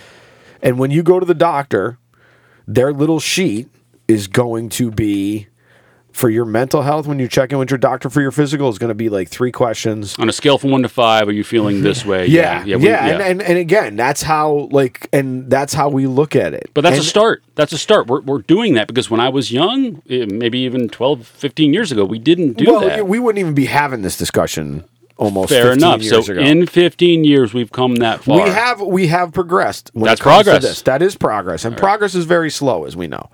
And 0.61 0.79
when 0.79 0.91
you 0.91 1.01
go 1.03 1.19
to 1.19 1.25
the 1.25 1.33
doctor, 1.33 1.97
their 2.67 2.93
little 2.93 3.19
sheet 3.19 3.67
is 4.07 4.27
going 4.27 4.69
to 4.69 4.91
be 4.91 5.47
for 6.11 6.29
your 6.31 6.45
mental 6.45 6.81
health 6.81 7.05
when 7.05 7.19
you 7.19 7.27
check 7.27 7.51
in 7.51 7.59
with 7.59 7.69
your 7.69 7.77
doctor 7.77 8.09
for 8.09 8.21
your 8.21 8.31
physical 8.31 8.69
is 8.69 8.79
going 8.79 8.87
to 8.87 8.95
be 8.95 9.07
like 9.07 9.29
three 9.29 9.51
questions. 9.51 10.17
on 10.17 10.27
a 10.27 10.31
scale 10.31 10.57
from 10.57 10.71
one 10.71 10.81
to 10.81 10.89
five 10.89 11.27
are 11.27 11.31
you 11.31 11.43
feeling 11.43 11.81
this 11.83 12.03
way 12.05 12.25
Yeah, 12.25 12.63
yeah, 12.65 12.77
we- 12.77 12.89
And, 12.89 13.21
and 13.21 13.41
and 13.43 13.57
again, 13.59 13.95
that's 13.97 14.23
how 14.23 14.67
like 14.71 15.07
and 15.13 15.47
that's 15.47 15.73
how 15.75 15.89
we 15.89 16.07
look 16.07 16.35
at 16.35 16.55
it. 16.55 16.71
but 16.73 16.81
that's 16.81 16.95
And- 16.97 17.05
a 17.05 17.07
start 17.07 17.43
that's 17.53 17.71
a 17.71 17.77
start 17.77 18.07
we're, 18.07 18.21
we're 18.21 18.41
doing 18.41 18.73
that 18.75 18.87
because 18.87 19.11
when 19.11 19.19
i 19.19 19.29
was 19.29 19.51
young 19.51 20.01
eh, 20.09 20.25
maybe 20.27 20.57
even 20.59 20.89
12 20.89 21.27
15 21.27 21.73
years 21.73 21.91
ago 21.91 22.03
we 22.03 22.17
didn't 22.17 22.53
do 22.53 22.65
well, 22.71 22.79
that 22.81 23.07
we 23.07 23.19
wouldn't 23.19 23.39
even 23.39 23.53
be 23.53 23.65
having 23.65 24.01
this 24.01 24.17
discussion 24.17 24.85
almost 25.17 25.49
fair 25.49 25.73
15 25.73 25.77
enough 25.77 26.01
so 26.03 26.19
ago. 26.31 26.41
in 26.41 26.65
15 26.65 27.25
years 27.25 27.53
we've 27.53 27.71
come 27.71 27.95
that 27.97 28.23
far 28.23 28.43
we 28.43 28.49
have 28.49 28.81
we 28.81 29.07
have 29.07 29.33
progressed. 29.33 29.91
That's 29.93 30.19
it 30.19 30.23
comes 30.23 30.45
to 30.45 30.51
progress. 30.51 30.81
That 30.83 31.01
is 31.03 31.15
progress, 31.15 31.63
and 31.65 31.75
progress 31.77 32.13
is 32.15 32.25
very 32.25 32.49
slow, 32.51 32.85
as 32.85 32.95
we 32.95 33.07
know. 33.07 33.29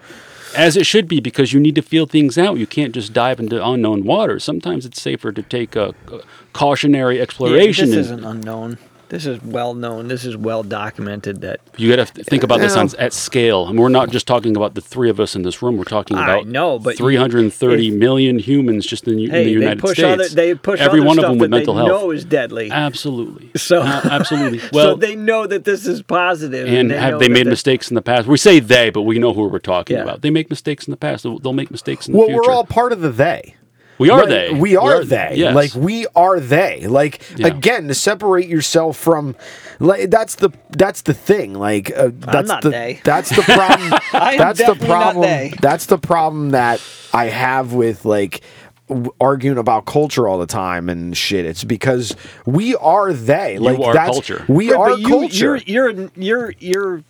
As 0.56 0.78
it 0.78 0.86
should 0.86 1.08
be 1.08 1.20
because 1.20 1.54
you 1.54 1.60
need 1.60 1.76
to 1.76 1.82
feel 1.82 2.06
things 2.06 2.38
out. 2.38 2.58
You 2.58 2.68
can't 2.68 2.94
just 2.94 3.14
dive 3.14 3.40
into 3.40 3.64
unknown 3.66 4.04
waters. 4.04 4.44
Sometimes 4.44 4.86
it's 4.86 5.02
safer 5.02 5.32
to 5.32 5.42
take 5.44 5.76
a, 5.76 5.94
a 6.12 6.22
cautionary 6.54 7.18
Yeah, 7.18 7.24
exploration. 7.24 7.90
this 7.92 8.10
and 8.10 8.20
isn't 8.20 8.24
unknown. 8.26 8.78
This 9.10 9.26
is 9.28 9.42
well 9.44 9.76
known. 9.76 10.08
This 10.08 10.26
is 10.26 10.36
well 10.36 10.64
documented. 10.64 11.42
That 11.42 11.60
you 11.78 11.96
got 11.96 12.08
to 12.08 12.24
think 12.24 12.42
about 12.44 12.60
this 12.62 12.76
on, 12.76 12.90
at 12.98 13.14
scale. 13.14 13.68
And 13.68 13.78
we're 13.80 13.90
not 13.90 14.10
just 14.10 14.26
talking 14.26 14.56
about 14.56 14.74
the 14.74 14.82
three 14.82 15.10
of 15.10 15.20
us 15.20 15.36
in 15.36 15.44
this 15.44 15.62
room. 15.62 15.78
We're 15.78 15.84
talking 15.84 16.18
about 16.18 16.48
know, 16.48 16.80
but 16.80 16.98
330 16.98 17.88
if- 17.90 17.94
million 17.94 18.40
humans 18.40 18.86
just 18.88 19.08
in, 19.08 19.18
the- 19.18 19.26
in 19.26 19.32
the 19.32 19.38
hey, 19.38 19.44
they 19.46 19.52
United 19.52 19.80
push 19.80 19.98
States. 19.98 20.04
other 20.04 20.28
they 20.30 20.56
push 20.56 20.80
Every 20.80 21.00
other 21.00 21.08
one 21.08 21.20
of 21.20 21.24
them 21.26 21.38
with 21.38 21.52
that 21.52 21.58
mental 21.58 21.74
they 21.76 21.80
health. 21.86 21.90
know 22.02 22.12
is 22.12 22.26
deadly. 22.26 22.72
Absolutely. 22.72 23.52
So 23.60 23.82
Uh, 23.82 24.02
absolutely. 24.10 24.60
so 24.60 24.70
Well, 24.74 24.98
they 24.98 25.16
know 25.16 25.46
that 25.48 25.64
this 25.64 25.86
is 25.86 26.02
positive. 26.02 26.66
positive, 26.66 26.68
and 26.80 26.90
they 26.92 26.98
have 26.98 27.20
they 27.20 27.30
made 27.30 27.46
mistakes 27.48 27.92
in 27.92 27.96
the 27.96 28.02
past? 28.02 28.28
We 28.28 28.38
say 28.38 28.60
they, 28.60 28.90
but 28.90 29.02
we 29.04 29.20
know 29.20 29.34
who 29.34 29.48
we're 29.48 29.60
talking 29.60 29.98
Yeah. 29.98 30.04
about. 30.04 30.22
They 30.22 30.30
make 30.32 30.50
mistakes 30.50 30.88
in 30.88 30.92
the 30.92 30.98
past. 30.98 31.24
They'll, 31.24 31.38
they'll 31.40 31.54
make 31.54 31.70
mistakes 31.70 32.08
in 32.08 32.14
Well, 32.16 32.28
the 32.28 32.34
future. 32.34 32.50
we're 32.50 32.54
all 32.54 32.64
part 32.66 32.92
of 32.94 33.02
the 33.02 33.10
they. 33.12 33.56
We 34.00 34.10
are 34.10 34.20
Like, 34.22 34.30
they. 34.30 34.54
We 34.54 34.76
are 34.76 35.04
they. 35.04 35.34
Yes. 35.36 35.56
Like 35.56 35.74
we 35.76 36.08
are 36.16 36.40
they. 36.40 36.88
Like 36.88 37.22
Yeah. 37.38 37.48
again, 37.48 37.88
to 37.88 37.94
separate 37.94 38.48
yourself 38.48 38.98
from, 38.98 39.36
like 39.80 40.10
that's 40.10 40.36
the 40.36 40.50
that's 40.72 41.02
the 41.04 41.14
thing. 41.14 41.54
Like 41.54 41.92
uh, 41.96 42.10
that's 42.14 42.48
not 42.48 42.62
the 42.64 42.70
they. 42.72 43.02
that's 43.04 43.30
the 43.30 43.42
problem. 43.44 44.00
That's 44.12 44.60
the 44.66 44.76
problem. 44.76 45.52
That's 45.62 45.86
the 45.88 45.98
problem 45.98 46.52
that 46.52 46.82
I 47.14 47.26
have 47.26 47.74
with 47.74 48.06
like 48.06 48.42
w- 48.88 49.12
arguing 49.22 49.58
about 49.58 49.86
culture 49.86 50.28
all 50.28 50.38
the 50.40 50.46
time 50.48 50.90
and 50.90 51.16
shit. 51.16 51.46
It's 51.46 51.64
because 51.64 52.16
we 52.46 52.76
are 52.76 53.14
they. 53.14 53.58
Like 53.60 53.80
are 53.80 53.94
that's 53.94 54.12
culture. 54.12 54.46
we 54.48 54.72
Right, 54.72 54.80
are 54.80 54.98
you, 54.98 55.08
culture. 55.08 55.58
You're 55.66 55.92
you're 55.92 56.12
you're 56.16 56.54
you're 56.60 57.04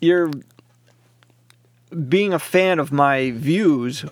you're 0.00 0.30
being 2.08 2.32
a 2.32 2.38
fan 2.38 2.78
of 2.78 2.92
my 2.92 3.30
views 3.32 4.04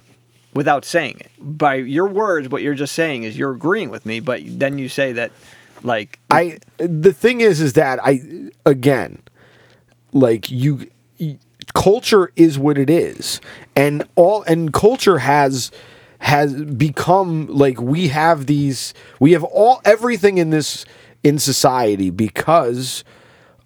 without 0.55 0.85
saying 0.85 1.19
it. 1.21 1.31
By 1.39 1.77
your 1.77 2.07
words, 2.07 2.49
what 2.49 2.63
you're 2.63 2.75
just 2.75 2.95
saying 2.95 3.25
is 3.25 3.37
you're 3.37 3.53
agreeing 3.53 3.91
with 3.91 4.07
me, 4.07 4.21
but 4.21 4.41
then 4.45 4.79
you 4.79 4.89
say 4.89 5.13
that 5.13 5.31
like 5.83 6.19
I 6.31 6.59
the 6.79 7.13
thing 7.13 7.41
is 7.41 7.61
is 7.61 7.75
that 7.75 8.01
I 8.03 8.21
again 8.67 9.23
like 10.13 10.51
you 10.51 10.89
y- 11.21 11.39
culture 11.75 12.33
is 12.37 12.59
what 12.59 12.79
it 12.79 12.91
is 12.91 13.41
and 13.77 14.05
all 14.17 14.43
and 14.45 14.73
culture 14.73 15.19
has 15.19 15.71
has 16.21 16.53
become 16.65 17.47
like 17.47 17.81
we 17.81 18.09
have 18.09 18.47
these 18.47 18.93
we 19.21 19.33
have 19.33 19.45
all 19.45 19.81
everything 19.85 20.39
in 20.39 20.51
this 20.51 20.85
in 21.23 21.39
society 21.39 22.11
because 22.11 23.05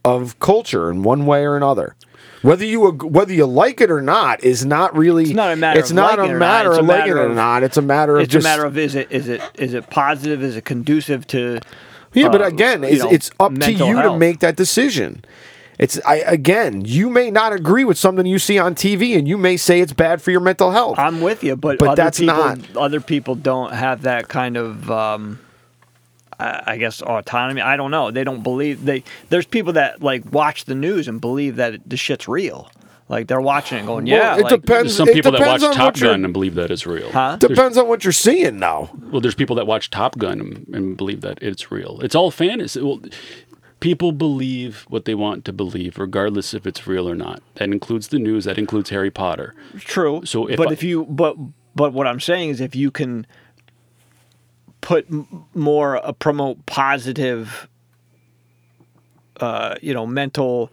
of 0.04 0.38
culture 0.40 0.90
in 0.90 1.02
one 1.02 1.24
way 1.24 1.44
or 1.44 1.56
another 1.56 1.94
whether 2.42 2.64
you 2.64 2.90
whether 2.90 3.32
you 3.32 3.46
like 3.46 3.80
it 3.80 3.90
or 3.90 4.02
not 4.02 4.42
is 4.44 4.64
not 4.66 4.96
really 4.96 5.24
it's 5.24 5.32
not 5.32 5.52
a 5.52 5.56
matter 5.56 5.78
it's 5.80 5.90
of 5.90 5.96
not 5.96 6.18
liking 6.18 6.32
a 6.32 6.34
or 6.34 6.38
not, 6.38 6.38
matter 6.38 6.68
it's 6.70 6.76
a 6.78 6.80
of 6.80 6.86
liking 6.86 7.02
it 7.02 7.14
matter 7.14 7.18
or 7.22 7.26
of- 7.30 7.34
not 7.36 7.62
it's 7.62 7.76
a 7.76 7.82
matter 7.82 8.16
of 8.16 8.22
it's 8.22 8.32
just 8.32 8.44
a 8.44 8.48
matter 8.48 8.64
of 8.64 8.76
is 8.78 8.94
it 8.94 9.10
is 9.10 9.28
it 9.28 9.40
is 9.54 9.74
it 9.74 9.88
positive? 9.90 10.42
Is 10.42 10.56
it 10.56 10.64
conducive 10.64 11.26
to 11.28 11.60
Yeah, 12.12 12.28
but 12.28 12.42
uh, 12.42 12.46
again, 12.46 12.84
it's, 12.84 13.02
know, 13.02 13.10
it's 13.10 13.30
up 13.40 13.54
to 13.58 13.72
you 13.72 14.02
to 14.02 14.16
make 14.18 14.40
that 14.40 14.56
decision. 14.56 15.24
It's 15.78 15.98
I 16.04 16.16
again, 16.16 16.84
you 16.84 17.08
may 17.08 17.30
not 17.30 17.52
agree 17.52 17.84
with 17.84 17.96
something 17.96 18.26
you 18.26 18.38
see 18.38 18.58
on 18.58 18.74
TV, 18.74 19.16
and 19.18 19.26
you 19.26 19.38
may 19.38 19.56
say 19.56 19.80
it's 19.80 19.94
bad 19.94 20.20
for 20.20 20.30
your 20.30 20.40
mental 20.40 20.70
health. 20.70 20.98
I'm 20.98 21.20
with 21.22 21.42
you, 21.42 21.56
but, 21.56 21.78
But 21.78 21.94
that's 21.96 22.20
people, 22.20 22.34
not- 22.36 22.76
other 22.76 23.00
people 23.00 23.34
don't 23.34 23.72
have 23.72 24.02
that 24.02 24.28
kind 24.28 24.56
of, 24.58 24.90
um, 24.90 25.38
I, 26.42 26.72
I 26.72 26.76
guess, 26.76 27.00
autonomy. 27.02 27.60
I 27.60 27.76
don't 27.76 27.90
know. 27.90 28.10
They 28.10 28.24
don't 28.24 28.42
believe 28.42 28.84
they. 28.84 29.04
There's 29.28 29.46
people 29.46 29.74
that 29.74 30.02
like 30.02 30.30
watch 30.32 30.64
the 30.64 30.74
news 30.74 31.08
and 31.08 31.20
believe 31.20 31.56
that 31.56 31.80
the 31.88 31.96
shit's 31.96 32.26
real. 32.28 32.70
Like 33.08 33.26
they're 33.26 33.40
watching 33.42 33.76
it, 33.76 33.80
and 33.80 33.86
going, 33.88 34.06
yeah. 34.06 34.36
Well, 34.36 34.38
it 34.38 34.42
like, 34.44 34.50
depends. 34.62 34.68
There's 34.84 34.96
some 34.96 35.08
it 35.08 35.14
people 35.14 35.32
that 35.32 35.38
depends 35.38 35.62
watch 35.62 35.70
on 35.70 35.76
Top 35.76 35.96
you're- 35.98 36.10
Gun 36.12 36.24
and 36.24 36.32
believe 36.32 36.54
that 36.54 36.70
it's 36.70 36.86
real. 36.86 37.10
Huh? 37.10 37.36
There's- 37.38 37.56
Depends 37.56 37.76
on 37.76 37.86
what 37.88 38.04
you're 38.04 38.12
seeing 38.12 38.58
now. 38.58 38.90
well, 39.10 39.20
there's 39.20 39.34
people 39.34 39.56
that 39.56 39.66
watch 39.66 39.90
Top 39.90 40.16
Gun 40.18 40.40
and, 40.40 40.66
and 40.74 40.96
believe 40.96 41.20
that 41.20 41.38
it's 41.42 41.70
real. 41.70 42.00
It's 42.00 42.14
all 42.14 42.30
fantasy. 42.30 42.80
Well, 42.80 43.00
people 43.80 44.12
believe 44.12 44.86
what 44.88 45.04
they 45.04 45.14
want 45.14 45.44
to 45.44 45.52
believe, 45.52 45.98
regardless 45.98 46.54
if 46.54 46.66
it's 46.66 46.86
real 46.86 47.08
or 47.08 47.14
not. 47.14 47.42
That 47.56 47.70
includes 47.70 48.08
the 48.08 48.18
news. 48.18 48.44
That 48.44 48.56
includes 48.56 48.88
Harry 48.90 49.10
Potter. 49.10 49.54
True. 49.78 50.22
So 50.24 50.46
if 50.46 50.56
but 50.56 50.68
I- 50.68 50.72
if 50.72 50.82
you 50.82 51.04
but 51.04 51.36
but 51.74 51.92
what 51.92 52.06
I'm 52.06 52.20
saying 52.20 52.50
is 52.50 52.60
if 52.60 52.74
you 52.74 52.90
can 52.90 53.26
put 54.82 55.06
m- 55.10 55.46
more 55.54 55.96
uh, 56.04 56.12
promote 56.12 56.66
positive, 56.66 57.68
uh, 59.40 59.76
you 59.80 59.94
know, 59.94 60.06
mental 60.06 60.70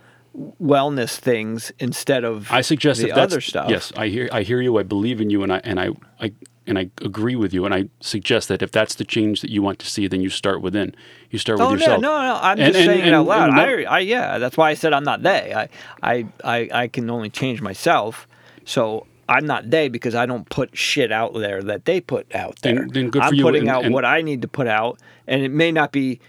wellness 0.61 1.17
things 1.17 1.71
instead 1.79 2.23
of 2.23 2.51
I 2.51 2.61
suggest 2.61 3.01
the 3.01 3.07
that 3.07 3.17
other 3.17 3.41
stuff. 3.41 3.69
Yes, 3.69 3.91
I 3.95 4.07
hear 4.09 4.29
I 4.31 4.43
hear 4.43 4.61
you. 4.61 4.77
I 4.77 4.83
believe 4.83 5.21
in 5.21 5.29
you, 5.29 5.41
and 5.43 5.51
I 5.53 5.61
and 5.63 5.79
I, 5.79 5.89
I 6.19 6.33
and 6.67 6.77
I 6.77 6.89
agree 7.01 7.35
with 7.35 7.51
you. 7.53 7.65
And 7.65 7.73
I 7.73 7.85
suggest 7.99 8.47
that 8.49 8.61
if 8.61 8.71
that's 8.71 8.95
the 8.95 9.03
change 9.05 9.41
that 9.41 9.49
you 9.49 9.61
want 9.61 9.79
to 9.79 9.87
see, 9.87 10.07
then 10.07 10.21
you 10.21 10.29
start 10.29 10.61
within. 10.61 10.93
You 11.31 11.39
start 11.39 11.59
Oh 11.59 11.71
with 11.71 11.79
yourself. 11.79 12.01
no, 12.01 12.09
no! 12.21 12.27
no. 12.33 12.39
I'm 12.41 12.59
And- 12.59 12.73
just 12.73 12.79
and- 12.79 12.85
saying 12.85 13.05
it 13.07 13.13
out 13.13 13.25
loud. 13.25 13.49
and 13.49 13.59
I, 13.59 13.83
I, 13.83 13.99
yeah, 13.99 14.37
that's 14.37 14.55
why 14.57 14.69
I 14.69 14.73
said 14.75 14.93
I'm 14.93 15.03
not 15.03 15.23
they. 15.23 15.53
I, 15.53 15.69
I, 16.03 16.27
I, 16.43 16.69
I 16.83 16.87
can 16.87 17.09
only 17.09 17.29
change 17.31 17.61
myself. 17.61 18.27
So 18.65 19.07
I'm 19.29 19.45
not 19.45 19.69
they 19.69 19.87
because 19.89 20.15
I 20.15 20.25
don't 20.25 20.49
put 20.49 20.75
shit 20.75 21.11
out 21.11 21.33
there 21.35 21.61
that 21.63 21.85
they 21.85 22.01
put 22.01 22.33
out 22.35 22.57
Then- 22.61 22.75
there. 22.75 22.87
then 22.91 23.09
good 23.09 23.21
I'm 23.21 23.33
you, 23.35 23.43
putting 23.43 23.61
and- 23.61 23.69
out 23.69 23.85
and- 23.85 23.93
what 23.93 24.03
I 24.03 24.21
need 24.21 24.41
to 24.41 24.47
put 24.47 24.67
out, 24.67 24.99
and 25.27 25.41
it 25.43 25.51
may 25.51 25.71
not 25.71 25.91
be, 25.91 26.19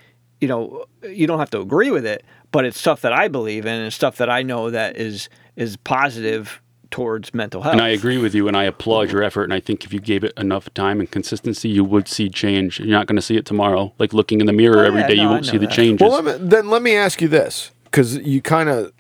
you 0.41 0.47
know, 0.49 0.85
you 1.09 1.27
don't 1.27 1.39
have 1.39 1.51
to 1.51 1.61
agree 1.61 1.91
with 1.91 2.05
it, 2.07 2.23
but 2.53 2.65
it's 2.65 2.79
stuff 2.79 3.01
that 3.01 3.13
I 3.13 3.29
believe 3.29 3.65
in 3.67 3.75
and 3.81 3.93
stuff 3.93 4.17
that 4.19 4.29
I 4.31 4.43
know 4.43 4.71
that 4.71 4.97
is 4.97 5.29
is 5.57 5.77
positive 5.79 6.61
towards 6.91 7.33
mental 7.33 7.63
health. 7.63 7.73
And 7.75 7.83
I 7.83 7.89
agree 7.91 8.19
with 8.19 8.35
you, 8.35 8.49
and 8.49 8.57
I 8.57 8.65
applaud 8.65 9.13
your 9.13 9.23
effort. 9.23 9.45
And 9.45 9.55
I 9.55 9.61
think 9.61 9.85
if 9.85 9.93
you 9.93 10.01
gave 10.01 10.25
it 10.25 10.33
enough 10.37 10.73
time 10.75 10.99
and 11.01 11.09
consistency, 11.11 11.69
you 11.69 11.85
would 11.85 12.09
see 12.09 12.29
change. 12.29 12.81
You're 12.81 12.89
not 12.89 13.07
going 13.07 13.17
to 13.17 13.23
see 13.23 13.37
it 13.37 13.47
tomorrow. 13.47 13.93
Like 13.99 14.13
looking 14.13 14.41
in 14.41 14.47
the 14.47 14.53
mirror 14.53 14.81
Oh, 14.85 14.87
every 14.89 15.01
yeah, 15.03 15.07
day, 15.09 15.17
no, 15.17 15.23
you 15.23 15.29
won't 15.29 15.47
know 15.47 15.53
see 15.53 15.59
the 15.59 15.67
that. 15.67 15.75
changes. 15.75 16.01
Well, 16.09 16.21
let 16.23 16.41
me, 16.41 16.49
then 16.49 16.69
let 16.69 16.83
me 16.83 16.97
ask 16.97 17.21
you 17.23 17.29
this, 17.29 17.71
because 17.85 18.17
you 18.17 18.43
kind 18.43 18.69
of, 18.69 18.93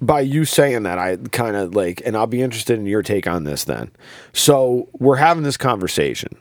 by 0.00 0.20
you 0.20 0.44
saying 0.44 0.82
that, 0.82 0.98
I 0.98 1.16
kind 1.32 1.56
of 1.56 1.74
like, 1.74 2.02
and 2.04 2.16
I'll 2.16 2.26
be 2.26 2.42
interested 2.42 2.78
in 2.78 2.86
your 2.86 3.02
take 3.02 3.26
on 3.26 3.44
this. 3.44 3.64
Then, 3.64 3.90
so 4.32 4.88
we're 4.92 5.16
having 5.16 5.42
this 5.42 5.56
conversation. 5.56 6.36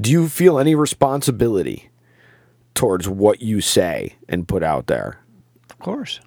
Do 0.00 0.10
you 0.10 0.28
feel 0.28 0.58
any 0.58 0.74
responsibility 0.74 1.88
towards 2.74 3.08
what 3.08 3.40
you 3.40 3.60
say 3.60 4.16
and 4.28 4.46
put 4.46 4.62
out 4.62 4.86
there? 4.86 5.20
of 5.70 5.78
course. 5.78 6.20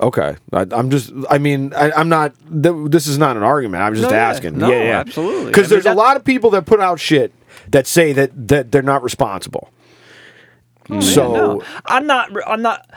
Okay, 0.00 0.36
I, 0.52 0.64
I'm 0.70 0.90
just. 0.90 1.12
I 1.28 1.38
mean, 1.38 1.72
I, 1.74 1.90
I'm 1.90 2.08
not. 2.08 2.32
Th- 2.50 2.88
this 2.88 3.08
is 3.08 3.18
not 3.18 3.36
an 3.36 3.42
argument. 3.42 3.82
I'm 3.82 3.94
just 3.96 4.08
No, 4.08 4.14
yeah. 4.14 4.28
asking. 4.28 4.56
No, 4.58 4.70
yeah, 4.70 4.84
yeah, 4.84 5.00
absolutely. 5.00 5.46
Because 5.46 5.72
I 5.72 5.74
mean, 5.74 5.82
there's 5.82 5.92
a 5.92 5.96
lot 5.98 6.16
of 6.16 6.22
people 6.22 6.50
that 6.50 6.66
put 6.66 6.78
out 6.78 7.00
shit 7.00 7.32
that 7.70 7.88
say 7.88 8.12
that 8.12 8.30
that 8.48 8.70
they're 8.70 8.82
not 8.82 9.02
responsible. 9.02 9.72
Oh, 10.88 11.00
so 11.00 11.32
No, 11.34 11.62
I'm 11.84 12.06
not. 12.06 12.30
I'm 12.46 12.62
not. 12.62 12.88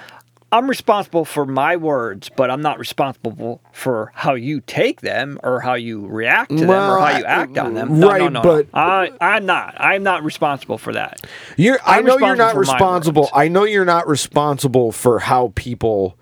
I'm 0.53 0.67
responsible 0.69 1.23
for 1.23 1.45
my 1.45 1.77
words, 1.77 2.29
but 2.35 2.51
I'm 2.51 2.61
not 2.61 2.77
responsible 2.77 3.61
for 3.71 4.11
how 4.13 4.33
you 4.33 4.59
take 4.59 4.99
them 4.99 5.39
or 5.43 5.61
how 5.61 5.75
you 5.75 6.05
react 6.05 6.49
to 6.49 6.55
them 6.57 6.67
Well, 6.67 6.95
or 6.95 6.99
how 6.99 7.17
you 7.17 7.23
act 7.23 7.57
on 7.57 7.73
them. 7.73 7.99
No, 7.99 8.07
no, 8.07 8.09
right, 8.09 8.31
no, 8.33 8.41
but- 8.41 8.65
no. 8.73 8.79
I, 8.79 9.11
I'm 9.21 9.45
not. 9.45 9.75
I'm 9.77 10.03
not 10.03 10.23
responsible 10.23 10.77
for 10.77 10.91
that. 10.93 11.21
You're. 11.55 11.79
I 11.85 12.01
know 12.01 12.17
you're 12.17 12.35
not 12.35 12.55
responsible 12.57 13.23
responsible. 13.23 13.27
for 13.27 13.35
my 13.35 13.43
I 13.43 13.47
know 13.47 13.63
you're 13.63 13.85
not 13.85 14.07
responsible 14.07 14.91
for 14.91 15.19
how 15.19 15.53
people 15.55 16.17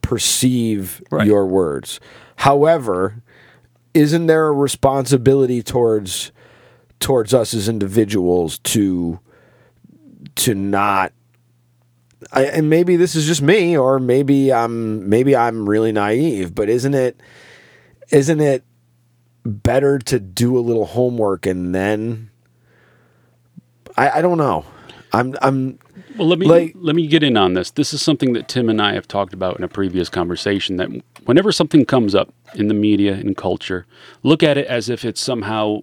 perceive 0.00 1.02
Right. 1.10 1.26
your 1.26 1.44
words. 1.46 2.00
However, 2.36 3.22
isn't 3.92 4.26
there 4.28 4.46
a 4.46 4.52
responsibility 4.52 5.62
towards 5.62 6.32
towards 7.00 7.34
us 7.34 7.52
as 7.52 7.68
individuals 7.68 8.58
to 8.60 9.20
to 10.36 10.54
not? 10.54 11.12
I, 12.32 12.44
and 12.44 12.68
maybe 12.68 12.96
this 12.96 13.14
is 13.14 13.26
just 13.26 13.40
me, 13.42 13.76
or 13.76 13.98
maybe 13.98 14.52
I'm 14.52 15.08
maybe 15.08 15.34
I'm 15.34 15.68
really 15.68 15.92
naive. 15.92 16.54
But 16.54 16.68
isn't 16.68 16.94
it 16.94 17.20
isn't 18.10 18.40
it 18.40 18.64
better 19.44 19.98
to 19.98 20.20
do 20.20 20.58
a 20.58 20.60
little 20.60 20.84
homework 20.86 21.46
and 21.46 21.74
then? 21.74 22.30
I, 23.96 24.10
I 24.18 24.22
don't 24.22 24.38
know. 24.38 24.64
I'm 25.12 25.34
I'm 25.40 25.78
Well, 26.18 26.28
let 26.28 26.38
me 26.38 26.46
Like- 26.46 26.74
let 26.76 26.94
me 26.94 27.06
get 27.06 27.22
in 27.22 27.36
on 27.36 27.54
this. 27.54 27.70
This 27.70 27.94
is 27.94 28.02
something 28.02 28.34
that 28.34 28.46
Tim 28.48 28.68
and 28.68 28.80
I 28.80 28.92
have 28.94 29.08
talked 29.08 29.32
about 29.32 29.56
in 29.58 29.64
a 29.64 29.68
previous 29.68 30.08
conversation. 30.10 30.76
That 30.76 30.90
whenever 31.24 31.50
something 31.50 31.86
comes 31.86 32.14
up 32.14 32.32
in 32.54 32.68
the 32.68 32.74
media 32.74 33.14
in 33.14 33.34
culture, 33.34 33.86
look 34.22 34.42
at 34.42 34.58
it 34.58 34.66
as 34.66 34.88
if 34.90 35.04
it's 35.04 35.20
somehow 35.20 35.80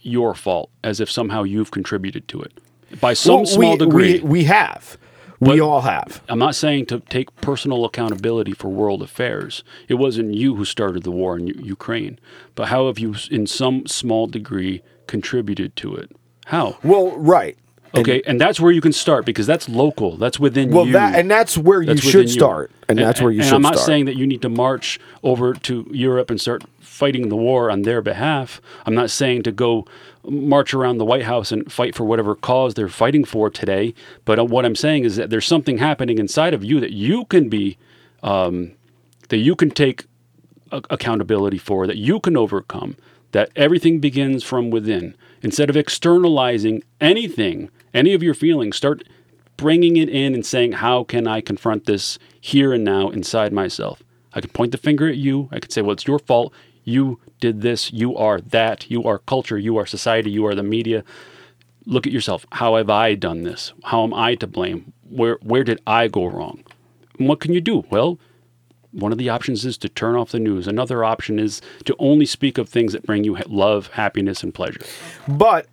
your 0.00 0.34
fault, 0.34 0.70
as 0.84 1.00
if 1.00 1.10
somehow 1.10 1.42
you've 1.42 1.70
contributed 1.70 2.28
to 2.28 2.42
it 2.42 2.52
by 3.00 3.14
some 3.14 3.36
Well, 3.36 3.46
small 3.46 3.72
we, 3.72 3.78
degree. 3.78 4.12
We, 4.20 4.28
we 4.28 4.44
have. 4.44 4.98
We 5.40 5.58
But- 5.58 5.60
all 5.60 5.82
have. 5.82 6.22
I'm 6.28 6.38
not 6.38 6.54
saying 6.54 6.86
to 6.86 7.00
take 7.00 7.34
personal 7.40 7.84
accountability 7.84 8.52
for 8.52 8.68
world 8.68 9.02
affairs. 9.02 9.62
It 9.88 9.94
wasn't 9.94 10.34
you 10.34 10.54
who 10.54 10.64
started 10.64 11.02
the 11.02 11.10
war 11.10 11.36
in 11.36 11.46
U- 11.48 11.60
Ukraine, 11.62 12.18
but 12.54 12.68
how 12.68 12.86
have 12.86 12.98
you, 12.98 13.14
in 13.30 13.46
some 13.46 13.86
small 13.86 14.26
degree, 14.26 14.82
contributed 15.06 15.76
to 15.76 15.94
it? 15.94 16.10
How? 16.46 16.76
Well, 16.82 17.16
right. 17.18 17.56
Okay, 17.94 18.20
and, 18.26 18.38
that's 18.38 18.60
where 18.60 18.72
you 18.72 18.82
can 18.82 18.92
start 18.92 19.24
because 19.24 19.46
that's 19.46 19.68
local. 19.70 20.16
That's 20.18 20.38
within 20.38 20.70
Well, 20.70 20.86
you. 20.86 20.92
that 20.92 21.18
and 21.18 21.30
that's 21.30 21.56
where 21.56 21.80
you 21.80 21.86
That's 21.86 22.00
should 22.02 22.14
within 22.26 22.26
you. 22.28 22.32
start, 22.34 22.70
and, 22.88 22.98
that's 22.98 23.22
where 23.22 23.30
you 23.30 23.38
and 23.40 23.48
should 23.48 23.54
I'm 23.54 23.62
not 23.62 23.74
start. 23.76 23.86
saying 23.86 24.04
that 24.04 24.16
you 24.16 24.26
need 24.26 24.42
to 24.42 24.50
march 24.50 25.00
over 25.22 25.54
to 25.54 25.86
Europe 25.90 26.28
and 26.30 26.38
start 26.38 26.64
fighting 26.80 27.30
the 27.30 27.36
war 27.36 27.70
on 27.70 27.82
their 27.82 28.02
behalf. 28.02 28.60
I'm 28.84 28.94
not 28.94 29.08
saying 29.08 29.44
to 29.44 29.52
go 29.52 29.86
march 30.28 30.74
around 30.74 30.98
the 30.98 31.04
White 31.04 31.24
House 31.24 31.52
and 31.52 31.70
fight 31.70 31.94
for 31.94 32.04
whatever 32.04 32.34
cause 32.34 32.74
they're 32.74 32.88
fighting 32.88 33.24
for 33.24 33.50
today. 33.50 33.94
But 34.24 34.38
uh, 34.38 34.44
what 34.44 34.64
I'm 34.64 34.76
saying 34.76 35.04
is 35.04 35.16
that 35.16 35.30
there's 35.30 35.46
something 35.46 35.78
happening 35.78 36.18
inside 36.18 36.54
of 36.54 36.64
you 36.64 36.80
that 36.80 36.92
you 36.92 37.24
can 37.26 37.48
be, 37.48 37.78
um, 38.22 38.72
that 39.28 39.38
you 39.38 39.56
can 39.56 39.70
take 39.70 40.06
a- 40.72 40.82
accountability 40.90 41.58
for, 41.58 41.86
that 41.86 41.96
you 41.96 42.20
can 42.20 42.36
overcome. 42.36 42.96
That 43.32 43.50
everything 43.56 43.98
begins 43.98 44.44
from 44.44 44.70
within. 44.70 45.14
Instead 45.42 45.68
of 45.68 45.76
externalizing 45.76 46.82
anything, 47.00 47.70
any 47.92 48.14
of 48.14 48.22
your 48.22 48.34
feelings, 48.34 48.76
start 48.76 49.02
bringing 49.56 49.96
it 49.96 50.08
in 50.08 50.34
and 50.34 50.46
saying, 50.46 50.72
How 50.72 51.04
can 51.04 51.26
I 51.26 51.40
confront 51.40 51.84
this 51.84 52.18
here 52.40 52.72
and 52.72 52.84
now 52.84 53.10
inside 53.10 53.52
myself? 53.52 54.02
I 54.32 54.40
can 54.40 54.50
point 54.50 54.72
the 54.72 54.78
finger 54.78 55.08
at 55.08 55.16
you. 55.16 55.48
I 55.50 55.60
can 55.60 55.70
say, 55.70 55.82
Well, 55.82 55.92
it's 55.92 56.06
your 56.06 56.18
fault. 56.18 56.52
You 56.84 57.18
did 57.40 57.62
this. 57.62 57.92
You 57.92 58.16
are 58.16 58.40
that. 58.40 58.90
You 58.90 59.04
are 59.04 59.18
culture. 59.18 59.58
You 59.58 59.76
are 59.76 59.86
society. 59.86 60.30
You 60.30 60.46
are 60.46 60.54
the 60.54 60.62
media. 60.62 61.04
Look 61.84 62.06
at 62.06 62.12
yourself. 62.12 62.44
How 62.52 62.76
have 62.76 62.90
I 62.90 63.14
done 63.14 63.44
this? 63.44 63.72
How 63.84 64.02
am 64.02 64.12
I 64.14 64.34
to 64.36 64.46
blame? 64.46 64.92
Where, 65.08 65.38
where 65.42 65.64
did 65.64 65.80
I 65.86 66.08
go 66.08 66.26
wrong? 66.26 66.64
And 67.18 67.28
what 67.28 67.40
can 67.40 67.52
you 67.52 67.60
do? 67.60 67.84
Well, 67.90 68.18
one 68.90 69.12
of 69.12 69.18
the 69.18 69.28
options 69.28 69.64
is 69.64 69.76
to 69.78 69.88
turn 69.88 70.16
off 70.16 70.32
the 70.32 70.38
news. 70.38 70.66
Another 70.66 71.04
option 71.04 71.38
is 71.38 71.60
to 71.84 71.94
only 71.98 72.26
speak 72.26 72.58
of 72.58 72.68
things 72.68 72.92
that 72.92 73.04
bring 73.04 73.24
you 73.24 73.36
love, 73.46 73.88
happiness, 73.88 74.42
and 74.42 74.54
pleasure. 74.54 74.80
But 75.28 75.66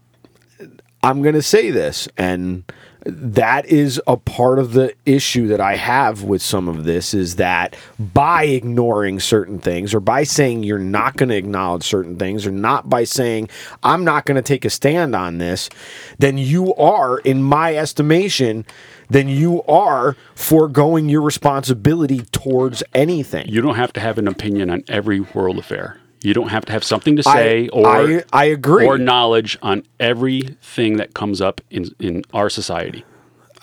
I'm 1.02 1.22
going 1.22 1.36
to 1.36 1.42
say 1.42 1.72
this, 1.72 2.08
and 2.18 2.64
that 3.06 3.66
is 3.66 4.02
a 4.08 4.16
part 4.18 4.60
of 4.60 4.74
the 4.74 4.94
issue 5.06 5.48
that 5.48 5.60
I 5.60 5.76
have 5.76 6.24
with 6.24 6.42
some 6.42 6.68
of 6.68 6.86
this 6.86 7.14
is 7.14 7.36
that 7.36 7.76
by 8.00 8.46
ignoring 8.46 9.20
certain 9.20 9.60
things, 9.60 9.94
or 9.94 10.00
by 10.00 10.24
saying 10.24 10.64
you're 10.64 10.80
not 10.80 11.18
going 11.18 11.30
to 11.30 11.36
acknowledge 11.36 11.84
certain 11.84 12.18
things, 12.18 12.46
or 12.46 12.52
not 12.52 12.90
by 12.90 13.04
saying 13.04 13.50
I'm 13.84 14.04
not 14.04 14.26
going 14.26 14.36
to 14.36 14.42
take 14.42 14.66
a 14.66 14.70
stand 14.70 15.16
on 15.16 15.38
this, 15.38 15.70
then 16.18 16.38
you 16.38 16.74
are, 16.76 17.20
in 17.20 17.44
my 17.44 17.76
estimation, 17.76 18.66
then 19.10 19.28
you 19.28 19.64
are 19.64 20.16
foregoing 20.34 21.10
your 21.10 21.22
responsibility 21.22 22.22
towards 22.32 22.84
anything. 22.94 23.48
You 23.48 23.62
don't 23.62 23.76
have 23.76 23.94
to 23.94 24.00
have 24.00 24.18
an 24.18 24.28
opinion 24.28 24.70
on 24.70 24.84
every 24.88 25.20
world 25.20 25.60
affair. 25.60 26.00
You 26.24 26.34
don't 26.34 26.48
have 26.50 26.66
to 26.66 26.72
have 26.72 26.84
something 26.84 27.18
to 27.18 27.24
I- 27.28 27.34
say 27.36 27.68
or 27.70 27.88
I- 27.88 28.24
I 28.32 28.46
agree. 28.46 28.86
or 28.88 28.98
knowledge 28.98 29.58
on 29.62 29.84
everything 30.00 30.98
that 30.98 31.14
comes 31.14 31.42
up 31.42 31.62
in 31.70 31.90
in 32.00 32.24
our 32.34 32.50
society. 32.50 33.04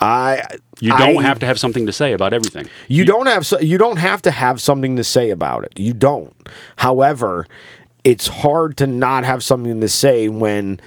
I 0.03 0.43
You 0.81 0.97
don't 0.97 1.19
I- 1.19 1.23
have 1.23 1.39
to 1.41 1.47
have 1.47 1.59
something 1.59 1.87
to 1.87 1.93
say 1.93 2.13
about 2.13 2.33
everything. 2.33 2.67
You 2.89 3.05
don't 3.05 3.27
have 3.27 3.45
so- 3.47 3.61
you 3.61 3.77
don't 3.79 3.99
have 3.99 4.23
to 4.23 4.31
have 4.31 4.61
something 4.61 4.97
to 4.97 5.05
say 5.05 5.31
about 5.31 5.65
it. 5.65 5.73
You 5.79 5.93
don't. 5.95 6.33
However, 6.77 7.47
it's 8.05 8.29
hard 8.29 8.77
to 8.79 8.87
not 8.87 9.25
have 9.25 9.43
something 9.43 9.81
to 9.81 9.89
say 9.89 10.29
when 10.29 10.81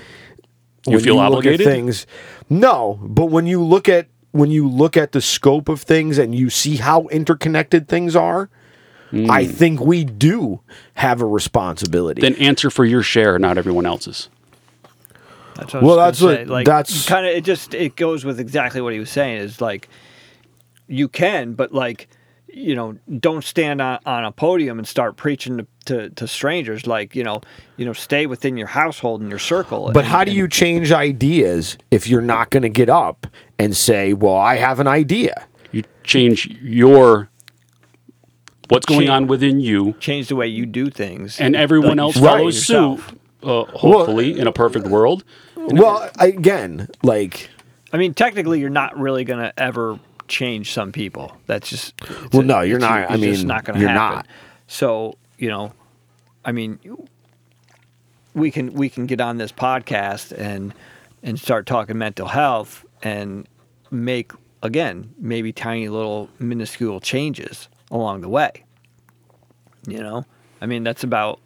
You 0.88 0.99
feel 0.99 1.15
look 1.15 1.24
at 1.24 1.32
obligated? 1.38 1.65
things. 1.67 2.05
No, 2.49 2.99
but 3.01 3.28
when 3.28 3.45
you 3.47 3.63
look 3.63 3.88
at 3.89 4.07
when 4.32 4.49
you 4.49 4.67
look 4.67 4.97
at 4.97 5.11
the 5.11 5.21
scope 5.21 5.69
of 5.69 5.82
things 5.82 6.17
and 6.17 6.34
you 6.34 6.49
see 6.49 6.78
how 6.78 7.05
interconnected 7.11 7.88
things 7.88 8.15
are, 8.15 8.49
I 9.14 9.43
mm. 9.43 9.51
think 9.51 9.80
we 9.80 10.03
do 10.03 10.61
have 10.95 11.22
a 11.22 11.26
responsibility. 11.26 12.22
Then 12.22 12.36
answer 12.36 12.72
for 12.72 12.84
your 12.84 13.03
share, 13.03 13.38
not 13.38 13.57
everyone 13.59 13.86
else's. 13.86 14.30
That's 15.55 15.74
what 15.74 15.84
Well, 15.84 15.99
I 15.99 16.05
that's 16.07 16.20
was 16.22 16.32
gonna 16.32 16.39
what- 16.39 16.47
say. 16.47 16.51
like, 16.53 16.66
that's- 16.66 17.05
kind 17.07 17.26
of 17.28 17.34
it. 17.34 17.43
Just 17.43 17.74
it 17.76 17.95
goes 17.95 18.26
with 18.26 18.39
exactly 18.39 18.82
what 18.82 18.93
he 18.93 18.99
was 18.99 19.11
saying. 19.11 19.38
Is 19.38 19.61
like 19.61 19.88
you 20.88 21.07
can, 21.07 21.53
but 21.53 21.74
like 21.74 22.07
you 22.55 22.76
know, 22.76 22.95
don't 23.20 23.43
stand 23.43 23.82
on, 23.82 23.97
on 24.05 24.26
a 24.26 24.32
podium 24.32 24.78
and 24.78 24.88
start 24.88 25.16
preaching 25.18 25.57
to, 25.57 25.68
to, 25.86 26.09
to 26.11 26.28
strangers. 26.28 26.86
Like 26.88 27.16
you 27.16 27.24
know, 27.24 27.41
you 27.78 27.86
know, 27.86 27.93
stay 27.93 28.26
within 28.26 28.57
your 28.57 28.68
household 28.68 29.22
and 29.22 29.30
your 29.30 29.39
circle. 29.39 29.91
But 29.93 30.05
and- 30.05 30.07
how 30.07 30.24
do 30.24 30.32
and- 30.32 30.38
you 30.38 30.47
change 30.47 30.91
ideas 30.91 31.78
if 31.91 32.07
you're 32.07 32.22
not 32.22 32.49
going 32.49 32.64
to 32.64 32.70
get 32.70 32.89
up 32.89 33.28
and 33.59 33.76
say, 33.78 34.14
"Well, 34.14 34.36
I 34.36 34.55
have 34.55 34.80
an 34.80 34.88
idea"? 34.88 35.47
You 35.72 35.84
change 36.03 36.47
your 36.61 37.30
what's 38.74 38.86
going 38.86 39.01
Change- 39.01 39.09
on 39.09 39.28
within 39.28 39.59
you, 39.59 39.93
change 39.99 40.28
the 40.28 40.36
way 40.36 40.47
you 40.47 40.65
do 40.65 40.89
things? 40.89 41.39
and 41.39 41.55
everyone 41.55 41.99
else 41.99 42.15
start 42.15 42.39
follows 42.39 42.55
with 42.55 42.63
suit. 42.63 43.19
uh, 43.43 43.63
hopefully 43.65 44.38
in 44.39 44.47
a 44.47 44.51
perfect 44.51 44.88
world. 44.88 45.24
Well, 45.55 46.09
again, 46.19 46.89
like 47.03 47.49
I 47.93 47.97
mean, 47.97 48.13
technically, 48.13 48.59
you're 48.59 48.69
not 48.69 48.97
really 48.97 49.24
going 49.24 49.39
to 49.39 49.53
ever 49.59 49.99
change 50.28 50.71
some 50.74 50.91
people. 50.91 51.38
That's 51.45 51.69
just 51.69 51.93
it's 52.01 52.34
Well, 52.34 52.41
a- 52.41 52.45
no, 52.45 52.61
you're 52.61 52.78
it's- 52.78 52.89
not. 52.89 53.11
I 53.11 53.13
It's 53.15 53.24
just 53.24 53.39
mean, 53.41 53.47
not 53.47 53.63
going 53.65 53.76
to 53.76 53.80
you're 53.82 53.89
happen. 53.89 54.15
not. 54.17 54.28
So 54.67 55.15
you 55.38 55.49
know, 55.49 55.74
I 56.45 56.51
mean, 56.51 56.80
we 58.34 58.51
can 58.51 58.74
we 58.74 58.89
can 58.89 59.05
get 59.05 59.21
on 59.21 59.38
this 59.38 59.51
podcast 59.51 60.32
and 60.38 60.74
and 61.21 61.39
start 61.39 61.65
talking 61.65 61.97
mental 61.97 62.28
health 62.28 62.86
and 63.01 63.47
make 63.91 64.32
again 64.61 65.13
maybe 65.19 65.51
tiny 65.53 65.88
little 65.89 66.30
minuscule 66.39 66.99
changes 66.99 67.67
along 67.94 68.20
the 68.22 68.30
way. 68.30 68.66
You 69.88 70.00
know, 70.00 70.26
I 70.60 70.66
mean 70.66 70.84
that's 70.84 71.06
about. 71.06 71.39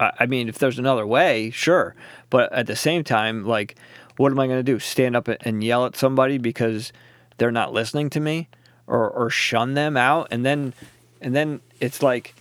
I 0.00 0.26
mean, 0.26 0.48
if 0.48 0.58
there's 0.58 0.80
another 0.80 1.06
way, 1.06 1.50
sure. 1.50 1.94
But 2.28 2.52
at 2.52 2.66
the 2.66 2.74
same 2.74 3.04
time, 3.04 3.46
like, 3.46 3.76
what 4.16 4.32
am 4.32 4.40
I 4.40 4.48
going 4.48 4.58
to 4.58 4.64
do? 4.64 4.80
Stand 4.80 5.14
up 5.14 5.28
and 5.28 5.62
yell 5.62 5.86
at 5.86 5.94
somebody 5.94 6.36
because 6.36 6.92
they're 7.38 7.52
not 7.52 7.72
listening 7.72 8.10
to 8.10 8.20
me, 8.20 8.48
or 8.88 9.08
or 9.08 9.30
shun 9.30 9.74
them 9.74 9.96
out, 9.96 10.26
and 10.32 10.44
then 10.44 10.74
and 11.20 11.34
then 11.34 11.60
it's 11.78 12.02
like 12.02 12.34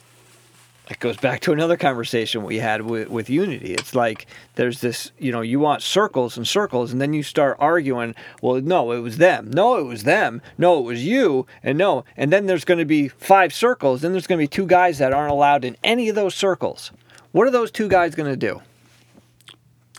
it 0.89 0.99
goes 0.99 1.15
back 1.15 1.39
to 1.41 1.53
another 1.53 1.77
conversation 1.77 2.43
we 2.43 2.57
had 2.57 2.81
with, 2.81 3.09
with 3.09 3.29
unity. 3.29 3.73
It's 3.73 3.95
like 3.95 4.27
there's 4.55 4.81
this 4.81 5.11
you 5.17 5.31
know 5.31 5.41
you 5.41 5.59
want 5.59 5.81
circles 5.81 6.35
and 6.35 6.47
circles 6.47 6.91
and 6.91 6.99
then 6.99 7.13
you 7.13 7.23
start 7.23 7.55
arguing 7.59 8.15
well 8.41 8.59
no 8.59 8.91
it 8.91 8.99
was 8.99 9.17
them. 9.17 9.49
No 9.51 9.77
it 9.77 9.83
was 9.83 10.03
them. 10.03 10.41
No 10.57 10.79
it 10.79 10.83
was 10.83 11.05
you. 11.05 11.47
And 11.61 11.77
no 11.77 12.03
and 12.17 12.33
then 12.33 12.47
there's 12.47 12.65
going 12.65 12.79
to 12.79 12.85
be 12.85 13.07
five 13.07 13.53
circles. 13.53 14.01
Then 14.01 14.11
there's 14.11 14.27
going 14.27 14.39
to 14.39 14.43
be 14.43 14.47
two 14.47 14.65
guys 14.65 14.97
that 14.97 15.13
aren't 15.13 15.31
allowed 15.31 15.63
in 15.63 15.77
any 15.83 16.09
of 16.09 16.15
those 16.15 16.35
circles. 16.35 16.91
What 17.31 17.47
are 17.47 17.51
those 17.51 17.71
two 17.71 17.87
guys 17.87 18.13
going 18.13 18.29
to 18.29 18.37
do? 18.37 18.61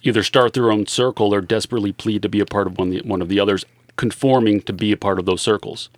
Either 0.02 0.22
start 0.22 0.52
their 0.52 0.70
own 0.70 0.86
circle 0.86 1.34
or 1.34 1.40
desperately 1.40 1.92
plead 1.92 2.20
to 2.22 2.28
be 2.28 2.40
a 2.40 2.46
part 2.46 2.66
of 2.66 2.78
one, 2.78 2.94
one 2.98 3.22
of 3.22 3.30
the 3.30 3.40
others, 3.40 3.64
conforming 3.96 4.60
to 4.60 4.72
be 4.72 4.92
a 4.92 4.98
part 4.98 5.18
of 5.18 5.24
those 5.24 5.40
circles. 5.40 5.88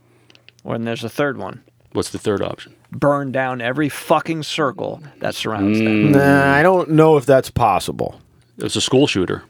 or 0.62 0.76
and 0.76 0.86
there's 0.86 1.02
a 1.02 1.08
third 1.08 1.36
one 1.36 1.64
What's 1.92 2.10
the 2.10 2.18
third 2.18 2.42
option? 2.42 2.74
burn 2.92 3.32
down 3.32 3.60
every 3.60 3.88
fucking 3.88 4.42
circle 4.44 5.02
that 5.18 5.34
surrounds 5.34 5.78
Mm. 5.80 5.84
them 5.84 6.12
nah, 6.12 6.54
I 6.54 6.62
don't 6.62 6.90
know 6.90 7.16
if 7.16 7.26
that's 7.26 7.50
possible. 7.50 8.20
It's 8.58 8.76
a 8.76 8.80
school 8.80 9.06
shooter. 9.06 9.42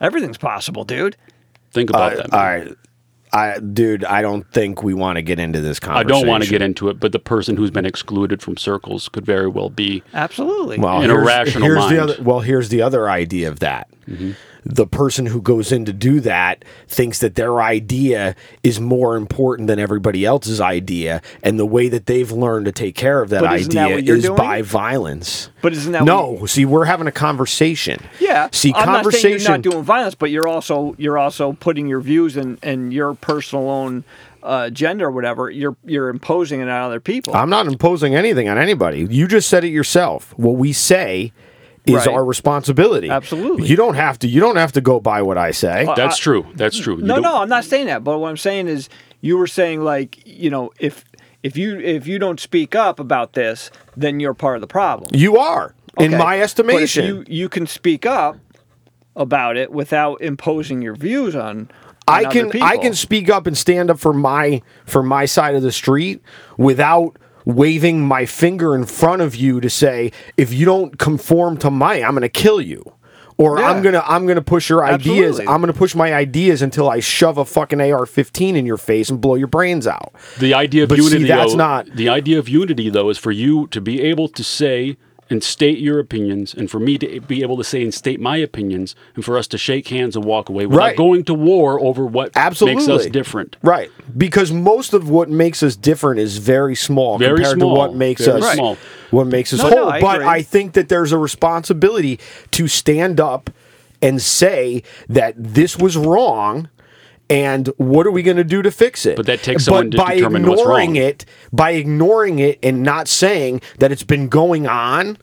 everything's 0.00 0.38
possible 0.38 0.84
dude 0.84 1.16
Think 1.72 1.90
about 1.90 2.12
Uh, 2.12 2.16
that. 2.16 2.32
all 2.32 2.40
man. 2.40 2.66
right, 2.66 2.76
I, 3.30 3.58
dude, 3.58 4.02
I 4.04 4.22
don't 4.22 4.50
think 4.52 4.82
we 4.82 4.94
want 4.94 5.16
to 5.16 5.22
get 5.22 5.38
into 5.38 5.60
this 5.60 5.78
conversation. 5.78 5.98
I 5.98 6.02
conversation. 6.04 6.22
don't 6.24 6.28
want 6.30 6.44
to 6.44 6.50
get 6.50 6.62
into 6.62 6.88
it, 6.88 6.98
but 6.98 7.12
the 7.12 7.18
person 7.18 7.58
who's 7.58 7.70
been 7.70 7.84
excluded 7.84 8.40
from 8.40 8.56
circles 8.56 9.10
could 9.10 9.26
very 9.26 9.48
well 9.48 9.68
be. 9.68 10.02
absolutely 10.14 10.78
well, 10.78 11.02
in 11.02 11.10
a 11.10 11.12
here's- 11.12 11.26
rational 11.26 11.64
here's 11.64 11.78
mind. 11.78 11.96
The 11.96 12.02
other, 12.02 12.16
well, 12.22 12.40
here's 12.40 12.70
the 12.70 12.80
other 12.80 13.10
idea 13.10 13.48
of 13.48 13.58
that. 13.60 13.88
The 14.64 14.86
person 14.86 15.26
who 15.26 15.40
goes 15.40 15.72
in 15.72 15.84
to 15.84 15.92
do 15.92 16.20
that 16.20 16.64
thinks 16.86 17.20
that 17.20 17.34
their 17.34 17.60
idea 17.60 18.34
is 18.62 18.80
more 18.80 19.16
important 19.16 19.68
than 19.68 19.78
everybody 19.78 20.24
else's 20.24 20.60
idea, 20.60 21.22
and 21.42 21.58
the 21.58 21.66
way 21.66 21.88
that 21.88 22.06
they've 22.06 22.30
learned 22.30 22.66
to 22.66 22.72
take 22.72 22.94
care 22.94 23.22
of 23.22 23.30
that 23.30 23.42
that 23.42 23.52
idea 23.52 23.98
you're 23.98 24.16
is 24.16 24.24
doing? 24.24 24.36
by 24.36 24.62
violence. 24.62 25.50
But 25.62 25.72
isn't 25.72 25.92
that 25.92 26.04
no? 26.04 26.30
what 26.30 26.50
see, 26.50 26.64
we're 26.64 26.84
having 26.84 27.06
a 27.06 27.12
conversation. 27.12 28.00
Yeah. 28.20 28.48
See, 28.52 28.72
I'm 28.74 28.86
not 28.86 28.86
saying 28.86 29.02
conversation. 29.04 29.40
you're 29.40 29.50
not 29.50 29.62
doing 29.62 29.82
violence, 29.82 30.14
but 30.14 30.30
you're 30.30 30.48
also 30.48 30.94
you're 30.98 31.18
also 31.18 31.52
putting 31.54 31.86
your 31.86 32.00
views 32.00 32.36
and, 32.36 32.58
and 32.62 32.92
your 32.92 33.14
personal 33.14 33.70
own 33.70 34.04
uh, 34.42 34.64
agenda 34.66 35.04
or 35.04 35.10
whatever. 35.10 35.50
You're 35.50 35.76
you're 35.84 36.08
imposing 36.08 36.60
it 36.60 36.68
on 36.68 36.82
other 36.82 37.00
people. 37.00 37.34
I'm 37.34 37.50
not 37.50 37.66
imposing 37.66 38.14
anything 38.14 38.48
on 38.48 38.58
anybody. 38.58 39.06
You 39.10 39.26
just 39.26 39.48
said 39.48 39.64
it 39.64 39.68
yourself. 39.68 40.32
What 40.36 40.56
we 40.56 40.72
say 40.72 41.32
is 41.86 41.94
Right. 41.94 42.08
our 42.08 42.24
responsibility. 42.24 43.08
Absolutely. 43.10 43.66
You 43.68 43.76
don't 43.76 43.94
have 43.94 44.18
to. 44.20 44.28
You 44.28 44.40
don't 44.40 44.56
have 44.56 44.72
to 44.72 44.80
go 44.80 45.00
by 45.00 45.22
what 45.22 45.38
I 45.38 45.50
say. 45.52 45.86
That's 45.96 46.18
true. 46.18 46.46
That's 46.54 46.78
true. 46.78 46.96
You 46.96 47.02
no, 47.02 47.14
don't- 47.14 47.22
no, 47.22 47.42
I'm 47.42 47.48
not 47.48 47.64
saying 47.64 47.86
that. 47.86 48.04
But 48.04 48.18
what 48.18 48.28
I'm 48.28 48.36
saying 48.36 48.68
is, 48.68 48.88
you 49.20 49.36
were 49.38 49.46
saying 49.46 49.82
like 49.82 50.18
you 50.26 50.50
know 50.50 50.70
if 50.78 51.04
if 51.42 51.56
you 51.56 51.78
if 51.80 52.06
you 52.06 52.18
don't 52.18 52.40
speak 52.40 52.74
up 52.74 52.98
about 53.00 53.32
this, 53.34 53.70
then 53.96 54.20
you're 54.20 54.34
part 54.34 54.56
of 54.56 54.60
the 54.60 54.66
problem. 54.66 55.10
you 55.12 55.36
are, 55.38 55.74
in 55.98 56.14
Okay. 56.14 56.18
my 56.18 56.36
But 56.36 56.38
if 56.38 56.42
estimation. 56.44 57.04
you 57.06 57.24
you 57.26 57.48
can 57.48 57.66
speak 57.66 58.04
up 58.06 58.36
about 59.16 59.56
it 59.56 59.72
without 59.72 60.20
imposing 60.20 60.82
your 60.82 60.94
views 60.94 61.34
on. 61.34 61.42
on 61.42 61.68
I 62.06 62.24
other 62.24 62.50
can 62.50 62.62
I 62.62 62.76
can 62.76 62.94
speak 62.94 63.28
up 63.28 63.46
and 63.46 63.56
stand 63.58 63.90
up 63.90 63.98
for 63.98 64.12
my 64.12 64.62
for 64.86 65.02
my 65.02 65.24
side 65.24 65.54
of 65.56 65.62
the 65.62 65.72
street 65.72 66.22
without 66.56 67.16
waving 67.48 68.00
my 68.06 68.26
finger 68.26 68.74
in 68.76 68.84
front 68.84 69.22
of 69.22 69.34
you 69.34 69.58
to 69.60 69.70
say 69.70 70.12
if 70.36 70.52
you 70.52 70.64
don't 70.66 70.98
conform 70.98 71.56
to 71.56 71.70
my 71.70 71.94
I'm 72.02 72.10
going 72.12 72.22
to 72.22 72.28
kill 72.28 72.60
you. 72.60 72.84
Or 73.38 73.58
Yeah. 73.60 73.70
I'm 73.70 73.82
gonna 73.84 74.02
I'm 74.04 74.26
gonna 74.26 74.42
push 74.42 74.68
your 74.68 74.84
ideas. 74.84 75.06
Absolutely. 75.38 75.46
I'm 75.46 75.60
gonna 75.60 75.72
push 75.72 75.94
my 75.94 76.12
ideas 76.12 76.60
until 76.60 76.90
I 76.90 76.98
shove 76.98 77.38
a 77.38 77.44
fucking 77.44 77.80
AR-15 77.80 78.56
in 78.56 78.66
your 78.66 78.76
face 78.76 79.10
and 79.10 79.20
blow 79.20 79.36
your 79.36 79.46
brains 79.46 79.86
out. 79.86 80.12
The 80.40 80.54
idea 80.54 80.82
of 80.82 80.88
But 80.88 80.98
see, 80.98 81.04
unity, 81.04 81.28
that's 81.28 81.52
though, 81.52 81.56
not- 81.56 81.86
the 81.94 82.08
idea 82.08 82.40
of 82.40 82.48
unity, 82.48 82.90
though, 82.90 83.10
is 83.10 83.16
for 83.18 83.30
you 83.30 83.68
to 83.68 83.80
be 83.80 84.02
able 84.02 84.26
to 84.26 84.42
say 84.42 84.96
and 85.30 85.44
state 85.44 85.78
your 85.78 85.98
opinions, 85.98 86.54
and 86.54 86.70
for 86.70 86.80
me 86.80 86.96
to 86.98 87.20
be 87.20 87.42
able 87.42 87.56
to 87.58 87.64
say 87.64 87.82
and 87.82 87.92
state 87.92 88.18
my 88.20 88.36
opinions, 88.38 88.94
and 89.14 89.24
for 89.24 89.36
us 89.36 89.46
to 89.48 89.58
shake 89.58 89.88
hands 89.88 90.16
and 90.16 90.24
walk 90.24 90.48
away 90.48 90.64
without 90.66 90.78
Right. 90.78 90.96
going 90.96 91.24
to 91.24 91.34
war 91.34 91.80
over 91.80 92.06
what 92.06 92.32
Absolutely. 92.34 92.76
makes 92.86 92.88
us 92.88 93.06
different. 93.06 93.56
Right. 93.62 93.90
Because 94.16 94.50
most 94.52 94.94
of 94.94 95.10
what 95.10 95.28
makes 95.28 95.62
us 95.62 95.76
different 95.76 96.20
is 96.20 96.38
very 96.38 96.74
small 96.74 97.18
Very 97.18 97.36
compared 97.36 97.58
small. 97.58 97.74
to 97.74 97.78
what 97.78 97.94
makes 97.94 98.24
Very 98.24 98.40
us 98.40 98.54
small. 98.54 98.76
what 99.10 99.26
makes 99.26 99.52
us 99.52 99.58
No, 99.60 99.68
no, 99.68 99.76
whole. 99.76 99.88
I 99.90 100.00
but 100.00 100.16
agree. 100.16 100.28
I 100.28 100.42
think 100.42 100.72
that 100.72 100.88
there's 100.88 101.12
a 101.12 101.18
responsibility 101.18 102.18
to 102.52 102.66
stand 102.68 103.20
up 103.20 103.50
and 104.00 104.22
say 104.22 104.82
that 105.08 105.34
this 105.36 105.76
was 105.76 105.96
wrong 105.96 106.68
and 107.30 107.68
what 107.76 108.06
are 108.06 108.10
we 108.10 108.22
going 108.22 108.36
to 108.38 108.44
do 108.44 108.62
to 108.62 108.70
fix 108.70 109.04
it? 109.06 109.16
But 109.16 109.26
that 109.26 109.42
takes 109.42 109.64
someone 109.64 109.90
to 109.90 109.96
by 109.96 110.14
determine 110.14 110.46
what's 110.46 110.62
ignoring 110.62 110.94
wrong. 110.94 110.96
it, 110.96 111.24
by 111.52 111.70
ignoring 111.72 112.38
it 112.38 112.58
and 112.62 112.82
not 112.82 113.08
saying 113.08 113.60
that 113.78 113.92
it's 113.92 114.04
been 114.04 114.28
going 114.28 114.66
on 114.66 115.18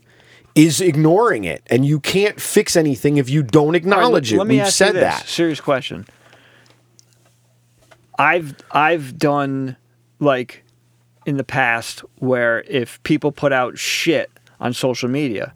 is 0.53 0.82
ignoring 0.82 1.43
it. 1.43 1.64
And 1.68 1.86
you 1.86 1.99
can't 1.99 2.39
fix 2.39 2.76
anything 2.76 3.18
if 3.18 3.30
you 3.30 3.43
don't 3.43 3.68
All 3.68 3.72
right, 3.72 3.76
acknowledge 3.76 4.32
let, 4.32 4.36
it. 4.36 4.39
Let 4.39 4.47
me 4.47 4.56
We've 4.56 4.64
ask 4.64 4.78
said 4.78 4.88
you 4.88 4.93
this. 4.93 5.20
that. 5.20 5.28
Serious 5.28 5.60
question. 5.60 6.06
I've 8.18 8.56
I've 8.72 9.18
done 9.18 9.76
like 10.20 10.64
in 11.26 11.38
the 11.38 11.43
past 11.43 12.01
where 12.20 12.62
if 12.64 13.01
people 13.03 13.32
put 13.32 13.51
out 13.51 13.78
shit 13.78 14.32
on 14.60 14.74
social 14.74 15.10
media, 15.10 15.53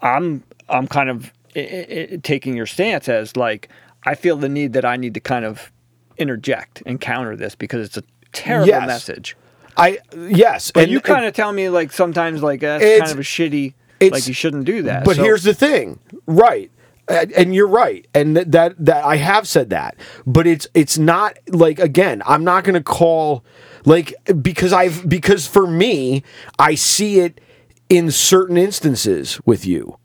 I'm 0.00 0.44
I'm 0.68 0.86
kind 0.86 1.10
of 1.10 1.32
i 1.56 2.08
i 2.12 2.18
taking 2.22 2.56
your 2.56 2.66
stance 2.66 3.08
as 3.08 3.36
like 3.36 3.68
I 4.04 4.14
feel 4.14 4.36
the 4.36 4.48
need 4.48 4.72
that 4.74 4.84
I 4.84 4.96
need 4.96 5.14
to 5.14 5.20
kind 5.20 5.44
of 5.44 5.70
interject 6.16 6.82
and 6.86 7.00
counter 7.00 7.36
this 7.36 7.54
because 7.54 7.86
it's 7.86 7.96
a 7.96 8.02
terrible 8.32 8.68
Yes. 8.68 8.86
message. 8.86 9.36
I 9.76 9.98
yes, 10.16 10.70
But 10.72 10.84
and 10.84 10.92
you 10.92 11.00
kind 11.00 11.24
of 11.24 11.34
tell 11.34 11.52
me 11.52 11.68
like 11.68 11.92
sometimes 11.92 12.42
like 12.42 12.60
that's 12.60 12.82
kind 12.82 13.10
of 13.12 13.18
a 13.18 13.22
shitty 13.22 13.74
like 14.00 14.26
you 14.26 14.34
shouldn't 14.34 14.64
do 14.64 14.82
that. 14.82 15.04
But 15.04 15.16
So- 15.16 15.22
here's 15.24 15.42
the 15.44 15.54
thing, 15.54 15.98
right? 16.26 16.70
And 17.08 17.54
you're 17.56 17.66
right, 17.66 18.06
and 18.14 18.36
th- 18.36 18.46
that 18.50 18.74
that 18.84 19.04
I 19.04 19.16
have 19.16 19.48
said 19.48 19.70
that, 19.70 19.96
but 20.26 20.46
it's 20.46 20.68
it's 20.74 20.96
not 20.96 21.38
like 21.48 21.80
again. 21.80 22.22
I'm 22.24 22.44
not 22.44 22.62
going 22.62 22.74
to 22.74 22.82
call 22.84 23.44
like 23.84 24.14
because 24.40 24.72
I've 24.72 25.08
because 25.08 25.44
for 25.46 25.66
me, 25.66 26.22
I 26.58 26.76
see 26.76 27.18
it 27.18 27.40
in 27.88 28.12
certain 28.12 28.56
instances 28.56 29.40
with 29.44 29.66
you. 29.66 29.98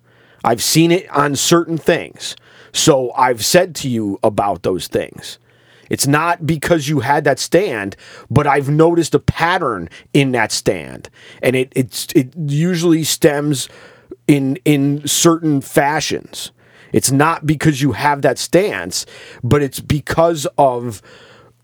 I've 0.43 0.63
seen 0.63 0.91
it 0.91 1.07
on 1.11 1.35
certain 1.35 1.77
things, 1.77 2.35
so 2.76 3.13
I've 3.13 3.45
said 3.45 3.73
to 3.76 3.89
you 3.89 4.19
about 4.21 4.63
those 4.63 4.89
things. 4.89 5.39
It's 5.89 6.07
not 6.07 6.45
because 6.45 6.89
you 6.89 6.99
had 6.99 7.23
that 7.23 7.39
stand, 7.39 7.95
but 8.30 8.47
I've 8.47 8.69
noticed 8.69 9.15
a 9.15 9.19
pattern 9.19 9.88
in 10.13 10.34
that 10.34 10.51
stand, 10.51 11.09
and 11.41 11.55
it 11.55 11.71
it's 11.73 12.07
it 12.15 12.34
usually 12.36 13.05
stems 13.05 13.69
in 14.28 14.57
in 14.65 15.07
certain 15.07 15.61
fashions. 15.61 16.51
It's 16.91 17.11
not 17.11 17.45
because 17.45 17.82
you 17.82 17.93
have 17.93 18.23
that 18.23 18.38
stance, 18.38 19.05
but 19.41 19.61
it's 19.61 19.80
because 19.80 20.45
of 20.57 21.01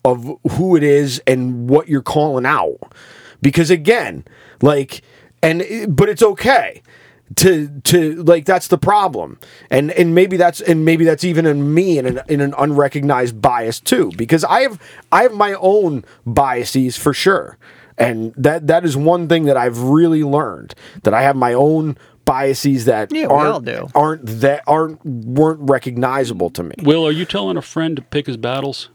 of 0.05 0.39
who 0.51 0.77
it 0.77 0.83
is 0.83 1.21
and 1.27 1.69
what 1.69 1.89
you're 1.89 2.01
calling 2.01 2.45
out. 2.45 2.93
Because 3.41 3.69
again, 3.69 4.23
like 4.61 5.01
and 5.43 5.63
but 5.89 6.07
it's 6.07 6.23
okay 6.23 6.81
to 7.35 7.67
to 7.81 8.21
like 8.23 8.45
that's 8.45 8.67
the 8.67 8.77
problem 8.77 9.39
and 9.69 9.91
and 9.91 10.13
maybe 10.15 10.37
that's 10.37 10.59
and 10.61 10.83
maybe 10.85 11.05
that's 11.05 11.23
even 11.23 11.45
in 11.45 11.73
me 11.73 11.97
in 11.97 12.05
an, 12.05 12.21
in 12.27 12.41
an 12.41 12.53
unrecognized 12.57 13.41
bias 13.41 13.79
too 13.79 14.11
because 14.17 14.43
i 14.45 14.61
have 14.61 14.81
i 15.11 15.21
have 15.23 15.33
my 15.33 15.53
own 15.59 16.03
biases 16.25 16.97
for 16.97 17.13
sure 17.13 17.57
and 17.97 18.33
that 18.35 18.67
that 18.67 18.83
is 18.83 18.97
one 18.97 19.27
thing 19.27 19.45
that 19.45 19.55
i've 19.55 19.79
really 19.79 20.23
learned 20.23 20.73
that 21.03 21.13
i 21.13 21.21
have 21.21 21.35
my 21.35 21.53
own 21.53 21.97
biases 22.25 22.85
that 22.85 23.11
Yeah, 23.11 23.27
we 23.27 23.33
aren't 23.33 23.53
all 23.53 23.59
do. 23.61 23.87
aren't 23.95 24.25
that 24.41 24.63
aren't 24.67 25.03
weren't 25.05 25.59
recognizable 25.69 26.49
to 26.51 26.63
me 26.63 26.75
Will, 26.83 27.05
are 27.07 27.11
you 27.11 27.25
telling 27.25 27.55
a 27.57 27.61
friend 27.61 27.95
to 27.95 28.01
pick 28.01 28.27
his 28.27 28.37
battles? 28.37 28.89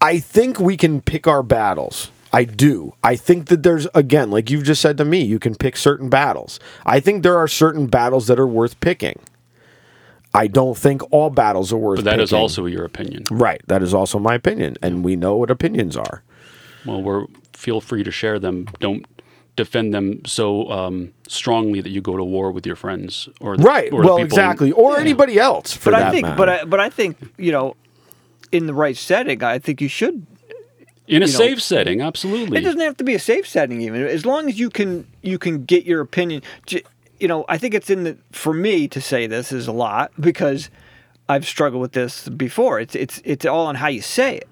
i 0.00 0.18
think 0.18 0.58
we 0.58 0.76
can 0.76 1.00
pick 1.00 1.26
our 1.26 1.42
battles 1.42 2.10
I 2.34 2.44
do. 2.44 2.94
I 3.02 3.14
think 3.16 3.46
that 3.48 3.62
there's 3.62 3.86
again, 3.94 4.30
like 4.30 4.50
you've 4.50 4.64
just 4.64 4.80
said 4.80 4.96
to 4.98 5.04
me, 5.04 5.22
you 5.22 5.38
can 5.38 5.54
pick 5.54 5.76
certain 5.76 6.08
battles. 6.08 6.58
I 6.86 6.98
think 7.00 7.22
there 7.22 7.36
are 7.38 7.46
certain 7.48 7.86
battles 7.86 8.26
that 8.28 8.38
are 8.38 8.46
worth 8.46 8.80
picking. 8.80 9.18
I 10.34 10.46
don't 10.46 10.76
think 10.78 11.02
all 11.12 11.28
battles 11.28 11.72
are 11.74 11.76
worth. 11.76 11.98
But 11.98 12.04
that 12.06 12.20
is 12.20 12.30
picking. 12.30 12.40
also 12.40 12.64
your 12.66 12.84
opinion. 12.84 13.24
right. 13.30 13.60
That 13.66 13.82
is 13.82 13.92
also 13.92 14.18
my 14.18 14.34
opinion, 14.34 14.76
and 14.82 15.04
we 15.04 15.14
know 15.14 15.36
what 15.36 15.50
opinions 15.50 15.96
are. 15.96 16.22
Well, 16.86 17.02
we're 17.02 17.26
feel 17.52 17.80
free 17.82 18.02
to 18.02 18.10
share 18.10 18.38
them. 18.38 18.66
Don't 18.80 19.04
defend 19.54 19.92
them 19.92 20.24
so 20.24 20.70
um, 20.70 21.12
strongly 21.28 21.82
that 21.82 21.90
you 21.90 22.00
go 22.00 22.16
to 22.16 22.24
war 22.24 22.50
with 22.50 22.64
your 22.66 22.74
friends 22.76 23.28
or 23.42 23.58
the, 23.58 23.62
Right. 23.62 23.92
or 23.92 24.00
the 24.00 24.06
Well, 24.08 24.16
people 24.16 24.20
in- 24.20 24.24
exactly, 24.26 24.72
or 24.72 24.98
anybody 24.98 25.38
else 25.38 25.76
for 25.76 25.90
but 25.90 25.98
that 25.98 26.08
I 26.08 26.10
think, 26.10 26.22
matter. 26.24 26.36
but 26.38 26.48
I, 26.48 26.64
but 26.64 26.80
I 26.80 26.88
think 26.88 27.18
you 27.36 27.52
know, 27.52 27.76
in 28.50 28.64
the 28.66 28.72
right 28.74 28.96
setting, 28.96 29.42
I 29.44 29.58
think 29.58 29.82
you 29.82 29.88
should. 29.88 30.26
In 31.12 31.22
a 31.22 31.26
you 31.26 31.32
know, 31.32 31.38
safe 31.38 31.62
setting. 31.62 32.00
Absolutely. 32.00 32.58
It 32.58 32.62
doesn't 32.62 32.80
have 32.80 32.96
to 32.96 33.04
be 33.04 33.14
a 33.14 33.18
safe 33.18 33.46
setting, 33.46 33.80
even 33.82 34.02
as 34.02 34.24
long 34.26 34.48
as 34.48 34.58
you 34.58 34.70
can 34.70 35.06
you 35.22 35.38
can 35.38 35.64
get 35.64 35.84
your 35.84 36.00
opinion. 36.00 36.42
You 37.20 37.28
know, 37.28 37.44
I 37.48 37.58
think 37.58 37.74
it's 37.74 37.90
in 37.90 38.04
the 38.04 38.16
for 38.32 38.52
me 38.52 38.88
to 38.88 39.00
say 39.00 39.26
this 39.26 39.52
is 39.52 39.68
a 39.68 39.72
lot 39.72 40.10
because 40.18 40.70
I've 41.28 41.46
struggled 41.46 41.80
with 41.82 41.92
this 41.92 42.28
before. 42.28 42.80
It's 42.80 42.94
it's 42.94 43.20
it's 43.24 43.46
all 43.46 43.66
on 43.66 43.76
how 43.76 43.88
you 43.88 44.02
say 44.02 44.36
it. 44.38 44.48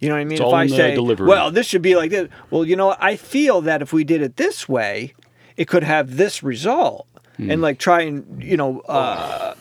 You 0.00 0.08
know 0.08 0.14
what 0.16 0.20
I 0.20 0.24
mean? 0.24 0.40
all 0.42 0.50
if 0.50 0.54
I 0.54 0.62
in 0.64 0.70
the 0.70 0.76
say, 0.76 0.94
delivery. 0.94 1.26
well, 1.28 1.50
this 1.50 1.66
should 1.66 1.82
be 1.82 1.96
like 1.96 2.10
this. 2.10 2.28
Well, 2.50 2.64
you 2.64 2.76
know. 2.76 2.96
I 3.00 3.16
feel 3.16 3.60
that 3.62 3.80
if 3.82 3.92
we 3.92 4.04
did 4.04 4.22
it 4.22 4.36
this 4.36 4.68
way, 4.68 5.14
it 5.56 5.66
could 5.66 5.82
have 5.84 6.16
this 6.16 6.42
result, 6.42 7.06
Hmm. 7.36 7.50
and 7.50 7.62
like 7.62 7.78
try 7.78 8.02
and 8.02 8.42
you 8.42 8.56
know. 8.56 8.80
Uh, 8.80 9.54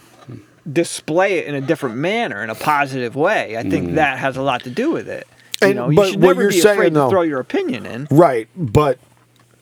display 0.72 1.39
it 1.39 1.45
in 1.45 1.56
a 1.56 1.60
different 1.60 1.97
manner 1.97 2.41
in 2.41 2.49
a 2.49 2.56
positive 2.56 3.18
way 3.18 3.58
i 3.58 3.64
think 3.64 3.95
that 3.95 4.18
has 4.18 4.38
a 4.38 4.41
lot 4.41 4.64
to 4.64 4.70
do 4.70 4.91
with 4.91 5.10
it 5.10 5.28
you 5.64 5.68
And- 5.70 5.76
know 5.76 5.89
you 5.89 5.95
but 5.95 6.07
should 6.11 6.22
what 6.22 6.28
never 6.30 6.41
you're 6.43 6.51
be 6.51 6.59
saying, 6.61 6.78
afraid 6.78 6.93
though- 6.93 7.05
to 7.05 7.09
throw 7.09 7.22
your 7.22 7.39
opinion 7.39 7.86
in 7.86 8.07
Right, 8.11 8.47
but 8.55 8.99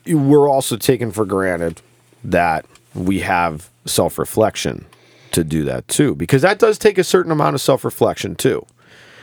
we're 0.06 0.48
also 0.48 0.76
taking 0.76 1.12
for 1.12 1.24
granted 1.24 1.80
that 2.24 2.64
we 2.94 3.20
have 3.20 3.70
self 3.86 4.18
reflection 4.18 4.84
to 5.32 5.42
do 5.44 5.64
that 5.64 5.88
too, 5.88 6.14
because 6.14 6.42
that 6.42 6.58
does 6.58 6.78
take 6.78 6.98
a 6.98 7.04
certain 7.04 7.32
amount 7.32 7.54
of 7.54 7.60
self 7.60 7.84
reflection 7.84 8.34
too, 8.34 8.66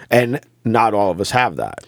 and 0.10 0.40
not 0.66 0.94
all 0.94 1.12
of 1.12 1.22
us 1.22 1.32
have 1.32 1.56
that. 1.58 1.80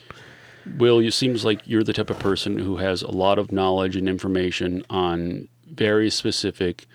Will, 0.78 1.00
it 1.00 1.12
seems 1.12 1.44
like 1.44 1.62
you're 1.66 1.84
the 1.84 1.92
type 1.94 2.10
of 2.12 2.20
person 2.20 2.60
who 2.60 2.78
has 2.78 3.02
a 3.02 3.10
lot 3.10 3.40
of 3.40 3.52
knowledge 3.52 3.96
and 3.96 4.08
information 4.08 4.84
on 4.92 5.48
very 5.74 6.10
specific 6.12 6.86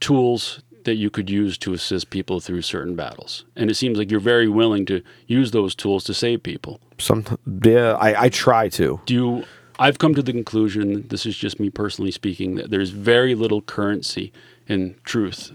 tools 0.00 0.60
that 0.84 0.96
you 0.96 1.10
could 1.10 1.30
use 1.30 1.56
to 1.58 1.72
assist 1.72 2.10
people 2.10 2.40
through 2.40 2.62
certain 2.62 2.94
battles. 2.94 3.44
And 3.56 3.70
it 3.70 3.74
seems 3.74 3.98
like 3.98 4.10
you're 4.10 4.20
very 4.20 4.48
willing 4.48 4.86
to 4.86 5.02
use 5.26 5.50
those 5.50 5.74
tools 5.74 6.04
to 6.04 6.14
save 6.14 6.42
people. 6.42 6.80
Some, 6.98 7.24
yeah, 7.64 7.92
I, 7.92 8.24
I 8.24 8.28
try 8.28 8.68
to. 8.70 9.00
Do 9.06 9.14
you 9.14 9.44
I've 9.78 9.98
come 9.98 10.14
to 10.14 10.22
the 10.22 10.32
conclusion, 10.32 11.08
this 11.08 11.26
is 11.26 11.36
just 11.36 11.58
me 11.58 11.70
personally 11.70 12.10
speaking, 12.10 12.54
that 12.56 12.70
there's 12.70 12.90
very 12.90 13.34
little 13.34 13.62
currency 13.62 14.32
in 14.68 14.94
truth 15.04 15.52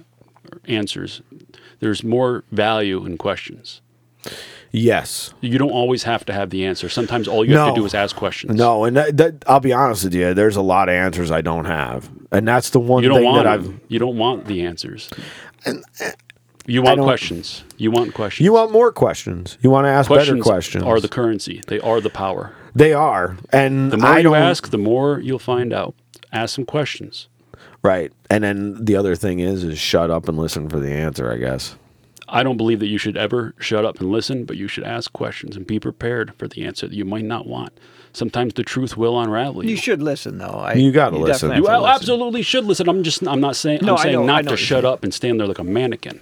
or 0.52 0.60
answers. 0.66 1.22
There's 1.80 2.04
more 2.04 2.44
value 2.52 3.06
in 3.06 3.18
questions. 3.18 3.82
Yes, 4.72 5.34
You 5.42 5.58
don't 5.58 5.72
always 5.72 6.04
have 6.04 6.26
to 6.26 6.34
have 6.34 6.50
the 6.50 6.66
answer. 6.66 6.90
Sometimes 6.90 7.28
all 7.28 7.44
you 7.46 7.56
have 7.58 7.74
to 7.74 7.80
do 7.80 7.86
is 7.86 7.94
ask 7.94 8.16
questions. 8.16 8.56
no, 8.56 8.84
and 8.84 8.96
that, 8.98 9.18
that 9.18 9.44
I'll 9.48 9.60
be 9.60 9.74
honest 9.74 10.04
with 10.04 10.14
you. 10.14 10.34
There's 10.34 10.56
a 10.58 10.62
lot 10.62 10.90
of 10.90 10.94
answers 10.94 11.32
I 11.32 11.42
don't 11.42 11.66
have, 11.66 12.10
and 12.32 12.48
that's 12.48 12.70
the 12.72 12.80
one 12.80 13.02
You 13.04 13.10
don't 13.10 13.20
thing 13.20 13.26
want 13.26 13.44
that 13.44 13.48
I've. 13.48 13.64
them. 13.64 13.82
You 13.88 14.00
don't 14.00 14.18
want 14.18 14.46
the 14.46 14.62
answers. 14.66 15.10
Eh, 15.66 15.74
you 16.66 16.82
want 16.82 17.00
questions. 17.02 17.64
You 17.78 17.92
want 17.92 18.14
questions. 18.14 18.44
You 18.46 18.52
want 18.54 18.72
more 18.74 18.92
questions. 18.92 19.58
You 19.62 19.70
want 19.70 19.86
to 19.86 19.90
ask 19.90 20.08
questions 20.08 20.40
better 20.40 20.44
questions. 20.44 20.84
are 20.84 21.00
the 21.00 21.08
currency. 21.08 21.62
They 21.68 21.80
are 21.80 22.02
the 22.02 22.10
power. 22.10 22.54
they 22.76 22.94
are, 22.94 23.38
and 23.54 23.90
The 23.92 23.98
more 23.98 24.10
I 24.10 24.20
you 24.20 24.36
ask, 24.36 24.70
the 24.70 24.78
more 24.78 25.20
you'll 25.20 25.40
find 25.40 25.72
out. 25.74 25.96
Ask 26.34 26.56
some 26.56 26.66
questions. 26.66 27.30
right? 27.84 28.12
And 28.30 28.44
then 28.44 28.84
the 28.84 28.98
other 28.98 29.16
thing 29.16 29.40
is, 29.40 29.64
is 29.64 29.80
shut 29.80 30.12
up 30.12 30.28
and 30.28 30.38
listen 30.38 30.68
for 30.70 30.80
the 30.82 30.92
answer. 30.92 31.32
I 31.32 31.38
guess. 31.38 31.78
I 32.30 32.44
don't 32.44 32.58
believe 32.58 32.80
that 32.80 32.88
you 32.88 32.98
should 32.98 33.16
ever 33.18 33.54
shut 33.60 33.86
up 33.86 34.00
and 34.00 34.12
listen, 34.12 34.44
but 34.46 34.58
you 34.58 34.68
should 34.68 34.84
ask 34.84 35.12
questions 35.14 35.56
and 35.56 35.66
be 35.66 35.80
prepared 35.80 36.34
for 36.38 36.48
the 36.48 36.66
answer 36.66 36.88
that 36.88 36.96
you 36.96 37.06
might 37.06 37.24
not 37.26 37.48
want. 37.48 37.72
Sometimes 38.14 38.54
the 38.56 38.64
truth 38.64 38.98
will 38.98 39.20
unravel 39.20 39.64
you. 39.64 39.72
You 39.72 39.78
should 39.78 40.02
listen, 40.02 40.38
though. 40.40 40.48
I, 40.48 40.74
You 40.74 40.92
gotta 40.92 41.18
listen. 41.18 41.50
definitely 41.50 41.58
You 41.58 41.64
have 41.66 41.72
to 41.72 41.76
ab- 41.76 41.82
listen. 41.84 41.96
absolutely 42.02 42.42
should 42.42 42.66
listen. 42.66 42.90
I'm 42.90 43.04
just 43.04 43.26
I'm 43.28 43.40
not 43.40 43.56
saying 43.56 43.80
No, 43.84 43.94
I'm 43.94 44.00
I 44.00 44.04
saying 44.04 44.16
know- 44.16 44.26
not 44.26 44.46
to 44.48 44.58
shut 44.58 44.84
up 44.86 45.04
and 45.04 45.14
stand 45.14 45.40
there 45.40 45.48
like 45.48 45.60
a 45.60 45.64
mannequin. 45.64 46.20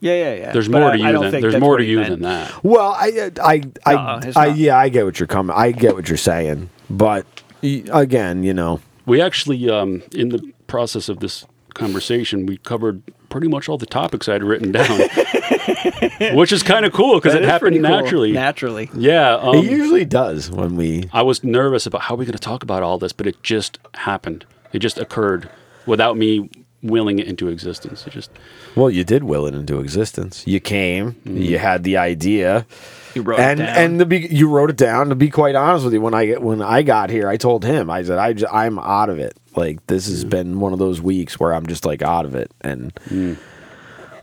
Yeah, 0.00 0.14
yeah, 0.14 0.34
yeah. 0.34 0.52
There's 0.52 0.68
But 0.68 0.78
more 0.80 0.90
I- 0.90 0.96
to 0.96 1.02
I 1.02 1.06
you 1.08 1.12
don't 1.12 1.30
than 1.30 1.40
there's 1.42 1.56
more 1.58 1.76
to 1.78 1.84
you 1.84 1.98
meant. 1.98 2.10
than 2.10 2.22
that. 2.22 2.64
Well, 2.64 2.92
I, 2.98 3.30
I, 3.42 3.62
I, 3.84 3.94
Uh-uh, 3.94 4.32
I, 4.36 4.46
yeah, 4.46 4.78
I 4.78 4.88
get 4.88 5.04
what 5.04 5.18
you're 5.20 5.26
coming. 5.26 5.54
I 5.56 5.72
get 5.72 5.94
what 5.94 6.08
you're 6.08 6.16
saying, 6.16 6.70
but 6.88 7.26
again, 7.62 8.42
you 8.44 8.54
know, 8.54 8.80
We 9.06 9.20
actually, 9.20 9.68
um, 9.68 10.02
in 10.14 10.28
the 10.30 10.52
process 10.68 11.08
of 11.08 11.20
this 11.20 11.44
conversation, 11.74 12.46
we 12.46 12.58
covered 12.58 13.02
pretty 13.30 13.48
much 13.48 13.68
all 13.68 13.78
the 13.78 13.86
topics 13.86 14.28
I 14.28 14.34
had 14.34 14.42
written 14.42 14.72
down, 14.72 15.00
which 16.36 16.52
is 16.52 16.62
kind 16.62 16.84
of 16.84 16.92
cool 16.92 17.14
because 17.14 17.34
it 17.34 17.42
happened 17.42 17.60
pretty 17.60 17.80
cool. 17.80 17.88
naturally. 17.90 18.32
Naturally. 18.32 18.90
yeah, 18.94 19.36
um, 19.36 19.56
it 19.56 19.64
usually 19.64 20.04
does 20.04 20.50
when 20.50 20.76
we. 20.76 21.08
I 21.12 21.22
was 21.22 21.42
nervous 21.42 21.86
about 21.86 22.02
how 22.02 22.14
we're 22.14 22.24
going 22.24 22.32
to 22.32 22.38
talk 22.38 22.62
about 22.62 22.82
all 22.82 22.98
this, 22.98 23.12
but 23.12 23.26
it 23.26 23.42
just 23.42 23.78
happened. 23.94 24.44
It 24.72 24.80
just 24.80 24.98
occurred 24.98 25.48
without 25.86 26.16
me 26.16 26.50
willing 26.82 27.18
it 27.18 27.26
into 27.26 27.48
existence. 27.48 28.06
It 28.06 28.10
just 28.10 28.30
Well, 28.74 28.90
you 28.90 29.04
did 29.04 29.24
will 29.24 29.46
it 29.46 29.54
into 29.54 29.80
existence. 29.80 30.46
You 30.46 30.60
came, 30.60 31.16
you 31.24 31.58
had 31.58 31.84
the 31.84 31.96
idea, 31.96 32.66
You 33.14 33.22
wrote 33.22 33.40
and 33.40 33.58
it 33.60 33.66
down. 33.66 33.76
and 33.76 33.98
to 33.98 34.06
be, 34.06 34.18
you 34.30 34.48
wrote 34.48 34.70
it 34.70 34.76
down. 34.76 35.08
To 35.08 35.14
be 35.14 35.30
quite 35.30 35.54
honest 35.56 35.84
with 35.84 35.94
you, 35.94 36.00
when 36.00 36.14
I 36.14 36.32
when 36.34 36.62
I 36.62 36.82
got 36.82 37.10
here, 37.10 37.28
I 37.28 37.36
told 37.36 37.64
him, 37.64 37.90
I 37.90 38.02
said, 38.04 38.18
I 38.18 38.32
j- 38.34 38.46
I'm 38.50 38.78
out 38.78 39.08
of 39.10 39.18
it. 39.18 39.36
Like 39.56 39.84
this 39.88 40.06
has 40.06 40.24
been 40.24 40.60
one 40.60 40.72
of 40.72 40.78
those 40.78 41.00
weeks 41.00 41.40
where 41.40 41.52
I'm 41.52 41.66
just 41.66 41.84
like 41.84 42.02
out 42.02 42.24
of 42.24 42.34
it, 42.36 42.52
and 42.60 42.92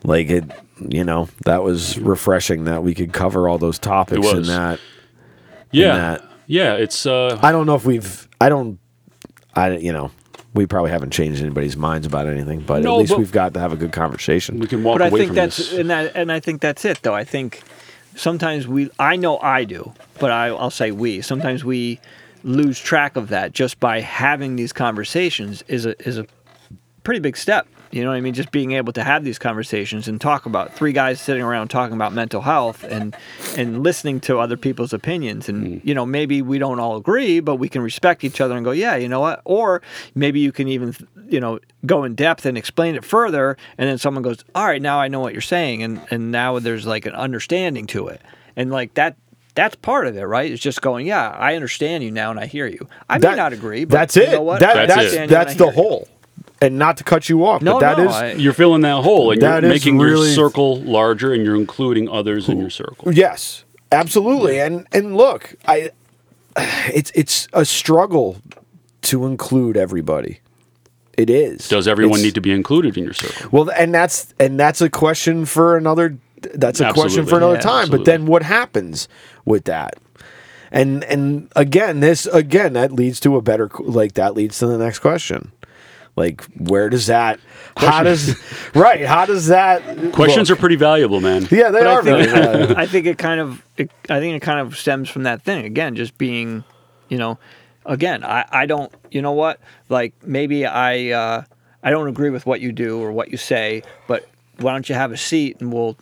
like 0.04 0.30
it, 0.30 0.46
you 0.80 1.04
know, 1.04 1.28
that 1.46 1.64
was 1.64 1.98
refreshing 2.00 2.64
that 2.66 2.84
we 2.84 2.94
could 2.94 3.12
cover 3.14 3.50
all 3.50 3.58
those 3.58 3.78
topics 3.80 4.26
in 4.32 4.44
that. 4.44 4.80
yeah, 5.72 5.98
that. 5.98 6.26
yeah. 6.46 6.74
It's 6.76 7.06
uh, 7.06 7.38
I 7.42 7.52
don't 7.52 7.66
know 7.66 7.76
if 7.76 7.86
we've. 7.86 8.28
I 8.40 8.50
don't. 8.50 8.80
I 9.56 9.72
you 9.78 9.92
know. 9.92 10.12
We 10.54 10.66
probably 10.66 10.90
haven't 10.92 11.12
changed 11.12 11.42
anybody's 11.42 11.78
minds 11.78 12.08
about 12.08 12.26
anything, 12.26 12.62
but 12.62 12.82
No, 12.82 12.94
at 12.96 13.00
least 13.00 13.12
but- 13.12 13.20
we've 13.20 13.32
got 13.32 13.54
to 13.54 13.60
have 13.60 13.74
a 13.74 13.76
good 13.76 13.92
conversation. 13.92 14.60
we 14.60 14.66
can 14.66 14.82
walk 14.84 14.98
but 14.98 15.04
I 15.04 15.08
away 15.10 15.20
think 15.20 15.30
from 15.30 15.36
that's 15.36 15.58
this. 15.58 15.74
and 15.74 15.90
that 15.92 16.14
and 16.16 16.32
I 16.32 16.40
think 16.40 16.62
that's 16.62 16.84
it 16.86 17.00
though. 17.04 17.14
I 17.14 17.24
think 17.26 17.62
sometimes 18.18 18.68
we 18.68 18.89
I 18.99 19.15
know 19.15 19.39
I 19.39 19.63
do, 19.63 19.93
but 20.20 20.32
I, 20.32 20.47
I'll 20.47 20.70
say 20.70 20.91
we. 20.91 21.22
Sometimes 21.22 21.63
we 21.63 21.99
lose 22.43 22.80
track 22.80 23.15
of 23.15 23.30
that 23.30 23.53
just 23.53 23.80
by 23.80 24.01
having 24.01 24.55
these 24.55 24.74
conversations 24.74 25.63
is 25.68 25.86
a 25.86 25.99
is 26.07 26.18
a 26.18 26.26
pretty 27.03 27.20
big 27.20 27.38
step. 27.38 27.68
You 27.92 28.04
know 28.04 28.10
what 28.10 28.18
I 28.18 28.22
mean? 28.22 28.34
Just 28.34 28.52
being 28.52 28.74
able 28.74 28.94
to 28.94 29.04
have 29.04 29.24
these 29.24 29.40
conversations 29.40 30.08
and 30.08 30.20
talk 30.20 30.46
about 30.46 30.74
three 30.74 30.92
guys 30.92 31.22
sitting 31.22 31.44
around 31.44 31.70
talking 31.70 31.96
about 31.96 32.14
mental 32.14 32.42
health 32.42 32.84
and 32.84 33.16
and 33.56 33.84
listening 33.84 34.20
to 34.22 34.40
other 34.40 34.58
people's 34.58 34.94
opinions 34.94 35.50
and 35.50 35.68
mm. 35.68 35.86
you 35.86 35.94
know 35.94 36.06
maybe 36.06 36.42
we 36.42 36.60
don't 36.60 36.80
all 36.80 36.98
agree 36.98 37.40
but 37.40 37.56
we 37.56 37.70
can 37.70 37.82
respect 37.82 38.24
each 38.24 38.42
other 38.42 38.56
and 38.56 38.66
go 38.66 38.72
yeah 38.72 38.96
you 38.96 39.08
know 39.08 39.20
what 39.20 39.42
or 39.46 39.82
maybe 40.16 40.40
you 40.40 40.52
can 40.52 40.68
even 40.68 40.96
you 41.30 41.40
know 41.40 41.60
go 41.86 42.04
in 42.04 42.16
depth 42.16 42.46
and 42.46 42.58
explain 42.58 42.96
it 42.96 43.04
further 43.04 43.58
and 43.78 43.90
then 43.90 43.98
someone 43.98 44.24
goes 44.24 44.44
all 44.56 44.66
right 44.66 44.82
now 44.82 45.00
I 45.00 45.08
know 45.08 45.20
what 45.20 45.34
you're 45.34 45.42
saying 45.42 45.84
and 45.84 46.02
and 46.12 46.32
now 46.32 46.60
there's 46.60 46.86
like 46.86 47.06
an 47.06 47.14
understanding 47.14 47.88
to 47.88 48.08
it 48.08 48.22
and 48.56 48.72
like 48.72 48.94
that 48.96 49.16
that's 49.58 49.76
part 49.76 50.06
of 50.06 50.16
it, 50.16 50.22
right? 50.24 50.52
It's 50.52 50.62
just 50.62 50.84
going, 50.84 51.08
yeah, 51.08 51.32
I 51.32 51.56
understand 51.56 52.04
you 52.04 52.12
now 52.12 52.30
and 52.30 52.40
I 52.40 52.46
hear 52.46 52.68
you. 52.68 52.88
I 53.10 53.16
may 53.16 53.22
That- 53.22 53.38
not 53.38 53.54
agree, 53.54 53.86
but 53.86 53.98
that's 53.98 54.16
you 54.16 54.22
it. 54.22 54.32
know 54.32 54.44
what? 54.44 54.60
That- 54.60 54.88
That's 54.88 55.16
that's 55.16 55.32
that's 55.32 55.56
the 55.56 55.72
whole. 55.72 56.08
And 56.62 56.80
not 56.80 56.97
to 56.97 57.03
cut 57.03 57.30
you 57.30 57.45
off, 57.45 57.62
No, 57.62 57.74
but 57.74 57.80
that 57.82 57.97
no, 57.99 58.05
is 58.10 58.16
I- 58.16 58.32
you're 58.34 58.53
filling 58.53 58.82
that 58.82 59.03
hole 59.03 59.32
and 59.32 59.41
That 59.41 59.62
you're 59.62 59.72
making 59.72 59.99
really- 59.99 60.28
your 60.28 60.36
circle 60.36 60.82
larger 60.82 61.32
and 61.32 61.43
you're 61.45 61.55
including 61.55 62.10
others 62.10 62.49
in 62.49 62.60
your 62.60 62.72
circle. 62.72 63.14
yes, 63.14 63.64
absolutely. 63.91 64.60
And 64.60 64.88
and 64.91 65.16
look, 65.16 65.53
I 65.68 65.91
it's 66.93 67.12
it's 67.14 67.47
a 67.53 67.64
struggle 67.64 68.38
to 69.03 69.26
include 69.28 69.78
everybody. 69.78 70.39
It 71.16 71.30
is. 71.30 71.68
Does 71.68 71.88
everyone 71.88 72.20
It's- 72.20 72.24
need 72.26 72.36
to 72.36 72.41
be 72.41 72.51
included 72.51 72.97
in 72.97 73.03
your 73.03 73.14
circle? 73.14 73.49
Well, 73.51 73.70
and 73.78 73.93
that's 73.93 74.34
and 74.39 74.60
that's 74.60 74.82
a 74.82 74.89
question 74.89 75.45
for 75.45 75.78
another. 75.78 76.18
That's 76.53 76.80
a 76.80 76.91
question 76.91 77.26
for 77.28 77.38
another 77.38 77.55
Yeah, 77.55 77.60
time. 77.62 77.82
absolutely. 77.84 77.97
But 77.99 78.05
then 78.12 78.26
what 78.26 78.43
happens 78.43 79.08
with 79.45 79.66
that? 79.66 79.95
And 80.72 81.03
and 81.05 81.49
again, 81.55 81.99
this 81.99 82.26
again 82.28 82.74
that 82.74 82.91
leads 82.91 83.20
to 83.22 83.36
a 83.36 83.41
better 83.41 83.70
like 83.80 84.14
that 84.14 84.34
leads 84.36 84.58
to 84.60 84.68
the 84.68 84.78
next 84.78 84.99
question. 84.99 85.51
Like 86.18 86.43
where 86.57 86.89
does 86.89 87.05
that? 87.07 87.39
How 87.78 88.01
does 88.03 88.36
right? 88.76 89.05
How 89.05 89.26
does 89.26 89.47
that? 89.47 90.11
Questions 90.11 90.49
look? 90.49 90.57
are 90.57 90.59
pretty 90.59 90.76
valuable, 90.76 91.22
man. 91.22 91.47
Yeah, 91.51 91.70
they 91.70 91.80
But 91.82 91.88
are 91.88 91.99
I 91.99 92.03
think, 92.03 92.30
valuable. 92.32 92.78
I 92.78 92.86
think 92.88 93.05
it 93.05 93.18
kind 93.20 93.39
of, 93.39 93.63
it, 93.78 93.91
I 94.09 94.20
think 94.20 94.36
it 94.36 94.39
kind 94.43 94.59
of 94.59 94.76
stems 94.76 95.09
from 95.09 95.24
that 95.24 95.43
thing 95.43 95.63
again, 95.63 95.95
just 95.95 96.18
being, 96.18 96.63
you 97.07 97.20
know, 97.20 97.38
again, 97.86 98.24
I, 98.24 98.45
I 98.51 98.65
don't, 98.65 98.91
you 99.11 99.22
know 99.22 99.34
what, 99.34 99.59
like 99.89 100.13
maybe 100.24 100.65
I, 100.65 101.11
uh, 101.11 101.43
I 101.84 101.91
don't 101.91 102.07
agree 102.07 102.32
with 102.32 102.47
what 102.47 102.61
you 102.61 102.72
do 102.72 102.99
or 102.99 103.11
what 103.11 103.30
you 103.30 103.38
say, 103.38 103.84
but 104.07 104.28
why 104.57 104.72
don't 104.72 104.89
you 104.89 104.95
have 104.95 105.11
a 105.11 105.18
seat 105.18 105.57
and 105.59 105.72
we'll 105.72 105.97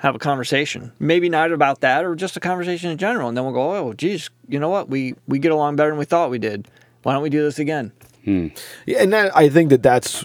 have 0.00 0.14
a 0.14 0.18
conversation. 0.18 0.92
Maybe 0.98 1.28
not 1.28 1.52
about 1.52 1.82
that, 1.82 2.06
or 2.06 2.14
just 2.14 2.38
a 2.38 2.40
conversation 2.40 2.90
in 2.90 2.96
general, 2.96 3.28
and 3.28 3.36
then 3.36 3.44
we'll 3.44 3.52
go, 3.52 3.76
oh, 3.76 3.92
geez, 3.92 4.30
you 4.48 4.58
know 4.58 4.70
what? 4.70 4.88
We 4.88 5.14
we 5.28 5.38
get 5.38 5.52
along 5.52 5.76
better 5.76 5.90
than 5.90 5.98
we 5.98 6.06
thought 6.06 6.30
we 6.30 6.38
did. 6.38 6.66
Why 7.02 7.12
don't 7.12 7.22
we 7.22 7.30
do 7.30 7.42
this 7.42 7.58
again? 7.58 7.92
Hmm. 8.24 8.48
Yeah, 8.86 9.02
and 9.02 9.12
that, 9.12 9.36
I 9.36 9.48
think 9.48 9.70
that 9.70 9.82
that's, 9.82 10.24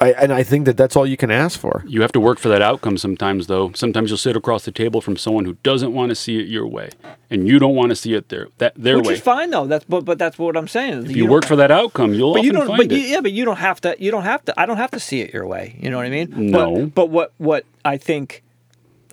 I, 0.00 0.12
and 0.12 0.32
I 0.32 0.42
think 0.42 0.66
that 0.66 0.76
that's 0.76 0.96
all 0.96 1.06
you 1.06 1.16
can 1.16 1.30
ask 1.30 1.58
for. 1.58 1.84
You 1.86 2.02
have 2.02 2.10
to 2.12 2.20
work 2.20 2.38
for 2.38 2.48
that 2.48 2.60
outcome 2.62 2.98
sometimes, 2.98 3.46
though. 3.46 3.70
Sometimes 3.74 4.10
you'll 4.10 4.18
sit 4.18 4.36
across 4.36 4.64
the 4.64 4.72
table 4.72 5.00
from 5.00 5.16
someone 5.16 5.44
who 5.44 5.54
doesn't 5.62 5.92
want 5.92 6.10
to 6.10 6.16
see 6.16 6.40
it 6.40 6.48
your 6.48 6.66
way, 6.66 6.90
and 7.30 7.46
you 7.46 7.58
don't 7.60 7.76
want 7.76 7.90
to 7.90 7.96
see 7.96 8.14
it 8.14 8.28
their 8.28 8.48
that 8.58 8.74
their 8.76 8.96
Which 8.96 9.06
way. 9.06 9.12
Which 9.12 9.18
is 9.18 9.24
fine 9.24 9.50
though. 9.50 9.66
That's 9.66 9.84
but 9.84 10.04
but 10.04 10.18
that's 10.18 10.36
what 10.36 10.56
I'm 10.56 10.66
saying. 10.66 11.06
If 11.06 11.16
you, 11.16 11.26
work 11.26 11.44
for 11.46 11.54
that 11.56 11.70
outcome, 11.70 12.12
you'll 12.12 12.32
but 12.34 12.40
often 12.40 12.44
you 12.46 12.52
don't. 12.52 12.66
find 12.66 12.78
But 12.78 12.92
it. 12.92 12.98
you, 12.98 13.06
yeah, 13.06 13.20
but 13.20 13.30
you 13.32 13.44
don't 13.44 13.58
have 13.58 13.80
to. 13.82 13.94
You 14.00 14.10
don't 14.10 14.24
have 14.24 14.44
to. 14.46 14.60
I 14.60 14.66
don't 14.66 14.78
have 14.78 14.90
to 14.90 15.00
see 15.00 15.20
it 15.20 15.32
your 15.32 15.46
way. 15.46 15.76
You 15.80 15.90
know 15.90 15.98
what 15.98 16.06
I 16.06 16.10
mean? 16.10 16.50
No. 16.50 16.74
But, 16.86 16.94
but 16.94 17.10
what 17.10 17.32
what 17.38 17.64
I 17.84 17.96
think, 17.96 18.42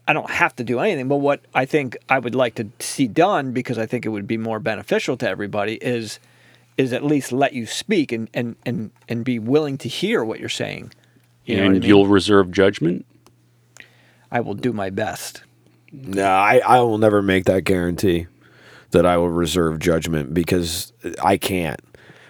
I 0.07 0.13
don't 0.13 0.31
have 0.31 0.55
to 0.55 0.63
do 0.63 0.79
anything. 0.79 1.07
But 1.07 1.17
what 1.17 1.41
I 1.53 1.65
think 1.65 1.95
I 2.09 2.17
would 2.17 2.33
like 2.33 2.55
to 2.55 2.67
see 2.79 3.07
done 3.07 3.51
because 3.51 3.77
I 3.77 3.85
think 3.85 4.03
it 4.05 4.09
would 4.09 4.25
be 4.27 4.37
more 4.37 4.59
beneficial 4.59 5.15
to 5.17 5.29
everybody 5.29 5.75
is 5.75 6.19
is 6.81 6.93
at 6.93 7.03
least 7.03 7.31
let 7.31 7.53
you 7.53 7.65
speak 7.65 8.11
and 8.11 8.29
and 8.33 8.55
and 8.65 8.91
and 9.07 9.23
be 9.23 9.39
willing 9.39 9.77
to 9.79 9.89
hear 9.89 10.23
what 10.23 10.39
you're 10.39 10.49
saying. 10.49 10.91
You 11.45 11.55
and 11.57 11.63
what 11.65 11.69
I 11.69 11.73
mean? 11.79 11.83
you'll 11.83 12.07
reserve 12.07 12.51
judgment. 12.51 13.05
I 14.31 14.39
will 14.39 14.53
do 14.53 14.73
my 14.73 14.89
best. 14.89 15.43
No, 15.91 16.25
I, 16.25 16.61
I 16.65 16.79
will 16.79 16.97
never 16.97 17.21
make 17.21 17.45
that 17.45 17.63
guarantee 17.65 18.27
that 18.91 19.05
I 19.05 19.17
will 19.17 19.29
reserve 19.29 19.79
judgment 19.79 20.33
because 20.33 20.93
I 21.21 21.37
can't. 21.37 21.81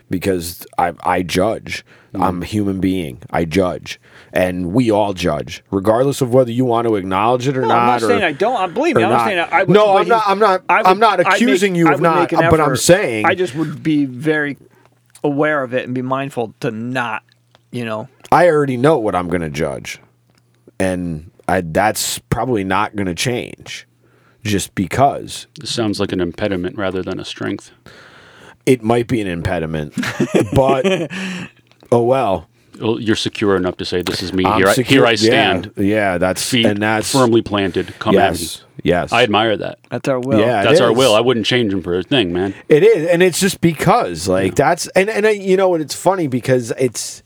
Because 0.10 0.66
I 0.78 0.94
I 1.04 1.22
judge. 1.22 1.86
Mm. 2.14 2.24
I'm 2.24 2.42
a 2.42 2.46
human 2.46 2.80
being. 2.80 3.22
I 3.30 3.46
judge, 3.46 4.00
and 4.34 4.74
we 4.74 4.92
all 4.92 5.14
judge, 5.14 5.64
regardless 5.72 6.22
of 6.22 6.34
whether 6.34 6.52
you 6.52 6.64
want 6.66 6.88
to 6.88 6.96
acknowledge 6.96 7.48
it 7.48 7.58
or 7.58 7.62
No, 7.62 7.68
not. 7.70 7.78
I'm 7.80 7.86
not 7.88 8.04
or- 8.04 8.08
saying 8.08 8.24
I 8.24 8.32
don't. 8.32 8.56
I 8.58 8.68
believe 8.68 8.96
me. 8.96 9.04
I'm 9.04 9.10
not 9.10 9.18
not. 9.18 9.26
saying 9.28 9.40
I. 9.40 9.50
I 9.52 9.64
would, 9.64 9.70
no, 9.74 9.98
I'm 9.98 10.08
not- 10.08 10.24
I'm 10.28 10.40
not- 10.40 10.64
I 10.70 10.82
I'm 10.86 11.00
not 11.00 11.20
I'd 11.20 11.28
accusing 11.34 11.76
you 11.76 11.92
of 11.92 12.00
not, 12.02 12.32
make 12.32 12.50
but 12.50 12.60
I'm 12.62 12.76
saying- 12.76 13.26
I 13.26 13.36
just 13.36 13.56
would 13.56 13.84
be 13.84 14.06
very 14.06 14.58
aware 15.24 15.64
of 15.64 15.74
it 15.74 15.86
and 15.86 15.94
be 15.94 16.02
mindful 16.02 16.54
to 16.62 16.72
not, 16.72 17.24
you 17.72 17.86
know. 17.86 18.08
I 18.32 18.48
already 18.50 18.78
know 18.78 18.98
what 18.98 19.14
I'm 19.16 19.28
going 19.28 19.42
to 19.42 19.50
judge, 19.50 20.00
and 20.80 21.30
I, 21.48 21.62
that's 21.62 22.18
probably 22.30 22.64
not 22.64 22.96
going 22.96 23.08
to 23.08 23.14
change, 23.16 23.86
just 24.44 24.74
because 24.74 25.48
This 25.60 25.70
sounds 25.74 26.00
like 26.00 26.12
an 26.14 26.22
impediment 26.22 26.78
rather 26.78 27.04
than 27.04 27.20
a 27.20 27.26
strength. 27.26 27.72
it 28.66 28.82
might 28.82 29.08
be 29.08 29.20
an 29.22 29.28
impediment. 29.28 29.94
but 30.54 30.86
oh 31.92 32.04
well. 32.04 32.48
Well, 32.80 33.00
You're 33.00 33.16
secure 33.16 33.56
enough 33.56 33.78
to 33.78 33.86
say, 33.86 34.02
"This 34.02 34.22
is 34.24 34.34
me. 34.34 34.46
I'm 34.46 34.60
Here, 34.60 34.68
I, 34.68 34.74
here 34.76 35.06
I 35.06 35.16
stand. 35.16 35.72
Yeah, 35.76 36.18
that's 36.18 36.48
Feet 36.48 36.66
and 36.66 36.82
that's 36.82 37.12
firmly 37.12 37.42
planted. 37.42 37.94
Come 38.00 38.18
at 38.18 38.34
me." 38.34 38.40
yes, 38.40 38.64
yes. 38.84 39.12
I 39.12 39.24
admire 39.24 39.58
that. 39.58 39.80
That's 39.90 40.08
our 40.08 40.20
will. 40.20 40.40
Yeah. 40.40 40.64
That's 40.64 40.80
our 40.80 40.94
will. 40.94 41.14
I 41.14 41.20
wouldn't 41.20 41.46
change 41.46 41.74
him 41.74 41.82
for 41.82 41.98
a 41.98 42.04
thing, 42.04 42.32
man. 42.34 42.54
It 42.70 42.84
is, 42.84 43.08
and 43.08 43.22
it's 43.22 43.40
just 43.40 43.62
because 43.62 44.28
like 44.28 44.56
that's 44.56 44.88
and 44.90 45.10
and 45.10 45.28
I, 45.28 45.32
you 45.32 45.58
know 45.58 45.70
what? 45.70 45.82
It's 45.82 45.96
funny 45.96 46.28
because 46.28 46.72
it's 46.78 47.24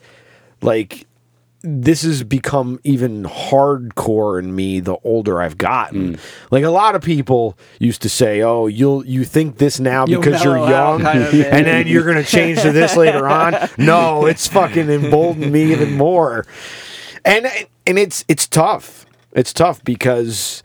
like 0.61 1.05
this 1.65 2.03
has 2.03 2.23
become 2.23 2.79
even 2.83 3.23
hardcore 3.23 4.39
in 4.39 4.55
me 4.55 4.79
the 4.79 4.97
older 5.03 5.41
I've 5.41 5.57
gotten. 5.57 6.13
Mm. 6.13 6.19
Like 6.51 6.63
a 6.63 6.69
lot 6.69 6.95
of 6.95 7.01
people 7.01 7.57
used 7.79 8.01
to 8.03 8.09
say, 8.09 8.41
"Oh, 8.41 8.67
you'll 8.67 9.05
you 9.05 9.23
think 9.23 9.57
this 9.57 9.79
now 9.79 10.05
You'll 10.05 10.21
because 10.21 10.43
you're 10.43 10.57
young, 10.57 11.01
kind 11.01 11.23
of 11.23 11.33
and 11.33 11.65
then 11.65 11.87
you're 11.87 12.05
gonna 12.05 12.23
change 12.23 12.61
to 12.61 12.71
this 12.71 12.95
later 12.95 13.27
on." 13.27 13.55
No, 13.77 14.25
it's 14.25 14.47
fucking 14.47 14.89
emboldened 14.89 15.51
me 15.51 15.71
even 15.71 15.93
more, 15.93 16.45
and 17.23 17.47
and 17.85 17.99
it's 17.99 18.23
it's 18.27 18.47
tough. 18.47 19.05
It's 19.33 19.53
tough 19.53 19.83
because 19.83 20.63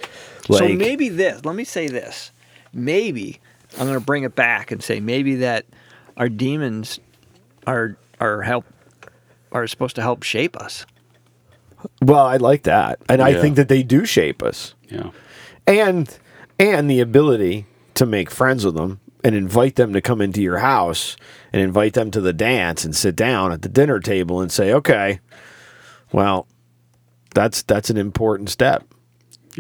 like 0.49 0.59
so 0.59 0.69
maybe 0.69 1.09
this. 1.09 1.45
Let 1.45 1.55
me 1.55 1.65
say 1.65 1.89
this. 1.89 2.31
Maybe 2.73 3.41
I'm 3.75 3.87
going 3.87 3.99
to 3.99 4.05
bring 4.05 4.25
it 4.25 4.35
back 4.35 4.71
and 4.71 4.83
say 4.83 5.01
maybe 5.01 5.37
that 5.37 5.67
our 6.17 6.29
demons 6.29 7.01
are 7.67 7.97
are 8.21 8.43
help 8.43 8.65
are 9.53 9.67
supposed 9.67 9.97
to 9.97 10.03
help 10.03 10.23
shape 10.23 10.57
us. 10.57 10.87
well, 12.03 12.27
I 12.27 12.37
like 12.37 12.63
that, 12.65 12.99
and 13.09 13.23
I 13.23 13.41
think 13.41 13.57
that 13.57 13.69
they 13.69 13.83
do 13.83 14.05
shape 14.05 14.43
us. 14.43 14.75
Yeah. 14.89 15.11
and 15.67 16.19
and 16.59 16.91
the 16.91 17.01
ability 17.01 17.67
to 17.95 18.05
make 18.07 18.31
friends 18.31 18.65
with 18.65 18.75
them 18.75 19.01
and 19.23 19.35
invite 19.35 19.77
them 19.77 19.93
to 19.93 20.01
come 20.01 20.21
into 20.21 20.43
your 20.43 20.59
house 20.59 21.17
and 21.53 21.63
invite 21.63 21.95
them 21.95 22.11
to 22.11 22.21
the 22.21 22.33
dance 22.33 22.85
and 22.85 22.95
sit 22.97 23.15
down 23.17 23.53
at 23.53 23.63
the 23.63 23.69
dinner 23.69 24.01
table 24.01 24.41
and 24.41 24.51
say 24.51 24.73
okay 24.73 25.21
well 26.13 26.47
that's 27.35 27.63
that's 27.63 27.89
an 27.91 27.97
important 27.97 28.51
step 28.51 28.85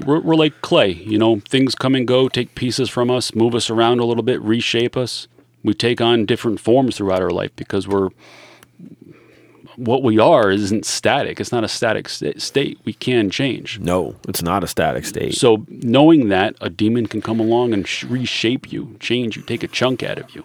We're, 0.04 0.20
we're 0.20 0.34
like 0.34 0.60
clay, 0.62 0.92
you 0.92 1.18
know, 1.18 1.40
things 1.40 1.74
come 1.74 1.94
and 1.94 2.06
go, 2.08 2.28
take 2.28 2.54
pieces 2.54 2.88
from 2.90 3.10
us, 3.10 3.34
move 3.34 3.54
us 3.54 3.70
around 3.70 4.00
a 4.00 4.04
little 4.04 4.22
bit, 4.24 4.40
reshape 4.42 4.96
us. 4.96 5.28
We 5.62 5.74
take 5.74 6.00
on 6.00 6.26
different 6.26 6.58
forms 6.60 6.96
throughout 6.96 7.22
our 7.22 7.30
life 7.30 7.50
because 7.56 7.86
we're 7.86 8.08
what 9.84 10.02
we 10.02 10.18
are 10.18 10.50
isn't 10.50 10.84
static. 10.84 11.40
It's 11.40 11.52
not 11.52 11.64
a 11.64 11.68
static 11.68 12.08
sta- 12.08 12.38
state. 12.38 12.78
We 12.84 12.92
can 12.92 13.30
change. 13.30 13.78
no 13.80 14.14
it's 14.28 14.42
not 14.42 14.62
a 14.62 14.66
static 14.66 15.04
state 15.06 15.34
So 15.34 15.64
knowing 15.68 16.28
that 16.28 16.54
a 16.60 16.68
demon 16.70 17.06
can 17.06 17.20
come 17.22 17.40
along 17.40 17.72
and 17.72 17.86
sh- 17.88 18.04
reshape 18.04 18.72
you, 18.72 18.96
change 19.00 19.36
you, 19.36 19.42
take 19.42 19.62
a 19.62 19.68
chunk 19.68 20.02
out 20.02 20.18
of 20.18 20.34
you. 20.34 20.44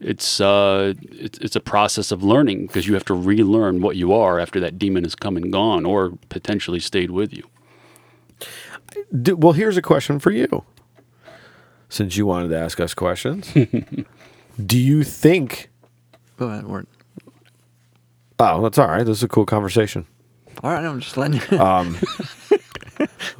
It's 0.00 0.40
uh, 0.40 0.94
it's, 1.10 1.38
it's 1.38 1.56
a 1.56 1.60
process 1.60 2.10
of 2.10 2.22
learning 2.22 2.66
because 2.66 2.86
you 2.86 2.94
have 2.94 3.04
to 3.06 3.14
relearn 3.14 3.80
what 3.80 3.96
you 3.96 4.12
are 4.12 4.38
after 4.40 4.60
that 4.60 4.78
demon 4.78 5.04
has 5.04 5.14
come 5.14 5.36
and 5.36 5.50
gone, 5.52 5.84
or 5.86 6.12
potentially 6.28 6.80
stayed 6.80 7.10
with 7.10 7.32
you. 7.32 7.44
D- 9.22 9.32
well 9.32 9.52
here's 9.52 9.76
a 9.76 9.82
question 9.82 10.18
for 10.18 10.30
you 10.30 10.64
since 11.88 12.16
you 12.16 12.26
wanted 12.26 12.48
to 12.48 12.58
ask 12.58 12.80
us 12.80 12.92
questions 12.94 13.52
do 14.66 14.78
you 14.78 15.04
think 15.04 15.70
Go 16.36 16.48
ahead, 16.48 16.66
Ward. 16.66 16.86
Oh 18.38 18.62
that's 18.62 18.78
all 18.78 18.88
right 18.88 19.04
this 19.06 19.18
is 19.18 19.22
a 19.22 19.28
cool 19.28 19.46
conversation 19.46 20.06
All 20.62 20.70
right, 20.70 20.84
I'm 20.84 21.00
just 21.00 21.16
letting 21.16 21.40
you. 21.50 21.58
um 21.58 21.96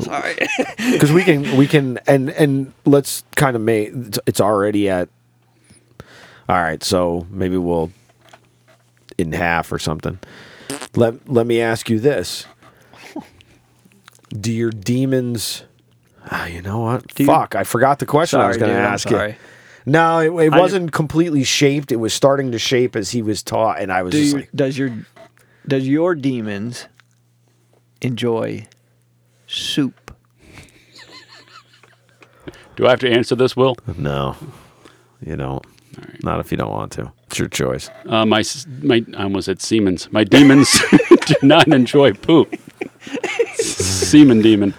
Sorry. 0.01 0.35
because 0.93 1.13
we 1.13 1.23
can 1.23 1.57
we 1.57 1.67
can 1.67 1.99
and 2.07 2.31
and 2.31 2.73
let's 2.85 3.23
kind 3.37 3.55
of 3.57 3.63
make 3.63 3.89
it's- 3.89 4.19
it's 4.27 4.41
already 4.41 4.89
at 4.89 5.09
all 6.49 6.57
right 6.57 6.83
so 6.83 7.27
maybe 7.31 7.57
we'll 7.57 7.91
in 9.17 9.33
half 9.33 9.71
or 9.73 9.79
something 9.79 10.19
let 10.97 11.29
let 11.29 11.47
me 11.47 11.61
ask 11.61 11.89
you 11.89 12.01
this 12.01 12.47
do 14.31 14.53
your 14.53 14.71
demons 14.71 15.63
ah, 16.31 16.47
you 16.47 16.61
know 16.61 16.81
what 16.81 17.19
you- 17.21 17.27
fuck 17.27 17.55
i 17.55 17.63
forgot 17.63 17.99
the 18.01 18.07
question 18.07 18.41
i 18.41 18.49
was 18.49 18.57
Sorry, 18.57 18.61
going 18.61 18.73
to 18.73 18.77
dude, 18.79 18.87
I'm 18.87 18.93
ask 18.95 19.09
sorry. 19.09 19.37
You 19.87 19.93
no 19.93 20.19
it, 20.39 20.47
it 20.47 20.51
wasn't 20.51 20.93
completely 20.93 21.45
shaped 21.45 21.93
it 21.93 21.97
was 21.97 22.13
starting 22.15 22.53
to 22.53 22.59
shape 22.59 22.97
as 22.97 23.11
he 23.11 23.23
was 23.23 23.43
taught 23.43 23.81
and 23.81 23.93
i 23.93 24.03
was 24.03 24.13
Do 24.13 24.19
just 24.21 24.33
you, 24.33 24.39
like 24.41 24.51
does 24.55 24.79
your 24.79 24.91
does 25.67 25.87
your 25.89 26.15
demons 26.15 26.87
enjoy 28.03 28.67
soup? 29.47 30.11
Do 32.77 32.87
I 32.87 32.91
have 32.91 33.01
to 33.01 33.11
answer 33.11 33.35
this, 33.37 33.57
Will? 33.57 33.77
no 33.97 34.37
you 35.25 35.37
don't 35.37 35.65
not 36.23 36.41
if 36.41 36.51
you 36.51 36.57
don't 36.59 36.73
want 36.73 36.93
to 36.93 37.13
it's 37.27 37.39
your 37.39 37.49
choice 37.49 37.89
Uh, 38.07 38.27
my 38.27 38.43
my 38.83 39.05
I 39.17 39.23
almost 39.23 39.47
said 39.47 39.63
Siemens. 39.63 40.09
My 40.13 40.25
demons 40.25 40.69
do 41.27 41.35
not 41.43 41.69
enjoy 41.69 42.13
poop. 42.15 42.53
Semen 43.55 44.43
demon. 44.43 44.75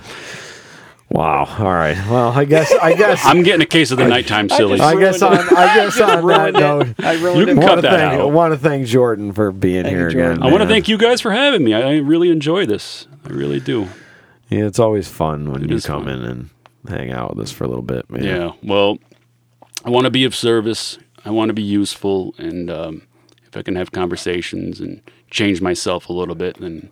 Wow. 1.09 1.45
All 1.59 1.65
right. 1.65 1.95
Well, 2.09 2.29
I 2.31 2.45
guess 2.45 2.71
I 2.81 2.93
guess 2.93 3.23
I'm 3.23 3.43
getting 3.43 3.61
a 3.61 3.65
case 3.67 3.91
of 3.91 3.97
the 3.99 4.07
nighttime 4.07 4.49
silly. 4.49 4.79
I 4.79 4.95
guess 4.99 5.21
on 5.21 5.33
ruined. 5.37 5.49
I 5.57 5.75
guess 5.75 5.99
on 6.01 6.07
that 6.07 6.23
ruined 6.23 6.57
it. 6.57 6.59
note, 6.59 6.87
I 7.05 7.13
really 7.13 7.39
You 7.39 7.45
can 7.45 7.57
want 7.57 7.67
cut 7.69 7.75
to 7.75 7.81
that 7.83 7.91
thank 7.91 8.21
out. 8.21 8.31
want 8.31 8.53
to 8.53 8.57
thank 8.59 8.87
Jordan 8.87 9.31
for 9.31 9.51
being 9.51 9.83
Thank 9.83 9.95
here 9.95 10.07
you, 10.09 10.13
Jordan. 10.15 10.31
again. 10.37 10.43
I 10.43 10.51
want 10.51 10.63
to 10.63 10.67
thank 10.67 10.87
you 10.87 10.97
guys 10.97 11.21
for 11.21 11.31
having 11.31 11.63
me. 11.63 11.73
I, 11.73 11.81
I 11.81 11.95
really 11.97 12.29
enjoy 12.31 12.65
this. 12.65 13.07
I 13.23 13.29
really 13.29 13.59
do. 13.59 13.87
Yeah, 14.49 14.65
it's 14.65 14.79
always 14.79 15.07
fun 15.07 15.51
when 15.51 15.63
It 15.63 15.69
you 15.69 15.79
come 15.79 16.05
fun. 16.05 16.13
in 16.19 16.23
and 16.25 16.49
hang 16.89 17.11
out 17.11 17.35
with 17.35 17.43
us 17.45 17.51
for 17.51 17.63
a 17.63 17.67
little 17.67 17.83
bit, 17.83 18.09
man. 18.09 18.23
Yeah. 18.23 18.51
Well, 18.63 18.97
I 19.85 19.91
want 19.91 20.05
to 20.05 20.11
be 20.11 20.25
of 20.25 20.35
service. 20.35 20.97
I 21.23 21.29
want 21.29 21.49
to 21.49 21.53
be 21.53 21.63
useful, 21.63 22.33
and 22.39 22.69
um, 22.69 23.03
if 23.45 23.55
I 23.55 23.61
can 23.61 23.75
have 23.75 23.91
conversations 23.91 24.79
and 24.79 25.01
change 25.31 25.61
myself 25.61 26.09
a 26.09 26.13
little 26.13 26.35
bit, 26.35 26.59
then 26.59 26.89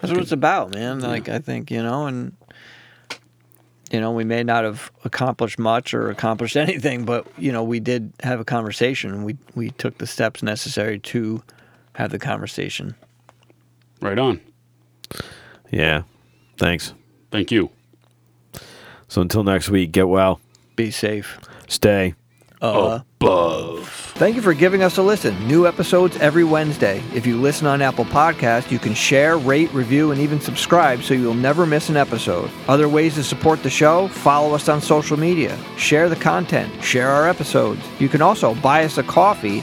That's 0.00 0.12
what 0.12 0.22
it's 0.22 0.32
about, 0.32 0.74
man. 0.74 1.00
Like 1.00 1.28
I 1.28 1.38
think 1.38 1.70
you 1.70 1.82
know, 1.82 2.06
and 2.06 2.32
you 3.90 4.00
know, 4.00 4.12
we 4.12 4.24
may 4.24 4.42
not 4.42 4.64
have 4.64 4.90
accomplished 5.04 5.58
much 5.58 5.94
or 5.94 6.10
accomplished 6.10 6.56
anything, 6.66 7.04
but 7.04 7.26
you 7.38 7.52
know, 7.52 7.62
we 7.62 7.80
did 7.80 8.12
have 8.22 8.40
a 8.40 8.44
conversation, 8.44 9.12
and 9.12 9.24
we 9.24 9.36
we 9.54 9.70
took 9.72 9.98
the 9.98 10.06
steps 10.06 10.42
necessary 10.42 10.98
to 10.98 11.42
have 11.94 12.10
the 12.10 12.18
conversation. 12.18 12.94
right 14.00 14.18
on. 14.18 14.40
Yeah. 15.70 16.02
Thanks. 16.56 16.94
Thank 17.30 17.50
you. 17.50 17.70
So 19.08 19.20
until 19.22 19.42
next 19.44 19.68
week, 19.68 19.92
get 19.92 20.08
well. 20.08 20.40
Be 20.76 20.90
safe. 20.90 21.38
Stay. 21.66 22.14
Uh, 22.60 23.00
Above. 23.20 24.07
Thank 24.18 24.34
you 24.34 24.42
for 24.42 24.52
giving 24.52 24.82
us 24.82 24.96
a 24.96 25.02
listen. 25.02 25.46
New 25.46 25.64
episodes 25.68 26.16
every 26.16 26.42
Wednesday. 26.42 27.00
If 27.14 27.24
you 27.24 27.40
listen 27.40 27.68
on 27.68 27.80
Apple 27.80 28.04
Podcast, 28.04 28.68
you 28.68 28.80
can 28.80 28.92
share, 28.92 29.38
rate, 29.38 29.72
review, 29.72 30.10
and 30.10 30.20
even 30.20 30.40
subscribe 30.40 31.04
so 31.04 31.14
you'll 31.14 31.34
never 31.34 31.64
miss 31.64 31.88
an 31.88 31.96
episode. 31.96 32.50
Other 32.66 32.88
ways 32.88 33.14
to 33.14 33.22
support 33.22 33.62
the 33.62 33.70
show, 33.70 34.08
follow 34.08 34.56
us 34.56 34.68
on 34.68 34.82
social 34.82 35.16
media, 35.16 35.56
share 35.76 36.08
the 36.08 36.16
content, 36.16 36.82
share 36.82 37.08
our 37.08 37.28
episodes. 37.28 37.80
You 38.00 38.08
can 38.08 38.20
also 38.20 38.56
buy 38.56 38.84
us 38.84 38.98
a 38.98 39.04
coffee 39.04 39.62